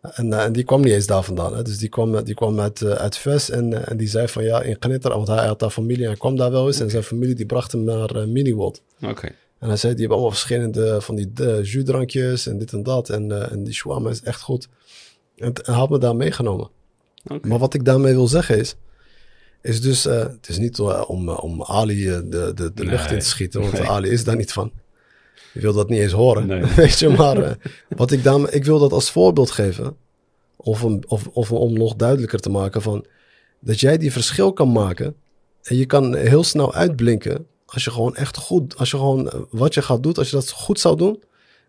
En, 0.00 0.26
uh, 0.26 0.44
en, 0.44 0.52
die 0.52 0.64
kwam 0.64 0.80
niet 0.80 0.92
eens 0.92 1.06
daar 1.06 1.22
vandaan. 1.22 1.56
Hè. 1.56 1.62
Dus 1.62 1.78
die 1.78 1.88
kwam, 1.88 2.24
die 2.24 2.34
kwam 2.34 2.60
uit, 2.60 2.80
uh, 2.80 2.90
uit 2.90 3.16
Ves 3.16 3.50
en, 3.50 3.86
en 3.86 3.96
die 3.96 4.08
zei 4.08 4.28
van 4.28 4.44
ja, 4.44 4.62
in 4.62 4.76
Gnitra, 4.80 5.14
want 5.14 5.28
hij 5.28 5.46
had 5.46 5.58
daar 5.58 5.70
familie 5.70 6.02
en 6.02 6.08
hij 6.08 6.18
kwam 6.18 6.36
daar 6.36 6.50
wel 6.50 6.66
eens. 6.66 6.74
Okay. 6.74 6.86
En 6.86 6.92
zijn 6.92 7.02
familie 7.02 7.34
die 7.34 7.46
bracht 7.46 7.72
hem 7.72 7.84
naar 7.84 8.16
uh, 8.16 8.24
Miniworld. 8.24 8.82
Okay. 9.02 9.34
En 9.58 9.68
hij 9.68 9.76
zei, 9.76 9.92
die 9.92 10.00
hebben 10.00 10.18
allemaal 10.18 10.36
verschillende 10.36 11.00
van 11.00 11.14
die 11.14 11.32
jusdrankjes 11.62 12.46
en 12.46 12.58
dit 12.58 12.72
en 12.72 12.82
dat. 12.82 13.10
En, 13.10 13.50
en 13.50 13.64
die 13.64 13.74
shawarma 13.74 14.10
is 14.10 14.22
echt 14.22 14.40
goed. 14.40 14.68
En 15.36 15.52
hij 15.62 15.74
had 15.74 15.90
me 15.90 15.98
daar 15.98 16.16
meegenomen. 16.16 16.70
Okay. 17.24 17.50
Maar 17.50 17.58
wat 17.58 17.74
ik 17.74 17.84
daarmee 17.84 18.14
wil 18.14 18.28
zeggen 18.28 18.58
is, 18.58 18.76
is 19.62 19.80
dus, 19.80 20.04
het 20.04 20.48
is 20.48 20.58
niet 20.58 20.80
om, 20.80 21.28
om 21.28 21.62
Ali 21.62 22.04
de, 22.04 22.28
de, 22.28 22.52
de 22.54 22.82
nee. 22.82 22.86
lucht 22.86 23.10
in 23.10 23.18
te 23.18 23.26
schieten, 23.26 23.60
want 23.60 23.72
nee. 23.72 23.88
Ali 23.88 24.08
is 24.08 24.24
daar 24.24 24.36
niet 24.36 24.52
van. 24.52 24.72
Je 25.52 25.60
wil 25.60 25.72
dat 25.72 25.88
niet 25.88 26.00
eens 26.00 26.12
horen. 26.12 26.46
Nee. 26.46 26.62
Weet 26.76 26.98
je, 26.98 27.08
maar 27.08 27.38
uh, 27.38 27.50
wat 27.88 28.10
ik 28.10 28.22
dan, 28.24 28.50
ik 28.52 28.64
wil 28.64 28.78
dat 28.78 28.92
als 28.92 29.10
voorbeeld 29.10 29.50
geven. 29.50 29.96
Of, 30.56 30.84
om, 30.84 31.00
of, 31.06 31.26
of 31.26 31.52
om 31.52 31.72
nog 31.72 31.94
duidelijker 31.96 32.40
te 32.40 32.50
maken 32.50 32.82
van 32.82 33.04
dat 33.60 33.80
jij 33.80 33.98
die 33.98 34.12
verschil 34.12 34.52
kan 34.52 34.72
maken. 34.72 35.14
En 35.62 35.76
je 35.76 35.86
kan 35.86 36.14
heel 36.16 36.44
snel 36.44 36.74
uitblinken 36.74 37.46
als 37.66 37.84
je 37.84 37.90
gewoon 37.90 38.16
echt 38.16 38.36
goed, 38.36 38.76
als 38.76 38.90
je 38.90 38.96
gewoon 38.96 39.46
wat 39.50 39.74
je 39.74 39.82
gaat 39.82 40.02
doen, 40.02 40.14
als 40.14 40.30
je 40.30 40.36
dat 40.36 40.50
goed 40.50 40.80
zou 40.80 40.96
doen, 40.96 41.22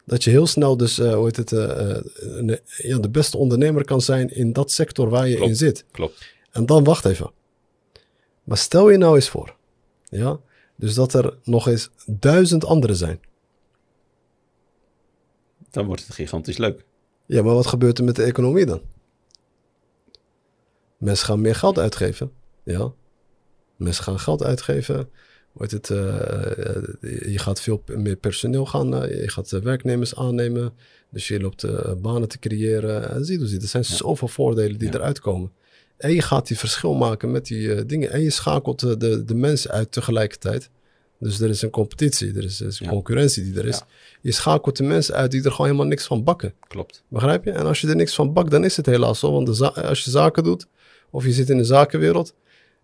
dat 0.06 0.24
je 0.24 0.30
heel 0.30 0.48
snel 0.48 0.78
dus, 0.78 1.00
eh, 1.00 1.14
hoe 1.14 1.26
heet 1.26 1.36
het, 1.36 1.52
eh, 1.52 1.90
eh, 1.92 2.02
een- 2.22 2.60
ja, 2.78 2.98
de 2.98 3.10
beste 3.10 3.38
ondernemer 3.38 3.86
kan 3.86 4.02
zijn 4.02 4.36
in 4.36 4.54
dat 4.54 4.72
sector 4.72 5.10
waar 5.10 5.28
je 5.28 5.36
Klopt. 5.36 5.50
in 5.50 5.56
zit. 5.56 5.86
Klopt. 5.92 6.26
En 6.52 6.66
dan 6.66 6.84
wacht 6.84 7.06
even. 7.06 7.32
Maar 8.44 8.58
stel 8.58 8.90
je 8.90 8.98
nou 8.98 9.16
eens 9.16 9.30
voor, 9.30 9.56
ja, 10.10 10.40
dus 10.76 10.94
dat 10.94 11.14
er 11.14 11.38
nog 11.44 11.68
eens 11.68 11.90
duizend 12.06 12.66
anderen 12.66 12.96
zijn. 12.96 13.20
Dan 15.72 15.86
wordt 15.86 16.06
het 16.06 16.16
gigantisch 16.16 16.58
leuk. 16.58 16.86
Ja, 17.26 17.42
maar 17.44 17.54
wat 17.54 17.68
gebeurt 17.68 17.98
er 17.98 18.04
met 18.04 18.16
de 18.16 18.24
economie 18.24 18.66
dan? 18.66 18.82
Mensen 20.98 21.26
gaan 21.26 21.42
meer 21.42 21.56
geld 21.56 21.80
uitgeven. 21.80 22.32
Ja. 22.64 22.92
Mensen 23.76 24.04
gaan 24.04 24.20
geld 24.20 24.44
uitgeven. 24.44 25.10
Wordt 25.52 25.72
het, 25.72 25.90
eh, 25.90 26.76
eh, 26.76 27.32
je 27.32 27.40
gaat 27.40 27.62
veel 27.62 27.84
meer 27.96 28.16
personeel 28.16 28.66
gaan. 28.66 28.96
eh, 29.04 29.22
je 29.22 29.30
gaat 29.30 29.50
werknemers 29.50 30.16
aannemen. 30.16 30.74
Dus 31.12 31.28
je 31.28 31.40
loopt 31.40 31.64
eh, 31.64 31.94
banen 32.02 32.28
te 32.28 32.40
creëren. 32.40 33.10
En 33.12 33.26
zie 33.26 33.40
je, 33.40 33.60
er 33.60 33.68
zijn 33.68 33.84
Ja. 33.88 33.96
zoveel 33.96 34.28
voordelen 34.28 34.80
die 34.80 34.88
Ja. 34.88 34.94
eruit 34.94 35.20
komen. 35.20 35.52
En 35.98 36.14
je 36.14 36.22
gaat 36.22 36.48
die 36.48 36.58
verschil 36.58 36.94
maken 36.94 37.32
met 37.32 37.46
die 37.46 37.86
dingen. 37.86 38.12
En 38.12 38.22
je 38.22 38.30
schakelt 38.30 38.80
de, 38.80 39.24
de 39.26 39.36
mensen 39.36 39.72
uit 39.72 39.92
tegelijkertijd. 39.92 40.70
Dus 41.20 41.40
er 41.40 41.50
is 41.50 41.62
een 41.62 41.70
competitie, 41.70 42.34
er 42.36 42.44
is, 42.44 42.60
er 42.60 42.68
is 42.68 42.80
een 42.80 42.86
Ja. 42.86 42.92
concurrentie 42.92 43.44
die 43.44 43.60
er 43.60 43.66
is. 43.66 43.78
Ja. 43.78 43.86
Je 44.22 44.32
schakelt 44.32 44.78
de 44.78 44.84
mensen 44.84 45.16
uit 45.16 45.32
die 45.32 45.44
er 45.44 45.52
gewoon 45.52 45.66
helemaal 45.66 45.88
niks 45.90 46.06
van 46.06 46.24
bakken. 46.24 46.54
Klopt. 46.68 47.04
Begrijp 47.08 47.44
je? 47.44 47.52
En 47.52 47.66
als 47.66 47.82
je 47.82 47.88
er 47.88 47.96
niks 47.96 48.16
van 48.16 48.34
bakt, 48.34 48.52
dan 48.52 48.64
is 48.64 48.78
het 48.78 48.86
helaas 48.86 49.20
zo. 49.20 49.32
Want 49.32 49.62
als 49.76 50.04
je 50.04 50.10
zaken 50.10 50.44
doet, 50.44 50.66
of 51.10 51.26
je 51.26 51.32
zit 51.32 51.50
in 51.50 51.58
de 51.58 51.64
zakenwereld, 51.64 52.34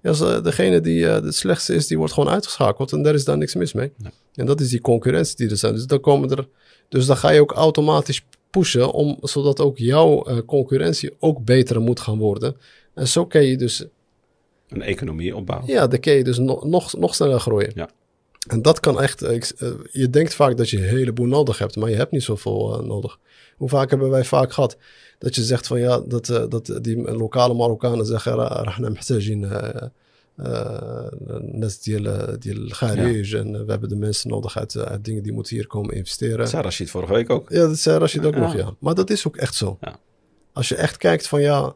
ja, 0.02 0.40
degene 0.40 0.82
die 0.82 1.08
eh, 1.08 1.24
het 1.24 1.36
slechtste 1.36 1.74
is, 1.74 1.88
die 1.88 1.98
wordt 1.98 2.14
gewoon 2.14 2.30
uitgeschakeld. 2.30 2.92
En 2.92 3.02
daar 3.04 3.14
is 3.14 3.26
daar 3.26 3.38
niks 3.38 3.56
mis 3.56 3.74
mee. 3.74 3.92
Ja. 3.98 4.12
En 4.36 4.46
dat 4.46 4.60
is 4.62 4.70
die 4.70 4.82
concurrentie 4.82 5.36
die 5.36 5.50
er 5.50 5.58
zijn. 5.58 5.74
Dus 5.74 5.86
dan 5.86 6.00
komen 6.00 6.30
er. 6.30 6.48
Dus 6.90 7.06
dan 7.06 7.18
ga 7.18 7.30
je 7.30 7.42
ook 7.42 7.52
automatisch 7.52 8.26
pushen, 8.50 8.92
om, 8.92 9.18
zodat 9.22 9.60
ook 9.60 9.78
jouw 9.78 10.24
eh, 10.24 10.38
concurrentie 10.46 11.14
ook 11.20 11.44
beter 11.46 11.82
moet 11.82 12.00
gaan 12.00 12.18
worden. 12.18 12.58
En 12.94 13.08
zo 13.08 13.26
kan 13.26 13.44
je 13.44 13.58
dus, 13.58 13.86
Een 14.70 14.82
economie 14.82 15.36
opbouwen. 15.36 15.70
ja, 15.70 15.88
dan 15.88 16.00
kan 16.00 16.14
je 16.14 16.24
dus 16.24 16.38
nog, 16.38 16.94
nog 16.98 17.16
sneller 17.16 17.40
groeien. 17.40 17.72
Ja. 17.76 17.90
En 18.49 18.63
dat 18.63 18.81
kan 18.81 19.01
echt, 19.01 19.23
eh, 19.23 19.35
ik, 19.35 19.45
eh, 19.59 19.69
je 19.91 20.11
denkt 20.11 20.35
vaak 20.35 20.57
dat 20.57 20.71
je 20.71 20.77
een 20.77 20.83
heleboel 20.89 21.27
nodig 21.27 21.59
hebt, 21.59 21.77
maar 21.77 21.91
je 21.91 21.97
hebt 21.97 22.13
niet 22.13 22.23
zoveel 22.23 22.79
eh, 22.79 22.87
nodig. 22.87 23.19
Hoe 23.57 23.69
vaak 23.69 23.91
hebben 23.91 24.11
wij 24.11 24.25
vaak 24.25 24.53
gehad 24.53 24.77
dat 25.19 25.35
je 25.35 25.43
zegt 25.43 25.67
van 25.67 25.81
ja, 25.81 26.01
dat, 26.01 26.29
eh, 26.29 26.45
dat 26.49 26.79
die 26.83 26.97
lokale 27.13 27.55
Marokkanen 27.55 28.07
zeggen, 28.07 28.35
"Ra- 28.35 28.63
rahna 28.63 28.89
محتاجين, 28.89 29.45
eh, 29.45 29.83
eh, 30.37 31.09
الناس 31.31 31.79
ديال 31.79 32.39
ديال 32.41 32.57
الخارج 32.67 33.35
en 33.35 33.55
eh, 33.55 33.61
we 33.65 33.71
hebben 33.71 33.89
de 33.89 33.97
mensen 33.97 34.31
nodig 34.31 34.59
uit, 34.59 34.75
eh, 34.75 34.83
uit 34.83 35.05
dingen 35.05 35.23
die 35.23 35.33
moeten 35.33 35.57
hier 35.57 35.67
komen 35.67 35.95
investeren. 35.95 36.39
Dat 36.39 36.49
zei 36.49 36.63
Rashid 36.63 36.91
vorige 36.91 37.13
week 37.13 37.31
ook. 37.31 37.51
Ja, 37.51 37.67
dat 37.67 37.79
zei 37.79 37.99
Rashid 37.99 38.25
ook 38.27 38.35
Ja. 38.35 38.41
nog, 38.41 38.57
ja. 38.57 38.75
Maar 38.79 38.95
dat 38.95 39.11
is 39.11 39.27
ook 39.27 39.37
echt 39.37 39.55
zo. 39.55 39.79
Ja. 39.81 39.97
Als 40.53 40.69
je 40.69 40.75
echt 40.75 40.97
kijkt 40.97 41.27
van 41.29 41.41
ja, 41.41 41.75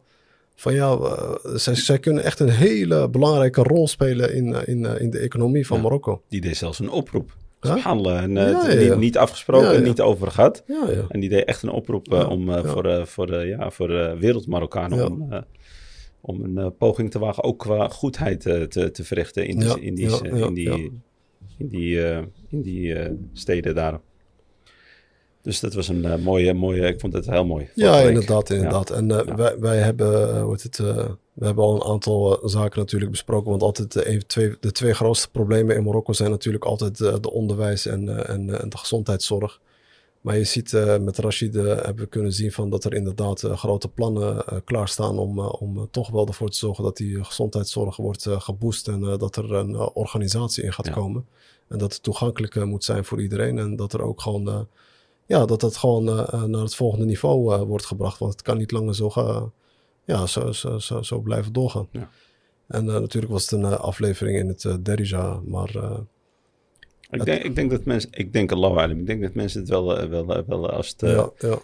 van 0.59 0.73
ja 0.73 0.91
eh, 0.91 1.35
zij, 1.55 1.75
zij 1.75 1.99
kunnen 1.99 2.23
echt 2.23 2.39
een 2.39 2.49
hele 2.49 3.09
belangrijke 3.09 3.63
rol 3.63 3.87
spelen 3.87 4.35
in, 4.35 4.53
eh, 4.55 4.67
in, 4.67 4.85
eh, 4.85 5.01
in 5.01 5.09
de 5.09 5.19
economie 5.19 5.67
van 5.67 5.77
Ja. 5.77 5.83
Marokko. 5.83 6.21
Die 6.27 6.41
deed 6.41 6.57
zelfs 6.57 6.79
een 6.79 6.89
oproep. 6.89 7.35
Handelen. 7.59 8.17
En, 8.19 8.31
Ja, 8.33 8.69
ja. 8.71 8.75
Niet, 8.89 8.97
niet 8.97 9.17
afgesproken, 9.17 9.83
niet 9.83 10.01
over 10.01 10.31
gehad. 10.31 10.63
Ja, 10.67 10.85
ja. 10.89 11.05
En 11.09 11.19
die 11.19 11.29
deed 11.29 11.43
echt 11.45 11.61
een 11.63 11.69
oproep 11.69 12.07
om, 12.27 12.51
voor, 12.65 13.07
voor, 13.07 13.27
de 13.27 13.37
ja, 13.45 13.69
voor 13.71 14.17
wereld-Marokkanen 14.19 15.11
om, 15.11 15.43
om 16.21 16.57
een 16.57 16.75
poging 16.77 17.11
te 17.11 17.19
wagen, 17.19 17.43
ook 17.43 17.59
qua 17.59 17.87
goedheid 17.87 18.41
te, 18.41 18.89
te 18.91 19.03
verrichten 19.03 19.47
in, 19.47 19.59
die- 19.59 19.67
in 19.81 19.95
die, 19.95 20.05
in 20.47 20.53
die, 20.53 20.91
in 21.57 21.67
die, 21.67 21.99
in 22.49 22.61
die 22.61 22.95
steden 23.33 23.75
daar. 23.75 23.99
Dus 25.41 25.59
dat 25.59 25.73
was 25.73 25.87
een 25.87 26.05
eh, 26.05 26.15
mooie, 26.15 26.53
mooie, 26.53 26.87
ik 26.87 26.99
vond 26.99 27.13
het 27.13 27.25
heel 27.29 27.45
mooi. 27.45 27.69
Ja, 27.75 27.97
week. 27.97 28.07
inderdaad, 28.07 28.49
inderdaad. 28.49 28.89
En 28.89 29.11
eh, 29.11 29.25
Ja. 29.27 29.35
wij, 29.35 29.59
wij 29.59 29.77
hebben, 29.77 30.41
hoe 30.41 30.51
heet 30.51 30.63
het, 30.63 30.77
we 31.33 31.45
hebben 31.45 31.63
al 31.63 31.75
een 31.75 31.91
aantal 31.91 32.39
zaken 32.43 32.79
natuurlijk 32.79 33.11
besproken. 33.11 33.49
Want 33.49 33.61
altijd 33.61 33.91
de, 33.91 34.23
twee, 34.27 34.55
de 34.59 34.71
twee 34.71 34.93
grootste 34.93 35.29
problemen 35.29 35.75
in 35.75 35.83
Marokko 35.83 36.13
zijn 36.13 36.29
natuurlijk 36.29 36.65
altijd 36.65 36.97
de 36.97 37.31
onderwijs 37.31 37.85
en, 37.85 38.27
en, 38.27 38.61
en 38.61 38.69
de 38.69 38.77
gezondheidszorg. 38.77 39.59
Maar 40.21 40.37
je 40.37 40.43
ziet 40.43 40.71
met 41.01 41.17
Rashid 41.17 41.53
hebben 41.53 41.95
we 41.95 42.05
kunnen 42.05 42.33
zien 42.33 42.51
van 42.51 42.69
dat 42.69 42.83
er 42.83 42.93
inderdaad 42.93 43.39
grote 43.41 43.87
plannen 43.87 44.43
klaarstaan 44.65 45.17
om, 45.19 45.39
om 45.39 45.87
toch 45.91 46.09
wel 46.09 46.27
ervoor 46.27 46.49
te 46.49 46.57
zorgen 46.57 46.83
dat 46.83 46.97
die 46.97 47.23
gezondheidszorg 47.23 47.95
wordt 47.97 48.25
geboost 48.29 48.87
en 48.87 48.99
dat 49.17 49.35
er 49.35 49.53
een 49.53 49.75
organisatie 49.75 50.63
in 50.63 50.73
gaat 50.73 50.85
Ja. 50.85 50.91
komen. 50.93 51.25
En 51.67 51.77
dat 51.77 51.93
het 51.93 52.03
toegankelijk 52.03 52.65
moet 52.65 52.83
zijn 52.83 53.05
voor 53.05 53.21
iedereen 53.21 53.57
en 53.57 53.75
dat 53.75 53.93
er 53.93 54.01
ook 54.01 54.21
gewoon 54.21 54.67
ja, 55.29 55.45
dat 55.45 55.59
dat 55.59 55.77
gewoon 55.77 56.07
eh, 56.07 56.33
eh, 56.33 56.43
naar 56.43 56.61
het 56.61 56.75
volgende 56.75 57.05
niveau 57.05 57.53
eh, 57.53 57.61
wordt 57.61 57.85
gebracht. 57.85 58.19
Want 58.19 58.31
het 58.31 58.41
kan 58.41 58.57
niet 58.57 58.71
langer 58.71 58.95
zo, 58.95 59.09
gaan, 59.09 59.53
ja, 60.05 60.25
zo, 60.25 60.51
zo, 60.51 60.79
zo, 60.79 61.01
zo 61.01 61.19
blijven 61.19 61.53
doorgaan. 61.53 61.87
Ja. 61.91 62.09
En 62.67 62.85
natuurlijk 62.85 63.31
was 63.31 63.49
het 63.49 63.51
een 63.51 63.65
aflevering 63.65 64.37
in 64.37 64.47
het 64.47 64.85
Derija, 64.85 65.39
maar 65.45 65.69
Ik 67.09 67.25
denk, 67.25 67.43
ik 67.43 67.55
denk 67.55 67.71
dat 67.71 67.85
mensen, 67.85 68.09
ik 68.13 68.33
denk 68.33 68.51
Allah 68.51 68.89
ik 68.89 69.05
denk 69.05 69.21
dat 69.21 69.33
mensen 69.33 69.59
het 69.59 69.69
wel, 69.69 70.09
wel, 70.09 70.25
wel 70.47 70.69
als 70.69 70.89
het, 70.89 71.01
ja, 71.01 71.29
ja. 71.37 71.59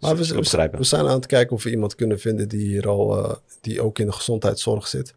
Maar 0.00 0.16
we, 0.16 0.34
we, 0.70 0.84
zijn 0.84 1.06
aan 1.06 1.16
het 1.16 1.26
kijken 1.26 1.56
of 1.56 1.62
we 1.62 1.70
iemand 1.70 1.94
kunnen 1.94 2.18
vinden 2.18 2.48
die 2.48 2.66
hier 2.66 2.88
al, 2.88 3.38
die 3.60 3.82
ook 3.82 3.98
in 3.98 4.06
de 4.06 4.12
gezondheidszorg 4.12 4.86
zit. 4.86 5.14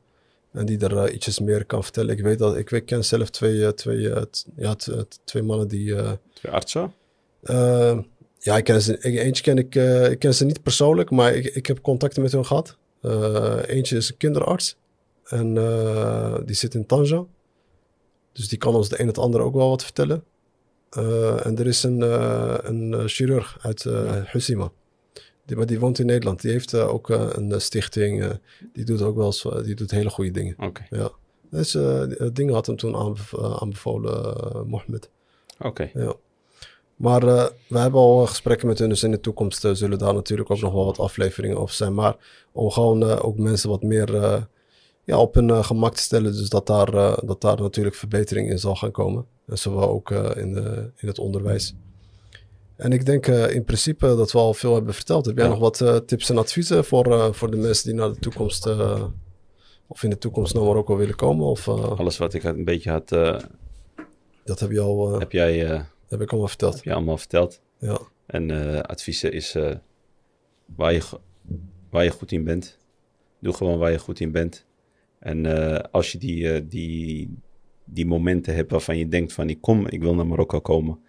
En 0.52 0.66
die 0.66 0.80
er 0.80 0.98
eh, 0.98 1.14
ietsjes 1.14 1.40
meer 1.40 1.66
kan 1.66 1.84
vertellen. 1.84 2.18
Ik 2.18 2.24
weet 2.24 2.40
dat, 2.40 2.58
ik 2.58 2.84
ken 2.86 3.06
zelf 3.06 3.30
twee, 3.30 3.74
twee, 3.74 4.14
ja, 4.56 4.76
twee 5.24 5.44
mannen 5.44 5.68
die, 5.68 5.96
twee 6.34 6.52
artsen. 6.52 6.94
Eh, 7.42 8.00
ja, 8.40 8.58
ik 8.58 8.64
ken 8.64 8.82
ze, 8.82 8.98
eentje 9.22 9.44
ken 9.44 9.58
ik, 9.58 9.76
eh, 9.76 10.12
ik 10.12 10.20
ken 10.20 10.34
ze 10.36 10.46
niet 10.46 10.64
persoonlijk, 10.64 11.10
maar 11.12 11.34
ik, 11.36 11.46
ik 11.46 11.66
heb 11.66 11.82
contacten 11.82 12.22
met 12.22 12.32
hun 12.32 12.46
gehad. 12.46 12.78
Eh, 13.02 13.58
eentje 13.66 13.98
is 13.98 14.10
een 14.10 14.18
kinderarts 14.18 14.78
en 15.24 15.54
die 16.46 16.56
zit 16.56 16.74
in 16.74 16.86
Tanja. 16.86 17.26
Dus 18.32 18.48
die 18.48 18.58
kan 18.58 18.76
ons 18.76 18.90
de 18.90 19.02
een 19.02 19.08
het 19.08 19.18
ander 19.18 19.42
ook 19.42 19.54
wel 19.56 19.70
wat 19.70 19.84
vertellen. 19.84 20.24
En 21.44 21.58
er 21.58 21.68
is 21.68 21.84
een, 21.84 22.02
een 22.70 23.08
chirurg 23.10 23.58
uit 23.62 23.84
Husima. 24.32 24.72
Die, 25.46 25.58
maar 25.58 25.66
die 25.66 25.80
woont 25.80 26.00
in 26.00 26.06
Nederland. 26.06 26.42
Die 26.42 26.52
heeft 26.52 26.74
ook 26.76 27.10
een 27.10 27.62
stichting. 27.62 28.40
die 28.74 28.86
doet 28.86 29.02
ook 29.02 29.16
wel 29.16 29.26
eens, 29.26 29.46
die 29.64 29.76
doet 29.76 29.92
hele 29.92 30.10
goede 30.10 30.32
dingen. 30.32 30.56
Oké, 30.60 30.86
Ja. 30.90 31.12
Dus 31.52 31.72
dingen 32.34 32.54
had 32.54 32.66
hem 32.66 32.76
toen 32.76 32.96
aanbev- 32.96 33.34
aanbevolen, 33.62 34.68
Mohammed. 34.68 35.10
oké. 35.60 35.90
Ja. 35.94 36.16
Maar 37.00 37.24
eh, 37.24 37.46
we 37.68 37.78
hebben 37.80 38.00
al 38.00 38.26
gesprekken 38.28 38.68
met 38.68 38.80
hun, 38.80 38.90
dus 38.90 39.04
in 39.04 39.12
de 39.12 39.20
toekomst 39.20 39.66
eh, 39.66 39.72
zullen 39.74 39.98
daar 39.98 40.14
natuurlijk 40.14 40.52
ook 40.52 40.60
nog 40.62 40.74
wel 40.74 40.86
wat 40.86 41.00
afleveringen 41.00 41.58
over 41.58 41.76
zijn. 41.76 41.94
Maar 41.94 42.16
om 42.52 42.70
gewoon 42.70 43.04
eh, 43.10 43.26
ook 43.26 43.38
mensen 43.38 43.70
wat 43.70 43.84
meer 43.84 44.14
ja, 45.04 45.18
op 45.20 45.34
hun 45.34 45.64
gemak 45.64 45.96
te 45.96 46.02
stellen, 46.02 46.32
dus 46.34 46.50
dat 46.50 46.68
daar, 46.68 46.92
dat 47.26 47.42
daar 47.42 47.62
natuurlijk 47.62 47.96
verbetering 47.96 48.50
in 48.50 48.60
zal 48.60 48.76
gaan 48.76 48.92
komen. 48.92 49.26
En 49.48 49.58
zowel 49.58 49.90
ook 49.90 50.12
in, 50.12 50.54
de, 50.54 50.92
in 50.96 51.08
het 51.08 51.20
onderwijs. 51.20 51.74
En 52.76 52.92
ik 52.92 53.06
denk 53.06 53.28
in 53.28 53.64
principe 53.66 54.08
dat 54.16 54.32
we 54.32 54.38
al 54.38 54.54
veel 54.54 54.74
hebben 54.74 54.94
verteld. 54.94 55.26
Heb 55.26 55.36
jij 55.38 55.46
Ja. 55.46 55.52
nog 55.52 55.60
wat 55.80 56.08
tips 56.08 56.30
en 56.30 56.38
adviezen 56.38 56.86
voor, 56.86 57.36
voor 57.36 57.52
de 57.52 57.58
mensen 57.58 57.86
die 57.90 58.00
naar 58.00 58.10
de 58.14 58.20
toekomst, 58.20 58.68
of 59.88 60.04
in 60.04 60.10
de 60.10 60.18
toekomst 60.18 60.54
naar 60.54 60.64
Marokko 60.64 60.96
willen 60.98 61.16
komen? 61.16 61.46
Of 61.46 61.68
Alles 61.68 62.18
wat 62.18 62.34
ik 62.34 62.42
had- 62.42 62.56
een 62.56 62.66
beetje 62.66 62.92
had, 62.92 63.08
dat 64.44 64.60
heb 64.60 64.72
je 64.72 64.80
al, 64.80 65.20
heb, 65.20 65.32
jij, 65.32 65.86
heb 66.10 66.22
ik 66.22 66.30
allemaal 66.30 66.48
verteld. 66.48 66.76
heb 66.76 66.84
je 66.84 66.94
allemaal 66.94 67.18
verteld. 67.18 67.62
Ja. 67.78 68.00
En 68.26 68.52
eh, 68.52 68.82
adviezen 68.82 69.32
is 69.32 69.56
eh, 69.56 69.76
waar, 70.76 70.94
je, 70.94 71.02
waar 71.90 72.04
je 72.04 72.10
goed 72.10 72.32
in 72.32 72.44
bent. 72.44 72.78
Doe 73.40 73.54
gewoon 73.54 73.80
waar 73.80 73.92
je 73.92 74.00
goed 74.00 74.20
in 74.20 74.32
bent. 74.32 74.66
En 75.20 75.46
eh, 75.46 75.84
als 75.92 76.12
je 76.12 76.18
die, 76.18 76.68
die, 76.68 77.38
die 77.84 78.06
momenten 78.06 78.56
hebt 78.56 78.72
waarvan 78.72 78.98
je 78.98 79.08
denkt 79.08 79.34
van 79.34 79.50
ik 79.50 79.62
kom, 79.62 79.88
ik 79.88 80.02
wil 80.02 80.16
naar 80.16 80.28
Marokko 80.28 80.60
komen. 80.60 81.00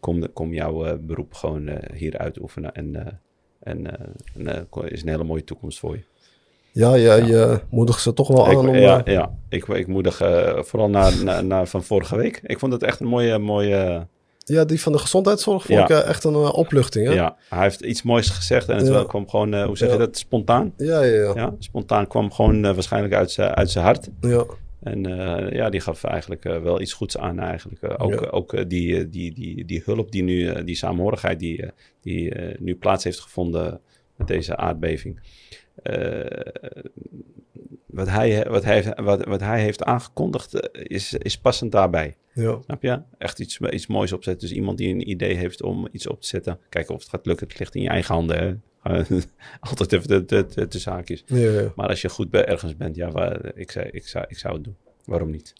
kom, 0.00 0.32
kom 0.32 0.54
jouw 0.54 0.98
beroep 0.98 1.34
gewoon 1.34 1.70
hier 1.94 2.18
uitoefenen. 2.18 2.74
En, 2.74 3.20
en, 3.58 3.86
is 4.88 5.02
een 5.02 5.08
hele 5.08 5.24
mooie 5.24 5.44
toekomst 5.44 5.78
voor 5.78 5.96
je. 5.96 6.02
Ja, 6.72 6.98
jij 6.98 7.34
eh, 7.34 7.58
moedigt 7.70 8.00
ze 8.00 8.12
toch 8.12 8.28
wel 8.28 8.50
Ik, 8.50 8.58
aan 8.58 8.68
om... 8.68 8.74
ja, 8.74 9.00
ja, 9.04 9.38
ik, 9.48 9.66
ik 9.66 9.86
moedig 9.86 10.16
vooral 10.56 10.88
naar, 10.88 11.24
naar, 11.24 11.44
naar 11.44 11.66
van 11.66 11.82
vorige 11.82 12.16
week. 12.16 12.40
Ik 12.42 12.58
vond 12.58 12.72
het 12.72 12.82
echt 12.82 13.00
een 13.00 13.06
mooie, 13.06 13.38
mooie 13.38 14.06
ja, 14.44 14.64
die 14.64 14.80
van 14.80 14.92
de 14.92 14.98
gezondheidszorg 14.98 15.64
vond 15.64 15.78
Ja. 15.78 15.84
ik 15.84 15.90
eh, 15.90 16.08
echt 16.08 16.24
een 16.24 16.34
eh, 16.34 16.52
opluchting. 16.54 17.06
Hè? 17.06 17.12
Ja, 17.12 17.36
hij 17.48 17.62
heeft 17.62 17.80
iets 17.80 18.02
moois 18.02 18.28
gezegd 18.28 18.68
en 18.68 18.76
het 18.76 18.86
Ja. 18.86 19.04
kwam 19.04 19.28
gewoon, 19.28 19.54
eh, 19.54 19.64
hoe 19.64 19.76
zeg 19.76 19.88
je 19.88 19.94
Ja. 19.94 20.00
dat, 20.00 20.16
spontaan. 20.18 20.72
ja, 20.76 21.02
ja. 21.02 21.22
ja. 21.22 21.32
Ja, 21.34 21.54
spontaan 21.58 22.06
kwam 22.06 22.32
gewoon 22.32 22.62
waarschijnlijk 22.62 23.14
uit 23.14 23.30
zijn 23.30 23.50
uit 23.54 23.70
zijn 23.70 23.84
hart. 23.84 24.08
ja. 24.20 24.44
En 24.82 25.02
ja, 25.52 25.70
die 25.70 25.80
gaf 25.80 26.04
eigenlijk 26.04 26.42
wel 26.42 26.80
iets 26.80 26.92
goeds 26.92 27.18
aan 27.18 27.38
eigenlijk. 27.38 28.00
Ook 28.02 28.28
ook 28.30 28.68
die, 28.68 29.08
die, 29.08 29.32
die, 29.32 29.64
die 29.64 29.82
hulp 29.84 30.12
die 30.12 30.22
nu, 30.22 30.64
die 30.64 30.74
samenhorigheid 30.76 31.38
die, 31.38 31.64
die 32.00 32.34
nu 32.58 32.74
plaats 32.76 33.04
heeft 33.04 33.20
gevonden 33.20 33.80
met 34.16 34.26
deze 34.26 34.56
aardbeving. 34.56 35.20
Wat, 37.92 38.08
hij, 38.08 38.44
wat, 38.48 38.64
hij, 38.64 38.74
heeft- 38.74 39.00
wat, 39.00 39.24
wat 39.24 39.40
hij 39.40 39.60
heeft 39.62 39.82
aangekondigd 39.84 40.54
eh, 40.54 40.82
is, 40.86 41.12
is 41.12 41.38
passend 41.38 41.72
daarbij. 41.72 42.16
Ja, 42.34 42.58
Snap 42.64 42.82
je? 42.82 43.00
Echt 43.18 43.38
iets, 43.40 43.58
iets 43.60 43.86
moois 43.86 44.12
opzetten. 44.12 44.48
Dus 44.48 44.56
iemand 44.56 44.78
die 44.78 44.94
een 44.94 45.10
idee 45.10 45.34
heeft 45.34 45.62
om 45.62 45.88
iets 45.92 46.06
op 46.06 46.20
te 46.20 46.26
zetten. 46.26 46.58
Kijken 46.68 46.94
of 46.94 47.00
het 47.00 47.08
gaat 47.10 47.26
lukken. 47.26 47.48
Het 47.48 47.58
ligt 47.58 47.74
in 47.74 47.82
je 47.82 47.88
eigen 47.88 48.14
handen. 48.14 48.60
Hè? 48.82 49.02
Altijd 49.60 49.92
even 49.92 50.08
de, 50.08 50.24
de, 50.24 50.46
de, 50.54 50.68
de 50.68 50.78
zaakjes. 50.78 51.22
ja, 51.26 51.36
ja, 51.36 51.72
Maar 51.76 51.88
als 51.88 52.00
je 52.02 52.08
goed 52.08 52.30
bij 52.30 52.44
ergens 52.44 52.76
bent, 52.76 52.96
ja, 52.96 53.10
waar, 53.10 53.56
ik, 53.56 53.70
zei, 53.70 53.88
ik, 53.90 54.06
zou, 54.08 54.24
ik 54.28 54.38
zou 54.38 54.54
het 54.54 54.64
doen. 54.64 54.76
Waarom 55.04 55.30
niet? 55.30 55.52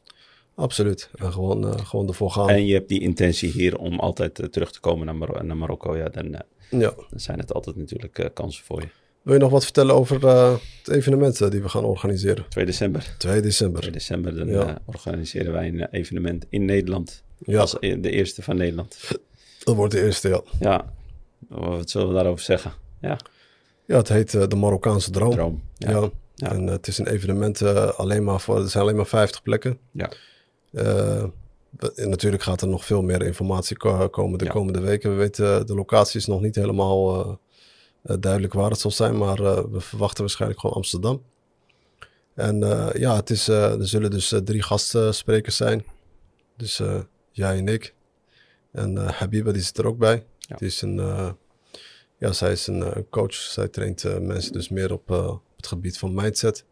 absoluut. 0.54 1.10
En 1.14 1.32
gewoon, 1.32 1.66
eh, 1.68 1.86
gewoon 1.86 2.08
ervoor 2.08 2.30
gaan. 2.30 2.48
En 2.48 2.66
je 2.66 2.74
hebt 2.74 2.88
die 2.88 3.00
intentie 3.00 3.50
hier 3.50 3.78
om 3.78 3.98
altijd 4.00 4.38
eh, 4.38 4.46
terug 4.46 4.72
te 4.72 4.80
komen 4.80 5.06
naar, 5.06 5.16
Mar- 5.16 5.44
naar 5.44 5.56
Marokko. 5.56 5.96
Ja, 5.96 6.08
dan, 6.08 6.30
Ja. 6.70 6.94
dan 7.10 7.20
zijn 7.20 7.38
het 7.38 7.52
altijd 7.52 7.76
natuurlijk 7.76 8.30
kansen 8.34 8.64
voor 8.64 8.80
je. 8.80 8.88
Wil 9.22 9.34
je 9.34 9.40
nog 9.40 9.50
wat 9.50 9.64
vertellen 9.64 9.94
over 9.94 10.26
eh, 10.26 10.54
het 10.82 10.94
evenement 10.94 11.40
eh, 11.40 11.50
die 11.50 11.62
we 11.62 11.68
gaan 11.68 11.84
organiseren? 11.84 12.44
2 12.48 12.64
december. 12.64 13.14
2 13.18 13.40
december. 13.40 13.80
2 13.80 13.92
december 13.92 14.34
dan 14.36 14.48
Ja. 14.48 14.68
eh, 14.68 14.74
organiseren 14.84 15.52
wij 15.52 15.68
een 15.68 15.84
evenement 15.90 16.46
in 16.48 16.64
Nederland. 16.64 17.22
Ja, 17.38 17.60
Als 17.60 17.70
de 17.80 18.10
eerste 18.10 18.42
van 18.42 18.56
Nederland. 18.56 18.96
dat 19.64 19.76
wordt 19.76 19.92
de 19.94 20.02
eerste, 20.04 20.28
ja. 20.28 20.40
Ja, 20.60 20.92
wat 21.48 21.90
zullen 21.90 22.08
we 22.08 22.14
daarover 22.14 22.44
zeggen? 22.44 22.72
Ja, 23.00 23.16
Ja, 23.86 23.96
het 23.96 24.08
heet 24.08 24.50
de 24.50 24.56
Marokkaanse 24.56 25.10
Droom. 25.10 25.30
droom. 25.30 25.62
Ja. 25.78 25.90
Ja, 25.90 26.10
Ja. 26.34 26.50
En 26.50 26.66
het 26.66 26.86
is 26.86 26.98
een 26.98 27.06
evenement 27.06 27.62
alleen 27.96 28.24
maar 28.24 28.40
voor, 28.40 28.58
er 28.60 28.68
zijn 28.68 28.82
alleen 28.82 28.96
maar 28.96 29.06
50 29.06 29.42
plekken. 29.42 29.78
Ja. 29.90 30.10
En 31.94 32.08
natuurlijk 32.08 32.42
gaat 32.42 32.60
er 32.62 32.68
nog 32.68 32.84
veel 32.84 33.02
meer 33.02 33.22
informatie 33.22 33.76
ko- 33.76 34.08
komen 34.08 34.38
de 34.38 34.48
komende 34.48 34.80
weken. 34.80 35.10
We 35.10 35.16
weten, 35.16 35.66
de 35.66 35.74
locatie 35.74 36.20
is 36.20 36.26
nog 36.26 36.40
niet 36.40 36.54
helemaal 36.54 37.40
duidelijk 38.02 38.52
waar 38.52 38.70
het 38.70 38.80
zal 38.80 38.90
zijn, 38.90 39.18
maar 39.18 39.38
eh, 39.40 39.64
we 39.70 39.80
verwachten 39.80 40.20
waarschijnlijk 40.20 40.60
gewoon 40.60 40.76
Amsterdam. 40.76 41.22
En 42.34 42.62
eh, 42.62 43.00
ja, 43.00 43.16
het 43.16 43.30
is, 43.30 43.48
eh, 43.48 43.72
er 43.80 43.88
zullen 43.88 44.10
dus 44.10 44.32
eh, 44.32 44.40
drie 44.40 44.62
gastsprekers 44.62 45.56
zijn. 45.56 45.84
Dus 46.56 46.80
eh, 46.80 47.00
jij 47.30 47.56
en 47.56 47.68
ik. 47.68 47.94
En 48.72 48.98
eh, 48.98 49.08
Habiba, 49.08 49.52
die 49.52 49.62
zit 49.62 49.78
er 49.78 49.86
ook 49.86 49.98
bij. 49.98 50.24
Ja. 50.38 50.56
Die 50.56 50.66
is 50.68 50.80
een, 50.82 50.98
eh, 50.98 51.30
ja, 52.18 52.32
zij 52.32 52.52
is 52.52 52.66
een 52.66 52.82
eh, 52.82 53.02
coach. 53.10 53.34
Zij 53.34 53.68
traint 53.68 54.04
eh, 54.04 54.18
mensen 54.18 54.52
dus 54.52 54.68
meer 54.68 54.92
op, 54.92 55.10
eh, 55.10 55.28
op 55.28 55.56
het 55.56 55.66
gebied 55.66 55.98
van 55.98 56.14
mindset. 56.14 56.64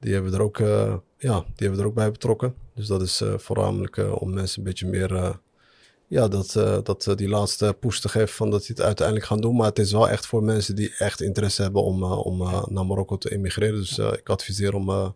Die 0.00 0.12
hebben 0.12 0.30
we 0.30 0.36
er 0.36 0.42
ook, 0.42 0.58
eh, 0.58 0.96
ja, 1.18 1.40
die 1.40 1.52
hebben 1.56 1.76
we 1.76 1.82
er 1.82 1.88
ook 1.88 1.94
bij 1.94 2.10
betrokken. 2.10 2.54
Dus 2.74 2.86
dat 2.86 3.02
is 3.02 3.20
eh, 3.20 3.38
voornamelijk 3.38 3.96
eh, 3.96 4.22
om 4.22 4.34
mensen 4.34 4.58
een 4.58 4.64
beetje 4.64 4.86
meer, 4.86 5.14
eh, 5.14 5.34
ja, 6.14 6.28
dat, 6.28 6.56
eh, 6.56 6.78
dat 6.82 7.06
eh, 7.06 7.14
die 7.14 7.28
laatste 7.28 7.76
push 7.80 7.98
te 7.98 8.08
geven 8.08 8.28
van 8.34 8.50
dat 8.50 8.60
die 8.60 8.70
het 8.76 8.80
uiteindelijk 8.84 9.26
gaan 9.26 9.40
doen. 9.40 9.56
Maar 9.56 9.66
het 9.68 9.78
is 9.78 9.92
wel 9.92 10.08
echt 10.08 10.26
voor 10.26 10.42
mensen 10.42 10.76
die 10.76 10.94
echt 10.98 11.20
interesse 11.20 11.62
hebben 11.62 11.82
om, 11.82 12.02
eh, 12.02 12.26
om 12.26 12.38
naar 12.68 12.86
Marokko 12.86 13.16
te 13.18 13.30
emigreren. 13.32 13.74
Dus 13.74 13.98
ik 13.98 14.28
adviseer 14.28 14.74
om 14.74 15.14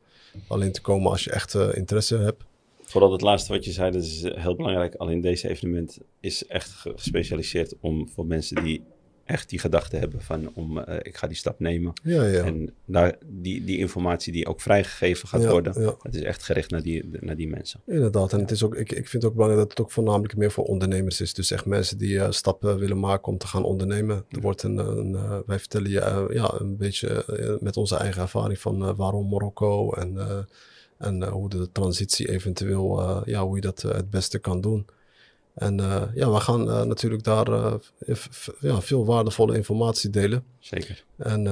alleen 0.48 0.72
te 0.72 0.80
komen 0.80 1.10
als 1.10 1.24
je 1.24 1.30
echt 1.30 1.54
interesse 1.54 2.16
hebt. 2.16 2.42
Vooral 2.82 3.12
het 3.12 3.20
laatste 3.20 3.52
wat 3.52 3.64
je 3.64 3.72
zei, 3.72 3.90
dat 3.90 4.02
is 4.02 4.22
heel 4.22 4.56
belangrijk. 4.56 4.94
Alleen 4.94 5.20
deze 5.20 5.48
evenement 5.48 5.98
is 6.20 6.46
echt 6.46 6.70
ge- 6.70 6.92
gespecialiseerd 6.96 7.74
om 7.80 8.08
voor 8.14 8.26
mensen 8.26 8.64
die 8.64 8.82
echt 9.28 9.48
die 9.48 9.58
gedachte 9.58 9.96
hebben 9.96 10.22
van 10.22 10.50
om 10.54 10.78
eh, 10.78 10.96
ik 11.02 11.16
ga 11.16 11.26
die 11.26 11.36
stap 11.36 11.60
nemen. 11.60 11.92
Ja, 12.02 12.24
ja. 12.24 12.44
En 12.44 12.74
daar, 12.84 13.16
die, 13.26 13.64
die 13.64 13.78
informatie 13.78 14.32
die 14.32 14.46
ook 14.46 14.60
vrijgegeven 14.60 15.28
gaat 15.28 15.42
Ja, 15.42 15.50
worden, 15.50 15.96
het 16.02 16.14
is 16.14 16.22
echt 16.22 16.42
gericht 16.42 16.70
naar 16.70 16.82
die, 16.82 17.08
naar 17.20 17.36
die 17.36 17.48
mensen. 17.48 17.80
Inderdaad, 17.86 18.32
en 18.32 18.40
het 18.40 18.50
is 18.50 18.62
ook, 18.62 18.74
ik, 18.74 18.92
ik 18.92 19.08
vind 19.08 19.22
het 19.22 19.24
ook 19.24 19.32
belangrijk 19.32 19.68
dat 19.68 19.78
het 19.78 19.86
ook 19.86 19.92
voornamelijk 19.92 20.36
meer 20.36 20.50
voor 20.50 20.64
ondernemers 20.64 21.20
is. 21.20 21.34
Dus 21.34 21.50
echt 21.50 21.64
mensen 21.64 21.98
die 21.98 22.20
eh, 22.20 22.30
stappen 22.30 22.78
willen 22.78 23.00
maken 23.00 23.32
om 23.32 23.38
te 23.38 23.46
gaan 23.46 23.64
ondernemen. 23.64 24.24
Er 24.28 24.40
wordt 24.40 24.62
een, 24.62 24.78
een 24.78 25.14
eh, 25.14 25.38
wij 25.46 25.58
vertellen 25.58 25.90
je 25.90 26.28
ja, 26.32 26.54
een 26.58 26.76
beetje 26.76 27.24
met 27.60 27.76
onze 27.76 27.96
eigen 27.96 28.22
ervaring 28.22 28.58
van 28.58 28.96
waarom 28.96 29.28
Marokko 29.28 29.92
en, 29.92 30.46
en 30.98 31.28
hoe 31.28 31.48
de 31.48 31.72
transitie 31.72 32.30
eventueel, 32.30 33.22
ja, 33.28 33.44
hoe 33.44 33.54
je 33.54 33.62
dat 33.62 33.82
het 33.82 34.10
beste 34.10 34.38
kan 34.38 34.60
doen. 34.60 34.86
En 35.58 35.80
eh, 35.80 36.02
ja, 36.14 36.30
we 36.32 36.40
gaan 36.40 36.70
eh, 36.70 36.82
natuurlijk 36.82 37.24
daar 37.24 37.46
eh, 37.52 37.72
ja, 38.60 38.80
veel 38.80 39.04
waardevolle 39.06 39.56
informatie 39.56 40.10
delen. 40.10 40.42
Zeker. 40.58 41.04
En, 41.16 41.42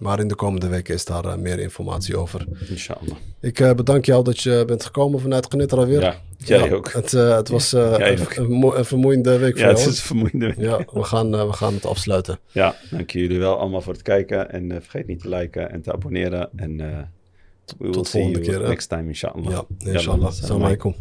maar 0.00 0.20
in 0.20 0.28
de 0.28 0.34
komende 0.34 0.68
weken 0.68 0.94
is 0.94 1.04
daar 1.04 1.38
meer 1.38 1.58
informatie 1.58 2.16
over. 2.16 2.46
Inshallah. 2.68 3.16
Ik 3.40 3.54
bedank 3.76 4.04
jou 4.04 4.24
dat 4.24 4.40
je 4.40 4.62
bent 4.66 4.84
gekomen 4.84 5.20
vanuit 5.20 5.46
Genitra 5.50 5.86
weer. 5.86 6.00
Ja, 6.00 6.16
jij 6.36 6.68
Ja, 6.68 6.74
ook. 6.74 6.92
Het, 6.92 7.10
het 7.10 7.48
was 7.48 7.72
een, 7.72 8.18
een, 8.38 8.50
mo- 8.50 8.74
een 8.74 8.84
vermoeiende 8.84 9.38
week 9.38 9.56
Ja, 9.56 9.60
voor 9.62 9.70
het 9.70 9.78
jou. 9.78 9.90
is 9.90 10.02
vermoeiende. 10.02 10.54
Ja, 10.58 10.84
we 10.92 11.02
gaan, 11.02 11.30
we 11.30 11.52
gaan 11.52 11.74
het 11.74 11.86
afsluiten. 11.86 12.38
Ja, 12.52 12.76
dank 12.90 13.10
jullie 13.10 13.38
wel 13.38 13.58
allemaal 13.58 13.80
voor 13.80 13.92
het 13.92 14.02
kijken. 14.02 14.50
En 14.50 14.70
vergeet 14.82 15.06
niet 15.06 15.20
te 15.20 15.28
liken 15.28 15.70
en 15.70 15.82
te 15.82 15.92
abonneren. 15.92 16.50
En 16.56 16.76
we 16.76 17.90
will 17.90 17.92
see 17.92 18.04
volgende 18.22 18.40
you 18.46 18.58
keer, 18.58 18.68
next 18.68 18.88
time, 18.88 19.08
inshallah. 19.08 19.50
Ja, 19.50 19.64
inshallah. 19.92 20.26
Assalamu 20.26 20.64
alaikum. 20.64 20.94